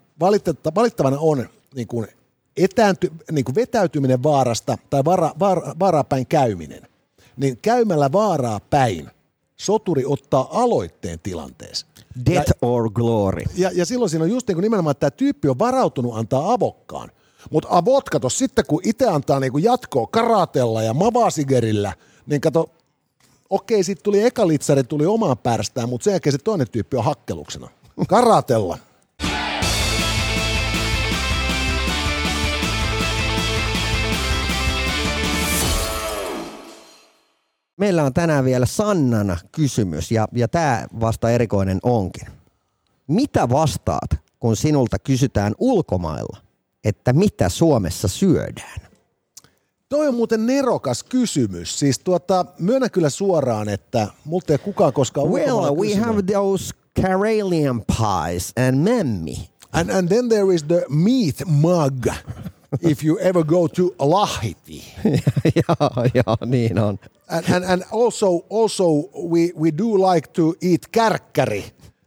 valittavana 0.75 1.17
on 1.21 1.49
niin 1.75 1.89
kuin 1.89 2.07
etäänty, 2.57 3.13
niin 3.33 3.45
kuin 3.45 3.55
vetäytyminen 3.55 4.23
vaarasta 4.23 4.79
tai 4.91 5.05
vaara, 5.05 5.33
vaara, 5.39 5.75
vaaraa 5.81 6.05
päin 6.05 6.27
käyminen, 6.27 6.83
niin 7.37 7.59
käymällä 7.63 8.13
vaaraa 8.13 8.61
päin 8.61 9.11
soturi 9.57 10.05
ottaa 10.07 10.49
aloitteen 10.63 11.19
tilanteessa. 11.23 11.87
Death 12.27 12.53
or 12.63 12.91
glory. 12.91 13.43
Ja, 13.57 13.71
ja 13.75 13.87
silloin 13.87 14.11
siinä 14.11 14.25
on 14.25 14.31
just 14.31 14.49
niin 14.49 14.57
kuin 14.57 14.63
nimenomaan, 14.63 14.91
että 14.91 15.01
tämä 15.01 15.17
tyyppi 15.17 15.49
on 15.49 15.59
varautunut 15.59 16.17
antaa 16.17 16.53
avokkaan. 16.53 17.11
Mutta 17.51 17.69
avot, 17.71 18.11
kato, 18.11 18.29
sitten 18.29 18.65
kun 18.69 18.81
itse 18.85 19.07
antaa 19.07 19.41
niin 19.41 19.53
kuin 19.53 19.65
jatkoa 19.65 20.07
karatella 20.07 20.83
ja 20.83 20.95
mavasigerillä, 20.95 21.93
niin 22.27 22.41
kato, 22.41 22.71
okei, 23.51 23.85
sitten 23.85 24.05
tuli 24.05 24.23
eka 24.23 24.49
litsari, 24.49 24.85
tuli 24.85 25.07
omaan 25.07 25.39
pärstään, 25.39 25.89
mutta 25.89 26.05
sen 26.05 26.11
jälkeen 26.11 26.33
se 26.33 26.39
toinen 26.39 26.71
tyyppi 26.73 26.97
on 26.97 27.05
hakkeluksena. 27.05 27.69
Karatella. 28.09 28.79
Meillä 37.79 38.05
on 38.05 38.15
tänään 38.15 38.45
vielä 38.45 38.67
Sannana 38.67 39.37
kysymys 39.53 40.11
ja, 40.11 40.29
ja 40.33 40.49
tämä 40.49 40.87
vasta 41.01 41.31
erikoinen 41.31 41.79
onkin. 41.83 42.27
Mitä 43.07 43.49
vastaat, 43.49 44.11
kun 44.41 44.57
sinulta 44.57 44.99
kysytään 44.99 45.55
ulkomailla, 45.59 46.39
että 46.85 47.13
mitä 47.13 47.49
Suomessa 47.49 48.09
syödään? 48.09 48.81
Toi 49.89 50.09
on 50.09 50.15
muuten 50.15 50.47
nerokas 50.47 51.03
kysymys. 51.03 51.79
Siis 51.79 51.99
tuota, 51.99 52.45
myönnän 52.59 52.91
kyllä 52.91 53.11
suoraan, 53.11 53.69
että 53.69 54.09
multa 54.25 54.53
ei 54.53 54.59
kukaan 54.59 54.93
koskaan 54.93 55.29
Well, 55.29 55.77
we 55.77 55.87
kysynyt. 55.87 56.07
have 56.07 56.23
those 56.23 56.75
Karelian 57.03 57.85
pies 57.87 58.53
and 58.69 58.77
memmi. 58.77 59.49
And, 59.73 59.91
and 59.91 60.09
then 60.09 60.29
there 60.29 60.55
is 60.55 60.63
the 60.63 60.85
meat 60.89 61.35
mug, 61.47 62.07
if 62.83 63.05
you 63.05 63.19
ever 63.19 63.45
go 63.45 63.69
to 63.69 63.83
Lahti. 63.99 64.85
joo, 65.69 66.05
joo, 66.15 66.37
niin 66.47 66.79
on. 66.79 66.99
And, 67.31 67.49
and, 67.49 67.65
and 67.65 67.83
also, 67.91 68.45
also 68.49 69.11
we, 69.15 69.53
we 69.55 69.71
do 69.71 69.99
like 69.99 70.33
to 70.33 70.55
eat 70.61 70.91
kärkkäri, 70.91 71.65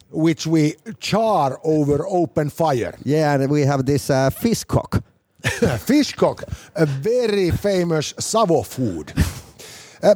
which 0.09 0.47
we 0.47 0.75
char 0.99 1.59
over 1.63 2.05
open 2.07 2.49
fire. 2.49 2.93
Yeah, 3.05 3.33
and 3.33 3.49
we 3.49 3.65
have 3.65 3.83
this 3.85 4.09
uh, 4.09 4.29
fish 4.29 4.63
cock. 4.63 5.03
Fishcock, 5.87 6.43
a 6.75 6.85
very 6.85 7.51
famous 7.51 8.13
Savo 8.19 8.61
food. 8.61 9.13
Äh, 10.03 10.15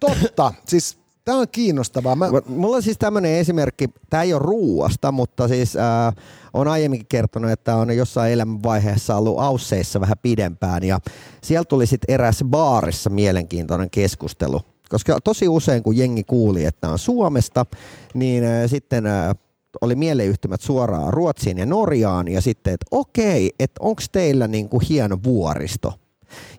totta, 0.00 0.54
siis 0.66 0.96
tämä 1.24 1.38
on 1.38 1.46
kiinnostavaa. 1.52 2.16
Mä, 2.16 2.26
Mulla 2.46 2.76
on 2.76 2.82
siis 2.82 2.98
tämmöinen 2.98 3.32
esimerkki, 3.32 3.88
tämä 4.10 4.22
ei 4.22 4.34
ole 4.34 4.42
ruuasta, 4.42 5.12
mutta 5.12 5.48
siis 5.48 5.76
äh, 5.76 6.14
on 6.52 6.68
aiemminkin 6.68 7.06
kertonut, 7.08 7.50
että 7.50 7.76
on 7.76 7.96
jossain 7.96 8.32
elämänvaiheessa 8.32 9.16
ollut 9.16 9.38
Ausseissa 9.38 10.00
vähän 10.00 10.18
pidempään 10.22 10.82
ja 10.82 11.00
siellä 11.42 11.64
tuli 11.64 11.86
sitten 11.86 12.14
eräs 12.14 12.44
baarissa 12.44 13.10
mielenkiintoinen 13.10 13.90
keskustelu. 13.90 14.60
Koska 14.88 15.20
tosi 15.24 15.48
usein 15.48 15.82
kun 15.82 15.96
jengi 15.96 16.24
kuuli, 16.24 16.64
että 16.64 16.88
on 16.88 16.98
Suomesta, 16.98 17.66
niin 18.14 18.44
äh, 18.44 18.50
sitten 18.66 19.06
äh, 19.06 19.34
oli 19.80 19.94
mieleyhtymät 19.94 20.60
suoraan 20.60 21.12
Ruotsiin 21.12 21.58
ja 21.58 21.66
Norjaan 21.66 22.28
ja 22.28 22.40
sitten, 22.40 22.74
että 22.74 22.86
okei, 22.90 23.50
että 23.58 23.80
onko 23.80 24.02
teillä 24.12 24.48
niinku 24.48 24.80
hieno 24.88 25.18
vuoristo? 25.24 25.92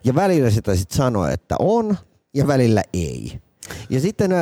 Ja 0.04 0.14
välillä 0.14 0.50
sitä 0.50 0.74
sitten 0.74 0.96
sanoi, 0.96 1.32
että 1.32 1.56
on 1.58 1.96
ja 2.34 2.46
välillä 2.46 2.82
ei. 2.92 3.40
Ja 3.90 4.00
sitten, 4.00 4.32
äh, 4.32 4.38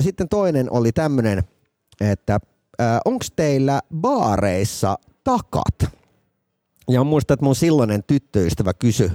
sitten 0.00 0.28
toinen 0.28 0.72
oli 0.72 0.92
tämmöinen, 0.92 1.42
että 2.00 2.34
äh, 2.80 3.00
onko 3.04 3.24
teillä 3.36 3.80
baareissa 3.94 4.98
takat? 5.24 5.92
Ja 6.88 7.04
muistan, 7.04 7.34
että 7.34 7.44
mun 7.44 7.56
silloinen 7.56 8.04
tyttöystävä 8.06 8.74
kysyi 8.74 9.10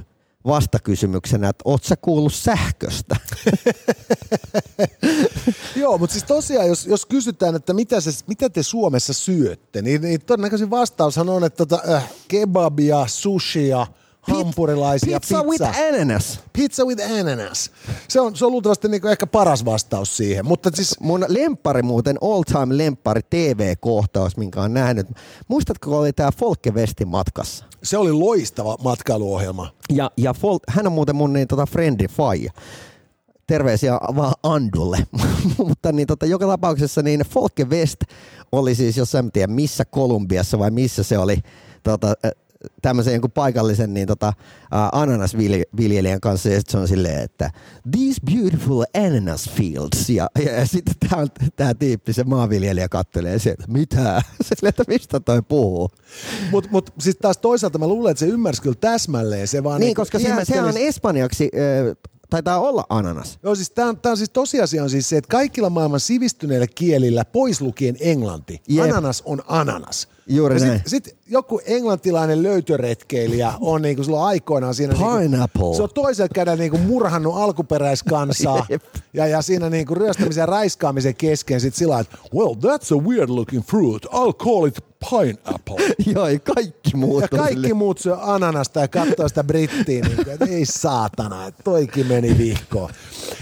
vastakysymyksenä, 0.47 1.49
että 1.49 1.61
oot 1.65 1.83
sä 1.83 1.95
kuullut 1.95 2.33
sähköstä? 2.33 3.15
Joo, 5.75 5.97
mutta 5.97 6.13
siis 6.13 6.23
tosiaan, 6.23 6.67
jos, 6.67 6.87
jos 6.87 7.05
kysytään, 7.05 7.55
että 7.55 7.73
mitä, 7.73 8.01
se, 8.01 8.11
mitä 8.27 8.49
te 8.49 8.63
Suomessa 8.63 9.13
syötte, 9.13 9.81
niin, 9.81 10.01
niin 10.01 10.21
todennäköisin 10.21 10.69
vastaushan 10.69 11.29
on, 11.29 11.43
että 11.43 11.65
tota, 11.65 11.93
äh, 11.93 12.09
kebabia, 12.27 13.07
sushia, 13.07 13.87
hampurilaisia, 14.27 15.19
pizza, 15.19 15.43
with 15.43 15.63
ananas. 15.63 16.39
Pizza 16.53 16.85
with 16.85 17.03
ananas. 17.19 17.71
Se 18.07 18.19
on, 18.19 18.35
se 18.35 18.45
on 18.45 18.51
luultavasti 18.51 18.87
niinku 18.87 19.07
ehkä 19.07 19.27
paras 19.27 19.65
vastaus 19.65 20.17
siihen, 20.17 20.45
mutta 20.45 20.69
siis 20.73 20.99
Mun 20.99 21.25
lemppari 21.27 21.81
muuten, 21.81 22.17
all 22.21 22.43
time 22.43 22.77
lemppari 22.77 23.21
TV-kohtaus, 23.29 24.37
minkä 24.37 24.61
on 24.61 24.73
nähnyt. 24.73 25.07
Muistatko, 25.47 25.89
kun 25.89 25.99
oli 25.99 26.13
tämä 26.13 26.31
Folke 26.31 26.71
Westin 26.71 27.07
matkassa? 27.07 27.65
se 27.83 27.97
oli 27.97 28.11
loistava 28.11 28.77
matkailuohjelma. 28.83 29.73
Ja, 29.93 30.11
ja 30.17 30.31
Fol- 30.31 30.73
hän 30.73 30.87
on 30.87 30.93
muuten 30.93 31.15
mun 31.15 31.33
niin, 31.33 31.47
tota, 31.47 31.65
friendi 31.65 32.07
faija. 32.07 32.51
Terveisiä 33.47 33.93
vaan 33.93 34.33
Andulle. 34.43 34.97
Mutta 35.67 35.91
niin, 35.91 36.07
tota, 36.07 36.25
joka 36.25 36.47
tapauksessa 36.47 37.01
niin 37.01 37.19
Folke 37.19 37.65
West 37.65 37.99
oli 38.51 38.75
siis 38.75 38.97
jossain, 38.97 39.25
en 39.25 39.31
tiedä 39.31 39.53
missä 39.53 39.85
Kolumbiassa 39.85 40.59
vai 40.59 40.71
missä 40.71 41.03
se 41.03 41.17
oli 41.17 41.37
tota, 41.83 42.13
tämmöisen 42.81 43.13
jonkun 43.13 43.31
paikallisen 43.31 43.93
niin, 43.93 44.07
tota, 44.07 44.27
äh, 44.27 44.33
ananasviljelijän 44.91 46.21
kanssa 46.21 46.49
ja 46.49 46.61
se 46.67 46.77
on 46.77 46.87
silleen, 46.87 47.23
että 47.23 47.51
these 47.91 48.21
beautiful 48.35 48.83
ananas 49.05 49.49
fields 49.49 50.09
ja, 50.09 50.29
ja, 50.45 50.51
ja 50.51 50.65
sitten 50.65 50.95
tämä 51.09 51.27
tää 51.55 51.73
tyyppi, 51.73 52.13
se 52.13 52.23
maanviljelijä 52.23 52.89
kattelee 52.89 53.39
sieltä, 53.39 53.63
mitä? 53.67 54.21
Se 54.41 54.55
silleen, 54.55 54.69
että 54.69 54.83
mistä 54.87 55.19
toi 55.19 55.41
puhuu? 55.41 55.89
Mutta 56.51 56.69
mut, 56.71 56.93
siis 56.99 57.17
taas 57.21 57.37
toisaalta 57.37 57.79
mä 57.79 57.87
luulen, 57.87 58.11
että 58.11 58.19
se 58.19 58.31
ymmärsi 58.31 58.61
kyllä 58.61 58.77
täsmälleen. 58.81 59.47
Se 59.47 59.63
vaan 59.63 59.79
Niin, 59.79 59.85
niinku 59.85 60.01
koska 60.01 60.19
sehän, 60.19 60.45
sehän 60.45 60.65
on 60.65 60.77
espanjaksi, 60.77 61.49
äh, 61.55 61.97
taitaa 62.29 62.59
olla 62.59 62.85
ananas. 62.89 63.39
Joo, 63.43 63.55
siis 63.55 63.69
tämä 63.69 63.89
on, 63.89 63.99
tää 63.99 64.11
on 64.11 64.17
siis 64.17 64.29
tosiasia 64.29 64.83
on 64.83 64.89
siis 64.89 65.09
se, 65.09 65.17
että 65.17 65.29
kaikilla 65.31 65.69
maailman 65.69 65.99
sivistyneillä 65.99 66.67
kielillä, 66.75 67.25
pois 67.25 67.61
lukien 67.61 67.97
englanti, 67.99 68.61
Jep. 68.67 68.85
ananas 68.85 69.21
on 69.25 69.41
ananas. 69.47 70.07
Juuri 70.29 70.59
ja 70.61 70.65
näin. 70.67 70.81
Sitten 70.85 71.13
sit 71.13 71.19
joku 71.27 71.61
englantilainen 71.65 72.43
löytöretkeilijä 72.43 73.53
on 73.59 73.81
niinku 73.81 74.03
silloin 74.03 74.23
aikoinaan 74.23 74.75
siinä... 74.75 74.93
Pineapple. 74.93 75.61
Niinku, 75.61 75.73
se 75.77 75.83
on 75.83 75.89
toisella 75.93 76.29
kädellä 76.33 76.57
niinku 76.57 76.77
murhannut 76.77 77.35
alkuperäiskansaa 77.37 78.65
ja, 79.13 79.27
ja 79.27 79.41
siinä 79.41 79.69
niinku 79.69 79.95
ryöstämisen 79.95 80.41
ja 80.41 80.45
raiskaamisen 80.45 81.15
kesken 81.15 81.61
sit 81.61 81.75
sillä 81.75 81.99
että 81.99 82.17
well, 82.35 82.53
that's 82.53 82.95
a 82.99 83.03
weird 83.03 83.29
looking 83.29 83.63
fruit. 83.63 84.05
I'll 84.05 84.33
call 84.45 84.65
it 84.65 84.85
pineapple. 85.09 85.75
Joo, 86.15 86.27
ja 86.27 86.39
kaikki 86.39 86.95
muut 86.95 87.21
Ja 87.21 87.27
kaikki 87.27 87.53
silleen- 87.53 87.77
muut 87.77 87.97
syö 87.97 88.17
ananasta 88.21 88.79
ja 88.79 88.87
katsoo 88.87 89.27
sitä 89.29 89.43
brittiä, 89.43 90.01
niin 90.05 90.29
että 90.29 90.45
ei 90.45 90.65
saatana, 90.65 91.51
toikin 91.63 92.07
meni 92.07 92.37
vihkoon. 92.37 92.89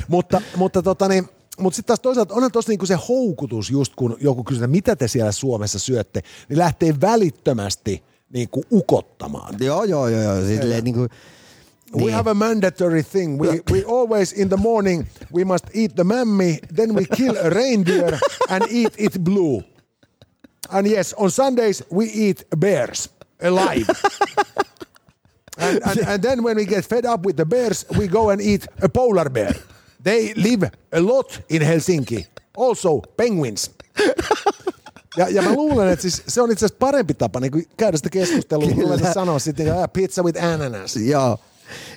Mutta, 0.08 0.42
mutta 0.56 0.82
tota 0.82 1.08
niin, 1.08 1.30
mutta 1.60 1.76
sitten 1.76 1.88
taas 1.88 2.00
toisaalta 2.00 2.34
onhan 2.34 2.52
tuossa 2.52 2.72
niinku 2.72 2.86
se 2.86 2.98
houkutus, 3.10 3.70
just 3.70 3.94
kun 3.96 4.18
joku 4.20 4.44
kysyy, 4.44 4.68
mitä 4.68 4.96
te 4.96 5.08
siellä 5.08 5.32
Suomessa 5.32 5.80
syötte, 5.80 6.22
niin 6.50 6.60
lähtee 6.60 7.02
välittömästi 7.02 8.04
niinku 8.30 8.64
ukottamaan. 8.72 9.56
Joo, 9.60 9.84
joo, 9.84 10.08
joo, 10.08 10.22
joo. 10.22 10.42
Silleen, 10.46 10.84
niin 10.84 10.96
kuin, 10.96 11.10
We 11.94 12.12
have 12.12 12.32
a 12.32 12.34
mandatory 12.34 13.04
thing. 13.04 13.38
We, 13.40 13.62
we 13.72 13.84
always 13.84 14.34
in 14.34 14.50
the 14.50 14.58
morning 14.58 15.06
we 15.32 15.44
must 15.44 15.66
eat 15.74 15.96
the 15.96 16.04
mammy, 16.04 16.60
then 16.76 16.94
we 16.96 17.06
kill 17.06 17.38
a 17.38 17.50
reindeer 17.50 18.20
and 18.50 18.64
eat 18.70 18.94
it 18.98 19.24
blue. 19.24 19.64
And 20.70 20.88
yes, 20.88 21.14
on 21.14 21.32
Sundays 21.32 21.84
we 21.92 22.06
eat 22.06 22.44
bears 22.58 23.10
alive. 23.40 23.88
and, 25.58 25.80
and, 25.86 26.00
and 26.00 26.24
then 26.24 26.44
when 26.44 26.58
we 26.58 26.66
get 26.66 26.86
fed 26.86 27.06
up 27.06 27.26
with 27.26 27.38
the 27.38 27.46
bears, 27.46 27.86
we 27.98 28.08
go 28.08 28.30
and 28.30 28.42
eat 28.42 28.68
a 28.82 28.90
polar 28.90 29.30
bear. 29.30 29.56
They 30.06 30.34
live 30.36 30.72
a 30.92 31.06
lot 31.06 31.42
in 31.50 31.62
Helsinki. 31.62 32.28
Also 32.58 33.02
penguins. 33.18 33.72
Ja, 35.18 35.30
ja 35.30 35.42
mä 35.42 35.54
luulen, 35.54 35.90
että 35.90 36.02
siis 36.02 36.24
se 36.28 36.42
on 36.42 36.52
itse 36.52 36.66
asiassa 36.66 36.80
parempi 36.80 37.14
tapa 37.14 37.40
niin 37.40 37.68
käydä 37.78 37.98
sitä 37.98 38.10
keskustelua, 38.10 38.70
kun 38.70 39.00
sanoa 39.14 39.40
sitten, 39.40 39.68
että 39.68 39.88
pizza 39.88 40.24
with 40.24 40.44
ananas. 40.44 40.96
Joo. 40.96 41.38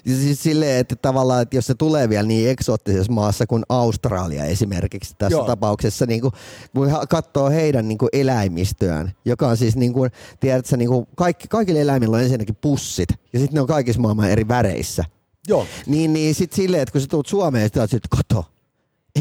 Siis 0.06 0.42
silleen, 0.42 0.80
että 0.80 0.96
tavallaan, 0.96 1.42
että 1.42 1.56
jos 1.56 1.66
se 1.66 1.74
tulee 1.74 2.08
vielä 2.08 2.28
niin 2.28 2.50
eksoottisessa 2.50 3.12
maassa 3.12 3.46
kuin 3.46 3.62
Australia 3.68 4.44
esimerkiksi 4.44 5.14
tässä 5.18 5.38
Joo. 5.38 5.46
Tapauksessa, 5.46 6.06
niin 6.06 6.20
kuin, 6.20 6.90
ha- 6.90 7.06
katsoo 7.06 7.50
heidän 7.50 7.88
niin 7.88 7.98
kuin 7.98 8.08
eläimistöään, 8.12 9.12
joka 9.24 9.48
on 9.48 9.56
siis, 9.56 9.76
niin 9.76 9.92
kuin, 9.92 10.10
tiedätkö, 10.40 10.76
niin 10.76 10.88
kuin 10.88 11.06
kaikki, 11.16 11.48
kaikilla 11.48 11.80
eläimillä 11.80 12.16
on 12.16 12.22
ensinnäkin 12.22 12.56
pussit, 12.60 13.08
ja 13.32 13.38
sitten 13.38 13.54
ne 13.54 13.60
on 13.60 13.66
kaikissa 13.66 14.00
maailman 14.00 14.30
eri 14.30 14.48
väreissä. 14.48 15.04
Joo. 15.48 15.66
Niin, 15.86 16.12
niin 16.12 16.34
sitten 16.34 16.56
silleen, 16.56 16.82
että 16.82 16.92
kun 16.92 17.00
sä 17.00 17.06
tulet 17.06 17.26
Suomeen, 17.26 17.64
sitten 17.64 17.84
että 17.84 18.08
kato, 18.16 18.44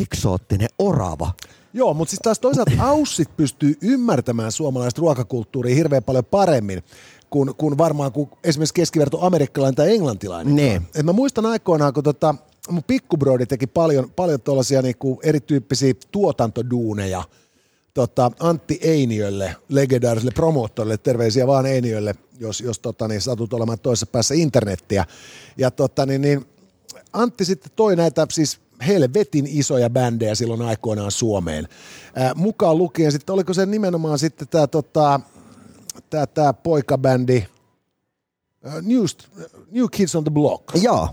eksoottinen 0.02 0.70
orava. 0.80 1.32
Joo, 1.74 1.94
mutta 1.94 2.10
siis 2.10 2.20
taas 2.24 2.40
toisaalta 2.40 2.72
aussit 2.80 3.38
pystyy 3.38 3.76
ymmärtämään 3.82 4.52
suomalaista 4.52 5.00
ruokakulttuuria 5.00 5.76
hirveän 5.76 6.04
paljon 6.04 6.26
paremmin 6.26 6.84
kuin, 7.30 7.56
kuin 7.56 7.78
varmaan 7.78 8.12
kuin 8.12 8.30
esimerkiksi 8.44 8.74
keskiverto 8.74 9.26
amerikkalainen 9.26 9.76
tai 9.76 9.94
englantilainen. 9.94 10.56
Niin. 10.56 10.82
Et 10.96 11.06
mä 11.06 11.14
muistan 11.14 11.46
aikoinaan, 11.46 11.94
kun 11.94 12.04
tota, 12.04 12.36
mun 12.70 12.84
pikkubrodi 12.84 13.46
teki 13.46 13.68
paljon, 13.68 14.12
paljon 14.16 14.42
tuollaisia 14.42 14.82
niinku 14.82 15.20
erityyppisiä 15.24 15.94
tuotantoduuneja 16.12 17.24
tota, 17.98 18.32
Antti 18.40 18.80
Einiölle, 18.82 19.56
legendaariselle 19.70 20.32
promoottorille, 20.32 20.98
terveisiä 20.98 21.48
vaan 21.48 21.66
Einiölle, 21.66 22.16
jos, 22.40 22.62
jos 22.62 22.80
tota, 22.80 23.08
niin, 23.08 23.22
satut 23.22 23.54
olemaan 23.54 23.80
toisessa 23.80 24.06
päässä 24.06 24.36
internettiä. 24.36 25.06
Ja 25.58 25.72
tota, 25.72 26.06
niin, 26.06 26.22
niin, 26.22 26.46
Antti 27.14 27.46
sitten 27.46 27.72
toi 27.76 27.96
näitä 27.96 28.28
siis 28.32 28.60
helvetin 28.88 29.48
isoja 29.50 29.90
bändejä 29.90 30.36
silloin 30.36 30.62
aikoinaan 30.62 31.12
Suomeen. 31.12 31.68
Ää, 32.16 32.34
mukaan 32.36 32.78
lukien 32.78 33.12
sitten, 33.12 33.34
oliko 33.34 33.54
se 33.54 33.66
nimenomaan 33.66 34.20
sitten 34.20 34.48
tämä 34.48 34.68
tota, 34.68 35.20
tää, 36.10 36.26
tää 36.26 36.54
poikabändi 36.54 37.46
New, 38.82 39.04
New 39.72 39.86
Kids 39.92 40.16
on 40.16 40.24
the 40.24 40.32
Block. 40.32 40.64
Joo. 40.82 41.10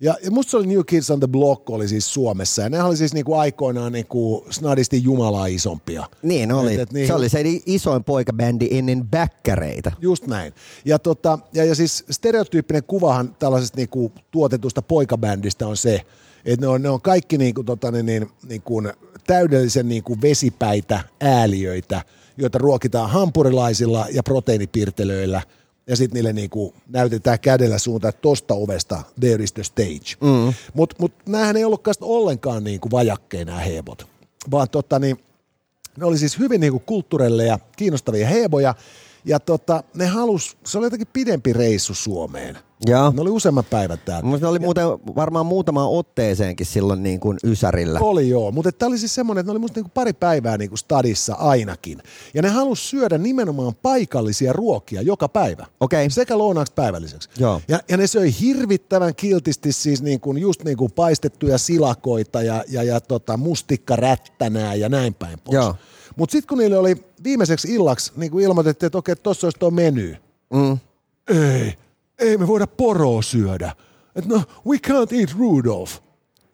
Ja, 0.00 0.14
ja 0.24 0.30
musta 0.30 0.50
se 0.50 0.56
oli 0.56 0.66
New 0.66 0.80
Kids 0.86 1.10
on 1.10 1.20
the 1.20 1.26
Block 1.28 1.70
oli 1.70 1.88
siis 1.88 2.14
Suomessa. 2.14 2.62
Ja 2.62 2.68
ne 2.68 2.82
oli 2.82 2.96
siis 2.96 3.14
niinku 3.14 3.34
aikoinaan 3.34 3.92
niinku 3.92 4.46
snadisti 4.50 5.02
jumalaa 5.02 5.46
isompia. 5.46 6.04
Niin 6.22 6.52
oli. 6.52 6.74
Et- 6.74 6.80
et 6.80 6.92
niin- 6.92 7.06
Se 7.06 7.14
oli 7.14 7.28
se 7.28 7.42
isoin 7.66 8.04
poikabändi 8.04 8.68
ennen 8.70 9.04
bäkkäreitä. 9.08 9.92
Just 10.00 10.26
näin. 10.26 10.52
Ja, 10.84 10.98
tota, 10.98 11.38
ja, 11.52 11.64
ja 11.64 11.74
siis 11.74 12.04
stereotyyppinen 12.10 12.84
kuvahan 12.84 13.36
tällaisesta 13.38 13.76
niinku 13.76 14.12
tuotetusta 14.30 14.82
poikabändistä 14.82 15.66
on 15.66 15.76
se, 15.76 16.00
että 16.44 16.66
ne 16.66 16.68
on, 16.68 16.82
ne 16.82 16.88
on 16.90 17.00
kaikki 17.00 17.38
niinku, 17.38 17.64
tota, 17.64 17.90
niin, 17.90 18.06
niin, 18.06 18.30
niinku, 18.48 18.82
täydellisen 19.26 19.88
niinku 19.88 20.16
vesipäitä 20.22 21.00
ääliöitä, 21.20 22.02
joita 22.36 22.58
ruokitaan 22.58 23.10
hampurilaisilla 23.10 24.06
ja 24.12 24.22
proteiinipirtelöillä. 24.22 25.42
Ja 25.86 25.96
sitten 25.96 26.14
niille 26.14 26.32
niinku 26.32 26.74
näytetään 26.88 27.40
kädellä 27.40 27.78
suuntaan, 27.78 28.08
että 28.08 28.22
tosta 28.22 28.54
ovesta, 28.54 29.02
there 29.20 29.44
is 29.44 29.52
the 29.52 29.62
stage. 29.64 30.16
Mm. 30.20 30.54
Mutta 30.74 30.96
mut 30.98 31.12
näähän 31.26 31.56
ei 31.56 31.64
ollutkaan 31.64 31.94
ollenkaan 32.00 32.64
niinku 32.64 32.90
vajakkeja 32.90 33.44
nämä 33.44 33.58
hebot. 33.58 34.06
Vaan 34.50 34.70
tota, 34.70 34.98
niin, 34.98 35.16
ne 35.96 36.06
oli 36.06 36.18
siis 36.18 36.38
hyvin 36.38 36.60
niinku 36.60 36.78
kulttuurelle 36.78 37.44
ja 37.44 37.58
kiinnostavia 37.76 38.28
heboja. 38.28 38.74
Ja 39.24 39.40
tota, 39.40 39.82
ne 39.94 40.06
halus, 40.06 40.56
se 40.64 40.78
oli 40.78 40.86
jotenkin 40.86 41.08
pidempi 41.12 41.52
reissu 41.52 41.94
Suomeen. 41.94 42.58
Joo. 42.86 43.12
Ne 43.16 43.20
oli 43.20 43.30
useamman 43.30 43.64
päivän 43.70 43.98
täällä. 44.04 44.28
Mutta 44.28 44.46
ne 44.46 44.50
oli 44.50 44.58
muuten 44.58 44.86
varmaan 45.16 45.46
muutamaan 45.46 45.90
otteeseenkin 45.90 46.66
silloin 46.66 47.02
niin 47.02 47.20
kuin 47.20 47.38
Ysärillä. 47.44 47.98
Oli 48.02 48.28
joo, 48.28 48.50
mutta 48.50 48.72
tämä 48.72 48.88
oli 48.88 48.98
siis 48.98 49.14
semmoinen, 49.14 49.40
että 49.40 49.48
ne 49.48 49.52
oli 49.52 49.58
musta 49.58 49.78
niinku 49.80 49.90
pari 49.94 50.12
päivää 50.12 50.58
niinku 50.58 50.76
stadissa 50.76 51.34
ainakin. 51.34 51.98
Ja 52.34 52.42
ne 52.42 52.48
halus 52.48 52.90
syödä 52.90 53.18
nimenomaan 53.18 53.74
paikallisia 53.82 54.52
ruokia 54.52 55.02
joka 55.02 55.28
päivä. 55.28 55.66
Okei. 55.80 56.10
Sekä 56.10 56.38
lounaaksi 56.38 56.72
päivälliseksi. 56.72 57.28
Joo. 57.38 57.60
Ja, 57.68 57.80
ja 57.88 57.96
ne 57.96 58.06
söi 58.06 58.34
hirvittävän 58.40 59.14
kiltisti 59.14 59.72
siis 59.72 60.02
niinku, 60.02 60.32
just 60.36 60.64
niinku 60.64 60.88
paistettuja 60.88 61.58
silakoita 61.58 62.42
ja, 62.42 62.64
ja, 62.68 62.82
ja 62.82 63.00
tota, 63.00 63.36
mustikkarättänää 63.36 64.74
ja 64.74 64.88
näin 64.88 65.14
päin 65.14 65.38
pois. 65.44 65.54
Joo. 65.54 65.74
Mutta 66.16 66.32
sitten 66.32 66.48
kun 66.48 66.58
niille 66.58 66.78
oli 66.78 66.96
viimeiseksi 67.24 67.74
illaksi 67.74 68.12
niin 68.16 68.30
kuin 68.30 68.44
ilmoitettiin, 68.44 68.86
että 68.86 68.98
okei, 68.98 69.16
tuossa 69.16 69.46
olisi 69.46 69.58
tuo 69.58 69.70
meny. 69.70 70.16
Mm. 70.52 70.78
Ei, 71.28 71.74
ei 72.18 72.38
me 72.38 72.46
voida 72.46 72.66
poroa 72.66 73.22
syödä. 73.22 73.72
Et 74.16 74.26
no, 74.26 74.42
we 74.66 74.76
can't 74.76 75.20
eat 75.20 75.34
Rudolph. 75.38 75.92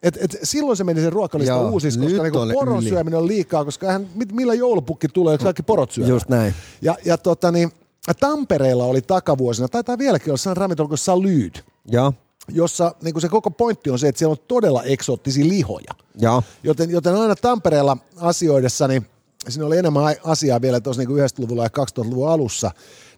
Et, 0.02 0.18
et 0.20 0.38
silloin 0.42 0.76
se 0.76 0.84
meni 0.84 1.00
sen 1.00 1.12
ruokalista 1.12 1.52
Joo, 1.52 1.70
uusiksi, 1.70 2.00
koska 2.00 2.22
niinku 2.22 2.38
on 2.38 2.52
poron 2.52 2.78
yli. 2.80 2.88
syöminen 2.88 3.18
on 3.18 3.26
liikaa, 3.26 3.64
koska 3.64 3.86
eihän, 3.86 4.06
mit, 4.14 4.32
millä 4.32 4.54
joulupukki 4.54 5.08
tulee, 5.08 5.34
jos 5.34 5.42
kaikki 5.42 5.62
porot 5.62 5.90
syövät. 5.90 6.08
Just 6.08 6.28
näin. 6.28 6.54
Ja, 6.82 6.96
ja 7.04 7.18
tota, 7.18 7.52
niin, 7.52 7.72
Tampereella 8.20 8.84
oli 8.84 9.02
takavuosina, 9.02 9.68
taitaa 9.68 9.98
vieläkin 9.98 10.30
olla 10.30 10.36
sellainen 10.36 10.60
ravintola 10.60 10.88
kuin 10.88 10.98
Salyd, 10.98 11.54
Joo. 11.86 12.12
jossa 12.48 12.94
niin 13.02 13.14
kuin 13.14 13.22
se 13.22 13.28
koko 13.28 13.50
pointti 13.50 13.90
on 13.90 13.98
se, 13.98 14.08
että 14.08 14.18
siellä 14.18 14.32
on 14.32 14.44
todella 14.48 14.82
eksoottisia 14.82 15.48
lihoja. 15.48 15.94
Joo. 16.18 16.42
Joten, 16.62 16.90
joten 16.90 17.14
aina 17.14 17.36
Tampereella 17.36 17.96
asioidessa, 18.16 18.88
niin 18.88 19.06
siinä 19.48 19.66
oli 19.66 19.78
enemmän 19.78 20.16
asiaa 20.24 20.60
vielä 20.60 20.80
tuossa 20.80 21.02
niin 21.02 21.18
90-luvulla 21.18 21.62
ja 21.62 21.68
2000-luvun 21.68 22.28
alussa, 22.28 22.70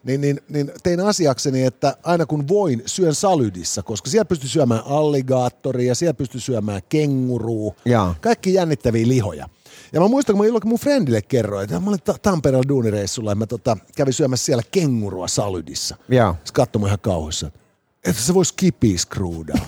niin, 0.03 0.21
niin, 0.21 0.39
niin 0.49 0.71
tein 0.83 0.99
asiakseni, 0.99 1.63
että 1.63 1.97
aina 2.03 2.25
kun 2.25 2.47
voin, 2.47 2.83
syön 2.85 3.15
salydissa, 3.15 3.83
koska 3.83 4.09
siellä 4.09 4.25
pystyy 4.25 4.49
syömään 4.49 4.81
alligaattoria, 4.85 5.95
siellä 5.95 6.13
pystyy 6.13 6.41
syömään 6.41 6.81
kenguruu, 6.89 7.75
Joo. 7.85 8.15
kaikki 8.21 8.53
jännittäviä 8.53 9.07
lihoja. 9.07 9.49
Ja 9.93 9.99
mä 10.01 10.07
muistan, 10.07 10.35
kun 10.35 10.45
mä 10.45 10.47
illoin 10.47 10.67
mun 10.67 10.79
friendille 10.79 11.21
kerroin, 11.21 11.63
että 11.63 11.79
mä 11.79 11.89
olin 11.89 11.99
Ta- 12.03 12.15
Tampereella 12.21 12.67
duunireissulla 12.67 13.31
ja 13.31 13.35
mä 13.35 13.45
tota, 13.45 13.77
kävin 13.95 14.13
syömässä 14.13 14.45
siellä 14.45 14.63
kengurua 14.71 15.27
salydissa. 15.27 15.95
Joo. 16.09 16.35
Se 16.43 16.53
katsoi 16.53 16.85
ihan 16.85 16.99
kauhuissaan, 16.99 17.47
että 17.47 17.62
se 18.11 18.33
voisi 18.33 18.53
kipiskruudaa. 18.57 19.57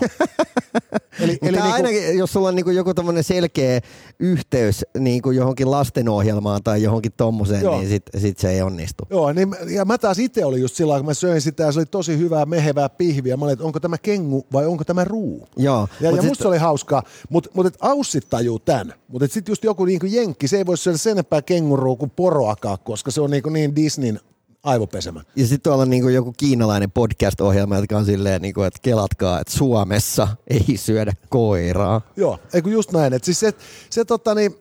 eli, 1.20 1.38
Eli 1.42 1.52
niinku- 1.52 1.72
ainakin, 1.72 2.18
jos 2.18 2.32
sulla 2.32 2.48
on 2.48 2.54
niinku 2.54 2.70
joku 2.70 2.94
tämmöinen 2.94 3.24
selkeä 3.24 3.80
yhteys 4.18 4.84
niinku 4.98 5.30
johonkin 5.30 5.70
lastenohjelmaan 5.70 6.62
tai 6.62 6.82
johonkin 6.82 7.12
tommoseen, 7.16 7.62
Joo. 7.62 7.78
niin 7.78 7.88
sit, 7.88 8.02
sit 8.18 8.38
se 8.38 8.50
ei 8.50 8.62
onnistu. 8.62 9.04
Joo, 9.10 9.32
niin, 9.32 9.56
ja 9.70 9.84
mä 9.84 9.98
taas 9.98 10.18
itse 10.18 10.44
olin 10.44 10.60
just 10.60 10.74
sillä 10.74 10.96
kun 10.96 11.06
mä 11.06 11.14
söin 11.14 11.40
sitä 11.40 11.62
ja 11.62 11.72
se 11.72 11.78
oli 11.78 11.86
tosi 11.86 12.18
hyvää 12.18 12.46
mehevää 12.46 12.88
pihviä. 12.88 13.36
Mä 13.36 13.44
olin, 13.44 13.52
että 13.52 13.64
onko 13.64 13.80
tämä 13.80 13.98
kengu 13.98 14.46
vai 14.52 14.66
onko 14.66 14.84
tämä 14.84 15.04
ruu? 15.04 15.48
Joo. 15.56 15.88
Ja, 16.00 16.10
Mut 16.10 16.16
ja 16.16 16.22
sit- 16.22 16.28
musta 16.30 16.42
se 16.42 16.48
oli 16.48 16.58
hauskaa, 16.58 17.02
mutta 17.28 17.50
mut, 17.54 17.66
et 17.66 17.76
aussit 17.80 18.26
tajuu 18.30 18.58
tämän. 18.58 18.94
Mutta 19.08 19.28
sitten 19.28 19.52
just 19.52 19.64
joku 19.64 19.84
niinku 19.84 20.06
jenkki, 20.06 20.48
se 20.48 20.56
ei 20.56 20.66
voi 20.66 20.78
syödä 20.78 20.98
sen 20.98 21.10
enempää 21.10 21.42
kengurua 21.42 21.96
kuin 21.96 22.10
poroakaan, 22.16 22.78
koska 22.84 23.10
se 23.10 23.20
on 23.20 23.30
niinku 23.30 23.48
niin 23.50 23.76
Disneyn 23.76 24.20
aivopesemä. 24.62 25.22
Ja 25.36 25.46
sitten 25.46 25.60
tuolla 25.60 25.82
on 25.82 25.90
niinku 25.90 26.08
joku 26.08 26.32
kiinalainen 26.32 26.90
podcast-ohjelma, 26.90 27.76
jotka 27.76 27.96
on 27.96 28.04
silleen, 28.04 28.42
niinku, 28.42 28.62
että 28.62 28.80
kelatkaa, 28.82 29.40
että 29.40 29.52
Suomessa 29.52 30.28
ei 30.50 30.76
syödä 30.76 31.12
koiraa. 31.28 32.00
Joo, 32.16 32.38
eikö 32.52 32.70
just 32.70 32.92
näin. 32.92 33.12
Että 33.12 33.26
siis 33.26 33.40
se, 33.40 33.54
se 33.90 34.04
tota 34.04 34.34
niin, 34.34 34.56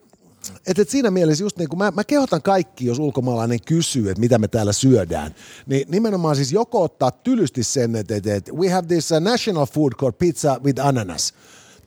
et, 0.68 0.80
et 0.80 0.90
siinä 0.90 1.12
mielessä 1.12 1.44
just 1.44 1.58
niin 1.58 1.70
kuin 1.70 1.78
mä, 1.78 1.92
mä 1.92 2.04
kehotan 2.04 2.42
kaikki, 2.42 2.86
jos 2.86 3.00
ulkomaalainen 3.00 3.60
kysyy, 3.66 4.10
että 4.10 4.20
mitä 4.20 4.38
me 4.38 4.48
täällä 4.48 4.74
syödään, 4.74 5.36
niin 5.66 5.88
nimenomaan 5.90 6.36
siis 6.36 6.52
joko 6.52 6.84
ottaa 6.84 7.12
tylysti 7.12 7.64
sen, 7.64 7.96
että, 7.96 8.16
että, 8.16 8.36
että 8.36 8.52
we 8.54 8.70
have 8.70 8.88
this 8.88 9.12
uh, 9.12 9.20
national 9.20 9.66
food 9.66 9.94
called 9.94 10.16
pizza 10.20 10.60
with 10.64 10.86
ananas, 10.86 11.34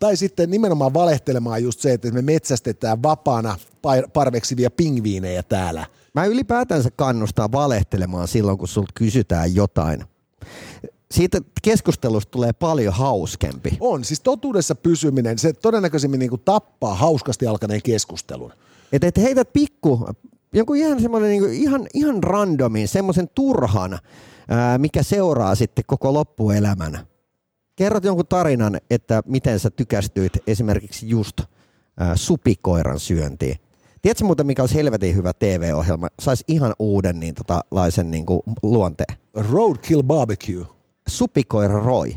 tai 0.01 0.17
sitten 0.17 0.51
nimenomaan 0.51 0.95
valehtelemaan 0.95 1.63
just 1.63 1.81
se, 1.81 1.93
että 1.93 2.11
me 2.11 2.23
metsästetään 2.23 3.03
vapaana 3.03 3.57
par- 3.87 4.11
parveksivia 4.13 4.71
pingviinejä 4.71 5.43
täällä. 5.43 5.87
Mä 6.15 6.25
ylipäätänsä 6.25 6.91
kannustaa 6.97 7.53
valehtelemaan 7.53 8.29
silloin, 8.29 8.59
kun 8.59 8.69
sulta 8.69 8.93
kysytään 8.95 9.55
jotain. 9.55 10.05
Siitä 11.11 11.41
keskustelusta 11.63 12.31
tulee 12.31 12.53
paljon 12.53 12.95
hauskempi. 12.95 13.77
On, 13.81 14.05
siis 14.05 14.21
totuudessa 14.21 14.75
pysyminen, 14.75 15.39
se 15.39 15.53
todennäköisemmin 15.53 16.21
niin 16.21 16.31
kuin 16.31 16.43
tappaa 16.45 16.95
hauskasti 16.95 17.47
alkaneen 17.47 17.83
keskustelun. 17.83 18.53
Että 18.93 19.07
et 19.07 19.17
heität 19.17 19.53
pikku, 19.53 20.09
jonkun 20.53 20.77
ihan 20.77 21.03
semmoinen 21.03 21.31
niinku 21.31 21.49
ihan, 21.49 21.87
ihan 21.95 22.23
randomin, 22.23 22.89
semmoisen 22.89 23.29
turhan, 23.35 23.99
ää, 24.49 24.79
mikä 24.79 25.03
seuraa 25.03 25.55
sitten 25.55 25.85
koko 25.87 26.15
loppuelämän. 26.15 26.99
Kerrot 27.77 28.05
jonkun 28.05 28.27
tarinan, 28.27 28.81
että 28.91 29.23
miten 29.27 29.61
sä 29.61 29.71
tykästyit 29.71 30.33
esimerkiksi 30.47 31.09
just 31.09 31.41
ää, 31.97 32.17
supikoiran 32.17 33.01
syöntiin. 33.01 33.57
Tiedätkö 34.09 34.25
muuten, 34.25 34.47
mikä 34.47 34.63
olisi 34.63 34.75
helvetin 34.75 35.15
hyvä 35.15 35.33
TV-ohjelma? 35.33 36.09
Saisi 36.21 36.45
ihan 36.49 36.75
uuden 36.79 37.21
niin, 37.21 37.35
tota, 37.35 37.61
laisen 37.71 38.11
niin 38.11 38.27
kuin, 38.27 38.41
luonteen. 38.63 39.17
Roadkill 39.35 40.03
barbecue. 40.03 40.67
Supikoira 41.09 41.81
Roy. 41.81 42.13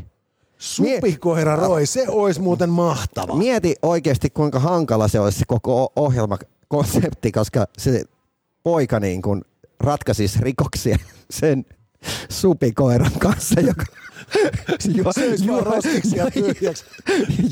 Supikoira 0.58 1.56
Roy, 1.56 1.86
se 1.86 2.04
olisi 2.08 2.40
muuten 2.40 2.70
mahtava. 2.70 3.36
Mieti 3.36 3.74
oikeasti, 3.82 4.30
kuinka 4.30 4.58
hankala 4.58 5.08
se 5.08 5.20
olisi 5.20 5.38
se 5.38 5.44
koko 5.48 5.92
ohjelmakonsepti, 5.96 7.32
koska 7.32 7.66
se 7.78 8.04
poika 8.62 9.00
niin 9.00 9.22
kuin 9.22 9.44
ratkaisisi 9.80 10.38
rikoksia 10.42 10.98
sen 11.30 11.64
supikoiran 12.28 13.12
kanssa, 13.18 13.60
joka 13.60 13.84
juo, 15.46 15.60
roskiksia 15.60 16.30
tyhjäksi. 16.34 16.84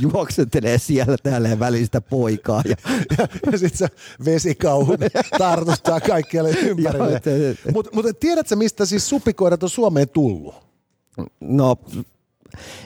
juoksentelee 0.00 0.78
siellä 0.78 1.16
täällä 1.22 1.58
välistä 1.58 2.00
poikaa. 2.00 2.62
Ja, 2.64 2.76
ja, 3.18 3.28
ja 3.52 3.58
sitten 3.58 3.78
se 3.78 3.88
vesikauhu 4.24 4.96
tartuttaa 5.38 6.00
kaikkialle 6.00 6.50
ympärille. 6.50 7.20
Mutta 7.72 7.90
mut 7.94 8.06
tiedätkö, 8.20 8.56
mistä 8.56 8.86
siis 8.86 9.08
supikoirat 9.08 9.62
on 9.62 9.70
Suomeen 9.70 10.08
tullut? 10.08 10.54
no, 11.40 11.76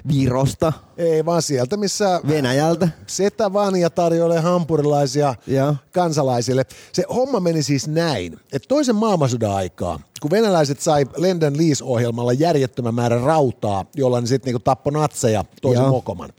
Virosta, 0.08 0.72
Ei 0.96 1.24
vaan 1.24 1.42
sieltä, 1.42 1.76
missä 1.76 2.20
Venäjältä. 2.28 2.88
Setä 3.06 3.52
Vanja 3.52 3.90
tarjoilee 3.90 4.40
hampurilaisia 4.40 5.34
Joo. 5.46 5.76
kansalaisille. 5.92 6.66
Se 6.92 7.04
homma 7.14 7.40
meni 7.40 7.62
siis 7.62 7.88
näin, 7.88 8.40
että 8.52 8.68
toisen 8.68 8.96
maailmansodan 8.96 9.52
aikaa, 9.52 10.00
kun 10.20 10.30
venäläiset 10.30 10.80
sai 10.80 11.06
Lenden 11.16 11.56
Lease-ohjelmalla 11.56 12.32
järjettömän 12.32 12.94
määrän 12.94 13.20
rautaa, 13.20 13.84
jolla 13.96 14.20
ne 14.20 14.26
sitten 14.26 14.46
niinku 14.46 14.62
tappoi 14.64 14.92
natseja 14.92 15.44
toisen 15.62 15.82
Joo. 15.82 15.90
mokoman, 15.90 16.30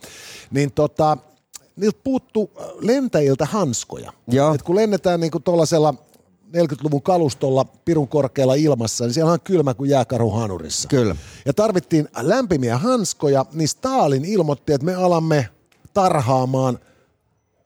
niin 0.51 0.71
tota, 0.71 1.17
niiltä 1.75 1.99
puuttu 2.03 2.51
lentäjiltä 2.79 3.45
hanskoja. 3.45 4.13
Et 4.55 4.63
kun 4.63 4.75
lennetään 4.75 5.19
niinku 5.19 5.39
tuollaisella 5.39 5.93
40-luvun 6.55 7.01
kalustolla 7.01 7.65
pirun 7.85 8.07
korkealla 8.07 8.55
ilmassa, 8.55 9.03
niin 9.03 9.13
siellä 9.13 9.31
on 9.31 9.41
kylmä 9.41 9.73
kuin 9.73 9.89
jääkaru 9.89 10.29
hanurissa. 10.29 10.87
Kyllä. 10.87 11.15
Ja 11.45 11.53
tarvittiin 11.53 12.07
lämpimiä 12.17 12.77
hanskoja, 12.77 13.45
niin 13.53 13.67
Stalin 13.67 14.25
ilmoitti, 14.25 14.73
että 14.73 14.85
me 14.85 14.95
alamme 14.95 15.49
tarhaamaan 15.93 16.79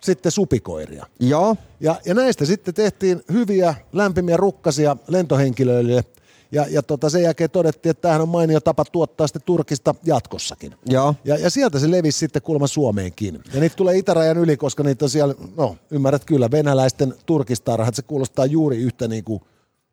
sitten 0.04 0.32
supikoiria. 0.32 1.06
Joo, 1.20 1.56
Ja, 1.80 1.96
ja 2.06 2.14
näistä 2.14 2.46
sitten 2.46 2.74
tehtiin 2.74 3.24
hyviä 3.32 3.76
lämpimiä 3.94 4.38
rukkasia 4.38 4.98
lentohenkilöille. 5.08 6.04
Ja, 6.52 6.66
ja 6.70 6.84
tota, 6.84 7.10
sen 7.10 7.24
jälkeen 7.24 7.50
todettiin, 7.50 7.92
että 7.92 8.02
tämähän 8.02 8.22
on 8.22 8.30
mainio 8.30 8.60
tapa 8.60 8.86
tuottaa 8.86 9.28
sitten 9.28 9.42
Turkista 9.46 9.96
jatkossakin. 10.04 10.76
joo. 10.86 11.16
Ja, 11.26 11.38
ja 11.38 11.50
sieltä 11.50 11.80
se 11.80 11.92
levisi 11.92 12.20
sitten 12.20 12.42
kulma 12.42 12.68
Suomeenkin. 12.68 13.40
Ja 13.54 13.60
niitä 13.60 13.76
tulee 13.76 13.98
itärajan 13.98 14.38
yli, 14.38 14.58
koska 14.58 14.84
niitä 14.84 15.06
on 15.06 15.10
siellä, 15.10 15.36
no 15.58 15.76
ymmärrät 15.92 16.26
kyllä, 16.26 16.52
venäläisten 16.52 17.14
turkistarhat, 17.26 17.96
se 17.96 18.02
kuulostaa 18.02 18.46
juuri 18.46 18.78
yhtä 18.78 19.08
niin 19.08 19.24
kuin 19.24 19.42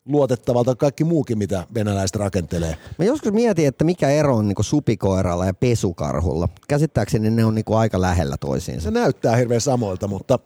luotettavalta 0.08 0.74
kaikki 0.74 1.04
muukin, 1.04 1.38
mitä 1.38 1.66
venäläiset 1.74 2.16
rakentelee. 2.16 2.76
Mä 2.98 3.04
joskus 3.04 3.32
mietin, 3.32 3.66
että 3.66 3.84
mikä 3.84 4.10
ero 4.10 4.36
on 4.36 4.48
niinku 4.48 4.62
supikoiralla 4.62 5.46
ja 5.46 5.54
pesukarhulla. 5.54 6.48
Käsittääkseni 6.68 7.30
ne 7.30 7.44
on 7.44 7.54
niinku 7.54 7.74
aika 7.74 8.00
lähellä 8.00 8.36
toisiinsa. 8.36 8.84
Se 8.84 8.90
näyttää 8.90 9.36
hirveän 9.36 9.60
samoilta, 9.60 10.08
mutta 10.08 10.38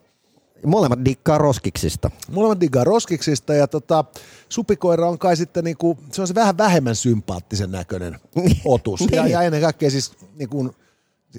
Molemmat 0.66 1.04
dikkaa 1.04 1.38
roskiksista. 1.38 2.10
molemmat 2.30 2.60
diggaa 2.60 2.84
roskiksista 2.84 3.54
ja 3.54 3.66
tota, 3.68 4.04
supikoira 4.48 5.08
on 5.08 5.18
kai 5.18 5.36
sitten 5.36 5.64
niinku, 5.64 5.98
se 6.12 6.20
on 6.20 6.28
se 6.28 6.34
vähän 6.34 6.58
vähemmän 6.58 6.96
sympaattisen 6.96 7.70
näköinen 7.70 8.16
otus. 8.64 9.00
ja, 9.12 9.22
Niin. 9.22 9.32
ja 9.32 9.42
ennen 9.42 9.60
kaikkea 9.60 9.90
siis 9.90 10.12
niinku, 10.38 10.70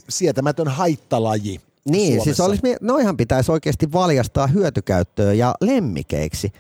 sietämätön 0.10 0.68
haittalaji 0.68 1.62
Niin, 1.90 2.08
Suomessa. 2.08 2.24
siis 2.24 2.40
olisi, 2.40 2.62
noihan 2.82 3.18
pitäisi 3.18 3.52
oikeasti 3.52 3.92
valjastaa 3.92 4.48
hyötykäyttöön 4.48 5.38
ja 5.38 5.56
lemmikeiksi. 5.62 6.52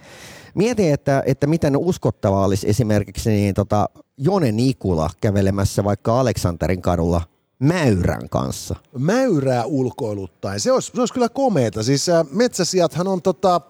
Mietin, 0.55 0.93
että, 0.93 1.23
että 1.25 1.47
miten 1.47 1.77
uskottava 1.77 2.45
olisi 2.45 2.69
esimerkiksi 2.69 3.29
niin, 3.29 3.53
tota, 3.53 3.89
Jone 4.17 4.51
Nikula 4.51 5.09
kävelemässä 5.21 5.83
vaikka 5.83 6.19
Aleksanterin 6.19 6.81
kadulla 6.81 7.21
mäyrän 7.61 8.29
kanssa. 8.29 8.75
mäyrää 8.97 9.65
ulkoiluttaen. 9.65 10.59
Se 10.59 10.71
olisi, 10.71 10.91
se 10.95 10.99
olisi 11.01 11.13
kyllä 11.13 11.29
komeeta. 11.29 11.83
Siis 11.83 12.09
äh, 12.09 12.25
metsäsiathan 12.31 13.07
on 13.07 13.21
tota, 13.21 13.61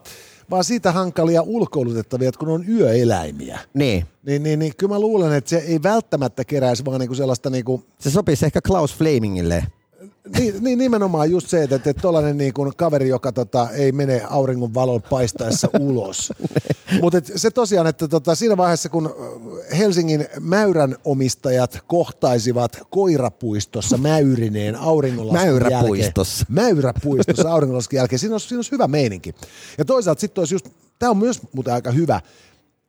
vaan 0.49 0.63
siitä 0.63 0.91
hankalia 0.91 1.41
ulkoilutettavia, 1.41 2.29
että 2.29 2.39
kun 2.39 2.49
on 2.49 2.69
yöeläimiä. 2.69 3.59
Niin. 3.73 4.05
Niin, 4.25 4.43
niin, 4.43 4.59
niin 4.59 4.73
kyllä 4.77 4.93
mä 4.93 4.99
luulen, 4.99 5.33
että 5.33 5.49
se 5.49 5.57
ei 5.57 5.83
välttämättä 5.83 6.45
keräisi 6.45 6.85
vaan 6.85 6.99
niinku 6.99 7.15
sellaista 7.15 7.49
niinku, 7.49 7.83
Se 7.99 8.11
sopisi 8.11 8.45
ehkä 8.45 8.61
Klaus 8.61 8.95
Flamingille. 8.95 9.63
Niin, 10.37 10.63
niin 10.63 10.79
nimenomaan 10.79 11.31
just 11.31 11.49
se, 11.49 11.63
että, 11.63 11.75
että 11.75 11.93
tollainen 11.93 12.37
niin 12.37 12.53
kuin 12.53 12.71
kaveri, 12.75 13.09
joka 13.09 13.31
tota, 13.31 13.69
ei 13.69 13.91
mene 13.91 14.21
auringon 14.29 14.73
valon 14.73 15.01
paistaessa 15.01 15.69
ulos. 15.79 16.33
Mutta 17.01 17.21
se 17.35 17.51
tosiaan, 17.51 17.87
että 17.87 18.07
tota, 18.07 18.35
siinä 18.35 18.57
vaiheessa, 18.57 18.89
kun 18.89 19.05
äh, 19.05 19.79
Helsingin 19.79 20.27
mäyrän 20.39 20.95
omistajat 21.05 21.79
kohtaisivat 21.87 22.79
koirapuistossa 22.89 23.97
mäyrineen 23.97 24.75
auringonlaskun 24.75 25.49
Mäyräpuistossa. 25.49 26.45
Jälkeen, 26.49 26.55
mäyräpuistossa 26.55 27.51
auringonlaskun 27.53 27.97
jälkeen, 27.97 28.19
siinä 28.19 28.35
olisi, 28.35 28.47
siinä 28.47 28.57
olisi 28.57 28.71
hyvä 28.71 28.87
meininki. 28.87 29.35
Ja 29.77 29.85
toisaalta 29.85 30.21
sitten 30.21 30.41
olisi 30.41 30.55
just, 30.55 30.69
tämä 30.99 31.09
on 31.09 31.17
myös 31.17 31.41
muuten 31.53 31.73
aika 31.73 31.91
hyvä, 31.91 32.21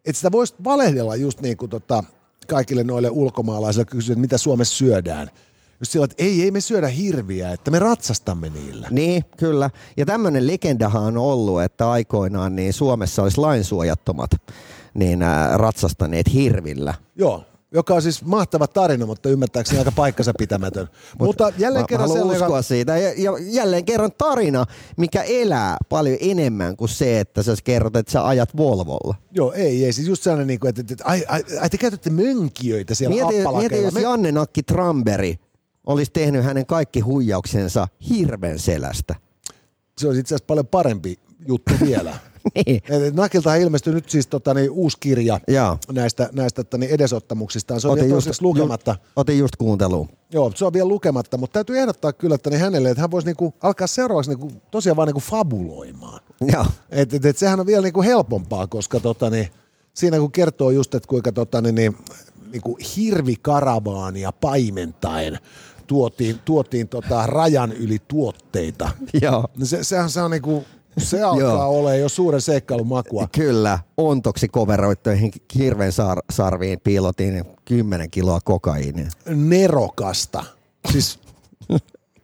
että 0.05 0.19
sitä 0.19 0.33
voisi 0.33 0.55
valehdella 0.65 1.17
just 1.17 1.41
niin 1.41 1.57
kuin 1.57 1.71
tota, 1.71 2.05
kaikille 2.47 2.85
noille 2.85 3.11
ulkomaalaisille 3.11 3.85
kysyä, 3.85 4.13
että 4.13 4.21
mitä 4.21 4.39
Suomessa 4.39 4.77
syödään. 4.77 5.31
Just 5.83 5.93
sillä, 5.93 6.05
että 6.05 6.25
ei, 6.25 6.43
ei 6.43 6.51
me 6.51 6.61
syödä 6.61 6.89
hirviä, 6.89 7.53
että 7.53 7.71
me 7.71 7.79
ratsastamme 7.79 8.51
niillä. 8.51 8.89
Niin, 8.91 9.25
kyllä. 9.37 9.71
Ja 9.97 10.07
tämmöinen 10.07 10.47
legendahan 10.47 11.03
on 11.03 11.17
ollut, 11.17 11.63
että 11.63 11.91
aikoinaan 11.91 12.57
niin 12.57 12.73
Suomessa 12.73 13.23
olisi 13.23 13.39
lainsuojattomat 13.39 14.31
niin, 14.95 15.23
ää, 15.23 15.57
ratsastaneet 15.57 16.33
hirvillä. 16.33 16.95
Joo, 17.17 17.45
joka 17.73 17.95
on 17.95 18.03
siis 18.03 18.25
mahtava 18.25 18.67
tarina, 18.67 19.07
mutta 19.07 19.29
ymmärtääkseni 19.29 19.79
aika 19.79 19.93
paikkansa 19.93 20.33
pitämätön. 20.39 20.89
mutta 21.19 21.53
jälleen 21.59 21.83
mä, 21.83 21.87
kerran 21.87 22.09
mä 22.09 22.15
sellainen, 22.15 22.43
uskoa 22.43 22.63
siitä. 22.63 22.99
Ja, 22.99 23.13
ja 23.17 23.33
jälleen 23.41 23.85
kerran 23.85 24.13
tarina, 24.19 24.67
mikä 24.97 25.23
elää 25.23 25.77
paljon 25.89 26.19
enemmän 26.21 26.77
kuin 26.77 26.89
se, 26.89 27.21
että 27.21 27.43
sä 27.43 27.55
kerrot, 27.65 27.97
että 27.97 28.13
sä 28.13 28.27
ajat 28.27 28.57
Volvolla. 28.57 29.15
joo, 29.33 29.53
ei, 29.53 29.85
ei, 29.85 29.93
siis 29.93 30.09
just 30.09 30.23
sellainen, 30.23 30.47
niin 30.47 30.69
että, 30.69 30.81
että, 30.81 30.95
että 30.95 31.05
ai, 31.05 31.25
ai, 31.29 31.45
ai, 31.61 31.71
te 31.71 31.79
käytätte 31.79 32.11
mönkijöitä 32.11 32.95
siellä 32.95 33.15
Mieti, 33.15 33.49
mieti 33.59 33.83
jos 33.83 33.95
Janne 33.95 34.33
Nakki 34.33 34.63
Tramberi 34.63 35.39
olisi 35.87 36.11
tehnyt 36.11 36.45
hänen 36.45 36.67
kaikki 36.67 37.01
huijauksensa 37.01 37.89
hirven 38.11 38.59
selästä. 38.59 39.15
Se 39.99 40.07
olisi 40.07 40.21
itse 40.21 40.35
asiassa 40.35 40.47
paljon 40.47 40.67
parempi 40.67 41.19
juttu 41.49 41.75
vielä. 41.81 42.19
niin. 42.67 42.83
Nakiltahan 43.13 43.61
ilmestyi 43.61 43.95
nyt 43.95 44.11
siis 44.11 44.27
tota, 44.27 44.55
niin, 44.55 44.71
uusi 44.71 44.97
kirja 45.01 45.41
Joo. 45.49 45.79
näistä, 45.93 46.29
näistä 46.33 46.65
tota, 46.65 46.79
niin 46.79 46.91
edesottamuksistaan. 46.91 47.81
Se 47.81 47.89
on 47.89 47.93
Otin 47.93 48.05
vielä 48.05 48.17
just, 48.27 48.43
lukematta. 48.43 48.91
Ju, 48.91 49.11
otin 49.17 49.39
just 49.39 49.57
kuunteluun. 49.57 50.09
Joo, 50.33 50.53
se 50.55 50.65
on 50.65 50.73
vielä 50.73 50.89
lukematta, 50.89 51.37
mutta 51.37 51.53
täytyy 51.53 51.79
ehdottaa 51.79 52.13
kyllä 52.13 52.35
että 52.35 52.51
niin 52.51 52.61
hänelle, 52.61 52.91
että 52.91 53.01
hän 53.01 53.11
voisi 53.11 53.27
niinku 53.27 53.55
alkaa 53.61 53.87
seuraavaksi 53.87 54.31
niinku, 54.31 54.53
tosiaan 54.71 54.97
vaan 54.97 55.07
niinku 55.07 55.21
fabuloimaan. 55.21 56.21
Joo. 56.53 56.67
Et, 56.91 57.15
et, 57.15 57.25
et 57.25 57.39
sehän 57.39 57.61
on 57.61 57.67
vielä 57.67 57.83
niinku 57.83 58.03
helpompaa, 58.03 58.67
koska 58.67 59.01
tota, 59.01 59.31
niin, 59.31 59.49
siinä 59.95 60.19
kun 60.19 60.33
kertoo 60.33 60.71
just, 60.71 60.95
että 60.95 61.09
kuinka 61.09 61.33
tota, 61.33 61.61
niin, 61.61 61.75
niin, 61.75 61.97
niinku 62.53 62.79
hirvikaravaania 62.97 64.33
paimentaen 64.33 65.39
tuotiin, 65.93 66.39
tuotiin 66.45 66.89
tota, 66.89 67.27
rajan 67.27 67.73
yli 67.73 67.99
tuotteita. 68.09 68.91
Joo. 69.23 69.45
No 69.59 69.67
Se, 69.67 69.85
sehän 69.85 70.11
se 70.11 70.23
on 70.23 70.31
niinku, 70.31 70.65
se 70.99 71.23
alkaa 71.33 71.67
olemaan 71.67 72.01
jo 72.01 72.09
suuren 72.09 72.41
seikkailun 72.41 72.87
makua. 72.87 73.29
Kyllä, 73.33 73.79
ontoksi 73.97 74.49
koveroittuihin 74.49 75.33
hirven 75.55 75.93
sar- 75.93 76.25
sarviin 76.31 76.81
piilotin 76.81 77.45
10 77.65 78.11
kiloa 78.11 78.41
kokaiinia. 78.45 79.09
nerokasta. 79.35 80.45
Siis 80.93 81.19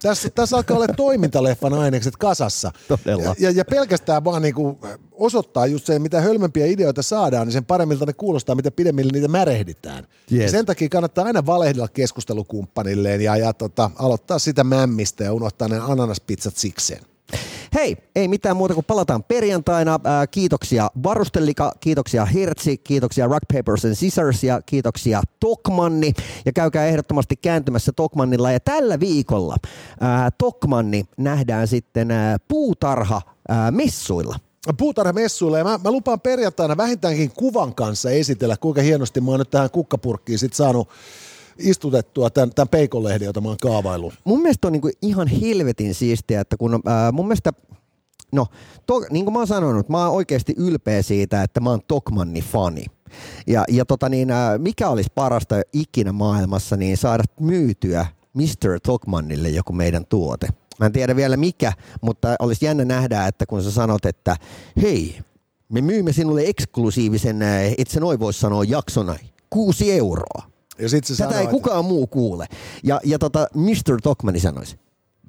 tässä, 0.01 0.29
tässä 0.29 0.57
alkaa 0.57 0.77
olla 0.77 0.87
toimintaleffan 0.87 1.73
ainekset 1.73 2.17
kasassa. 2.17 2.71
Todella. 2.87 3.35
Ja, 3.39 3.51
ja, 3.51 3.65
pelkästään 3.65 4.23
vaan 4.23 4.41
niinku 4.41 4.79
osoittaa 5.11 5.65
just 5.65 5.85
se, 5.85 5.99
mitä 5.99 6.21
hölmempiä 6.21 6.65
ideoita 6.65 7.01
saadaan, 7.01 7.47
niin 7.47 7.53
sen 7.53 7.65
paremmilta 7.65 8.05
ne 8.05 8.13
kuulostaa, 8.13 8.55
mitä 8.55 8.71
pidemmille 8.71 9.11
niitä 9.11 9.27
märehditään. 9.27 10.07
Yes. 10.31 10.41
Ja 10.41 10.49
sen 10.49 10.65
takia 10.65 10.89
kannattaa 10.89 11.25
aina 11.25 11.45
valehdella 11.45 11.87
keskustelukumppanilleen 11.87 13.21
ja, 13.21 13.37
ja 13.37 13.53
tota, 13.53 13.91
aloittaa 13.95 14.39
sitä 14.39 14.63
mämmistä 14.63 15.23
ja 15.23 15.33
unohtaa 15.33 15.67
ne 15.67 15.79
ananaspizzat 15.79 16.57
sikseen. 16.57 17.01
Hei, 17.75 17.97
ei 18.15 18.27
mitään 18.27 18.57
muuta 18.57 18.73
kuin 18.73 18.85
palataan 18.85 19.23
perjantaina. 19.23 19.99
Ää, 20.03 20.27
kiitoksia 20.27 20.89
Varustelika, 21.03 21.71
kiitoksia 21.79 22.25
Hertzi, 22.25 22.77
kiitoksia 22.77 23.27
Rock 23.27 23.43
Papers 23.53 23.85
and 23.85 23.95
Scissors 23.95 24.43
ja 24.43 24.61
kiitoksia 24.65 25.21
Tokmanni. 25.39 26.13
Ja 26.45 26.53
käykää 26.53 26.85
ehdottomasti 26.85 27.35
kääntymässä 27.35 27.91
Tokmannilla. 27.95 28.51
Ja 28.51 28.59
tällä 28.59 28.99
viikolla 28.99 29.55
ää, 30.01 30.31
Tokmanni 30.31 31.05
nähdään 31.17 31.67
sitten 31.67 32.11
ää, 32.11 32.37
puutarha 32.47 33.21
ää, 33.49 33.71
messuilla. 33.71 34.35
Puutarhamessuilla 34.77 35.57
ja 35.57 35.63
mä, 35.63 35.79
mä 35.83 35.91
lupaan 35.91 36.21
perjantaina 36.21 36.77
vähintäänkin 36.77 37.31
kuvan 37.31 37.75
kanssa 37.75 38.09
esitellä, 38.09 38.57
kuinka 38.57 38.81
hienosti 38.81 39.21
mä 39.21 39.31
oon 39.31 39.39
nyt 39.39 39.49
tähän 39.49 39.69
kukkapurkkiin 39.69 40.39
sit 40.39 40.53
saanut 40.53 40.89
istutettua 41.59 42.29
tämän, 42.29 42.49
tämän 42.55 42.69
peikonlehden, 42.69 43.25
jota 43.25 43.41
mä 43.41 43.47
oon 43.47 43.57
kaavaillut. 43.61 44.13
mun 44.23 44.41
mielestä 44.41 44.67
on 44.67 44.73
niinku 44.73 44.89
ihan 45.01 45.27
helvetin 45.27 45.95
siistiä, 45.95 46.41
että 46.41 46.57
kun 46.57 46.79
ää, 46.85 47.11
mun 47.11 47.27
mielestä, 47.27 47.51
no 48.31 48.45
to, 48.85 48.99
niin 49.09 49.25
kuin 49.25 49.33
mä 49.33 49.39
oon 49.39 49.47
sanonut, 49.47 49.89
mä 49.89 50.05
oon 50.05 50.15
oikeasti 50.15 50.53
ylpeä 50.57 51.01
siitä, 51.01 51.43
että 51.43 51.59
mä 51.59 51.69
oon 51.69 51.81
Tokmanni 51.87 52.41
fani. 52.41 52.85
Ja, 53.47 53.63
ja 53.69 53.85
tota 53.85 54.09
niin, 54.09 54.27
mikä 54.57 54.89
olisi 54.89 55.09
parasta 55.15 55.55
ikinä 55.73 56.11
maailmassa, 56.11 56.77
niin 56.77 56.97
saada 56.97 57.23
myytyä 57.39 58.05
Mr. 58.33 58.79
Tokmannille 58.83 59.49
joku 59.49 59.73
meidän 59.73 60.05
tuote. 60.05 60.47
Mä 60.79 60.85
en 60.85 60.91
tiedä 60.91 61.15
vielä 61.15 61.37
mikä, 61.37 61.73
mutta 62.01 62.35
olisi 62.39 62.65
jännä 62.65 62.85
nähdä, 62.85 63.27
että 63.27 63.45
kun 63.45 63.63
sä 63.63 63.71
sanot, 63.71 64.05
että 64.05 64.35
hei, 64.81 65.19
me 65.69 65.81
myymme 65.81 66.13
sinulle 66.13 66.41
eksklusiivisen, 66.45 67.41
et 67.77 67.87
sä 67.87 67.99
noin 67.99 68.19
voi 68.19 68.33
sanoa 68.33 68.63
jaksona, 68.63 69.15
kuusi 69.49 69.91
euroa. 69.91 70.48
Ja 70.79 70.89
sit 70.89 71.05
se 71.05 71.13
Tätä 71.13 71.23
sanoo, 71.23 71.37
ei 71.37 71.43
että... 71.43 71.51
kukaan 71.51 71.85
muu 71.85 72.07
kuule. 72.07 72.45
Ja, 72.83 73.01
ja 73.03 73.19
tota, 73.19 73.47
Mr. 73.53 74.01
Tokmani 74.03 74.39
sanoisi, 74.39 74.79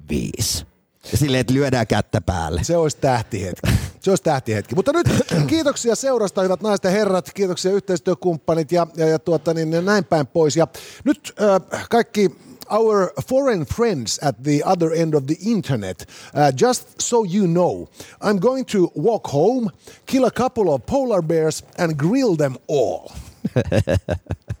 viis. 0.09 0.65
Ja 1.11 1.17
silleen, 1.17 1.41
että 1.41 1.53
lyödään 1.53 1.87
kättä 1.87 2.21
päälle. 2.21 2.63
Se 2.63 2.77
olisi 2.77 2.97
tähtihetki. 2.97 3.71
Se 3.99 4.11
olisi 4.11 4.23
tähtihetki. 4.23 4.75
Mutta 4.75 4.93
nyt 4.93 5.07
kiitoksia 5.47 5.95
seurasta, 5.95 6.41
hyvät 6.41 6.61
naiset 6.61 6.83
ja 6.83 6.91
herrat. 6.91 7.33
Kiitoksia 7.33 7.71
yhteistyökumppanit 7.71 8.71
ja, 8.71 8.87
ja, 8.95 9.07
ja 9.07 9.19
tuota, 9.19 9.53
niin, 9.53 9.85
näin 9.85 10.05
päin 10.05 10.27
pois. 10.27 10.57
Ja 10.57 10.67
nyt 11.03 11.33
äh, 11.41 11.87
kaikki 11.89 12.31
our 12.71 13.11
foreign 13.27 13.65
friends 13.65 14.19
at 14.23 14.43
the 14.43 14.63
other 14.65 14.93
end 14.93 15.13
of 15.13 15.25
the 15.25 15.37
internet. 15.41 16.05
Uh, 16.33 16.51
just 16.61 17.01
so 17.01 17.23
you 17.23 17.47
know, 17.47 17.87
I'm 18.21 18.39
going 18.39 18.65
to 18.65 18.91
walk 18.95 19.27
home, 19.27 19.69
kill 20.05 20.25
a 20.25 20.31
couple 20.31 20.73
of 20.73 20.85
polar 20.85 21.21
bears, 21.21 21.63
and 21.77 21.97
grill 21.97 22.35
them 22.35 22.57
all. 22.67 23.11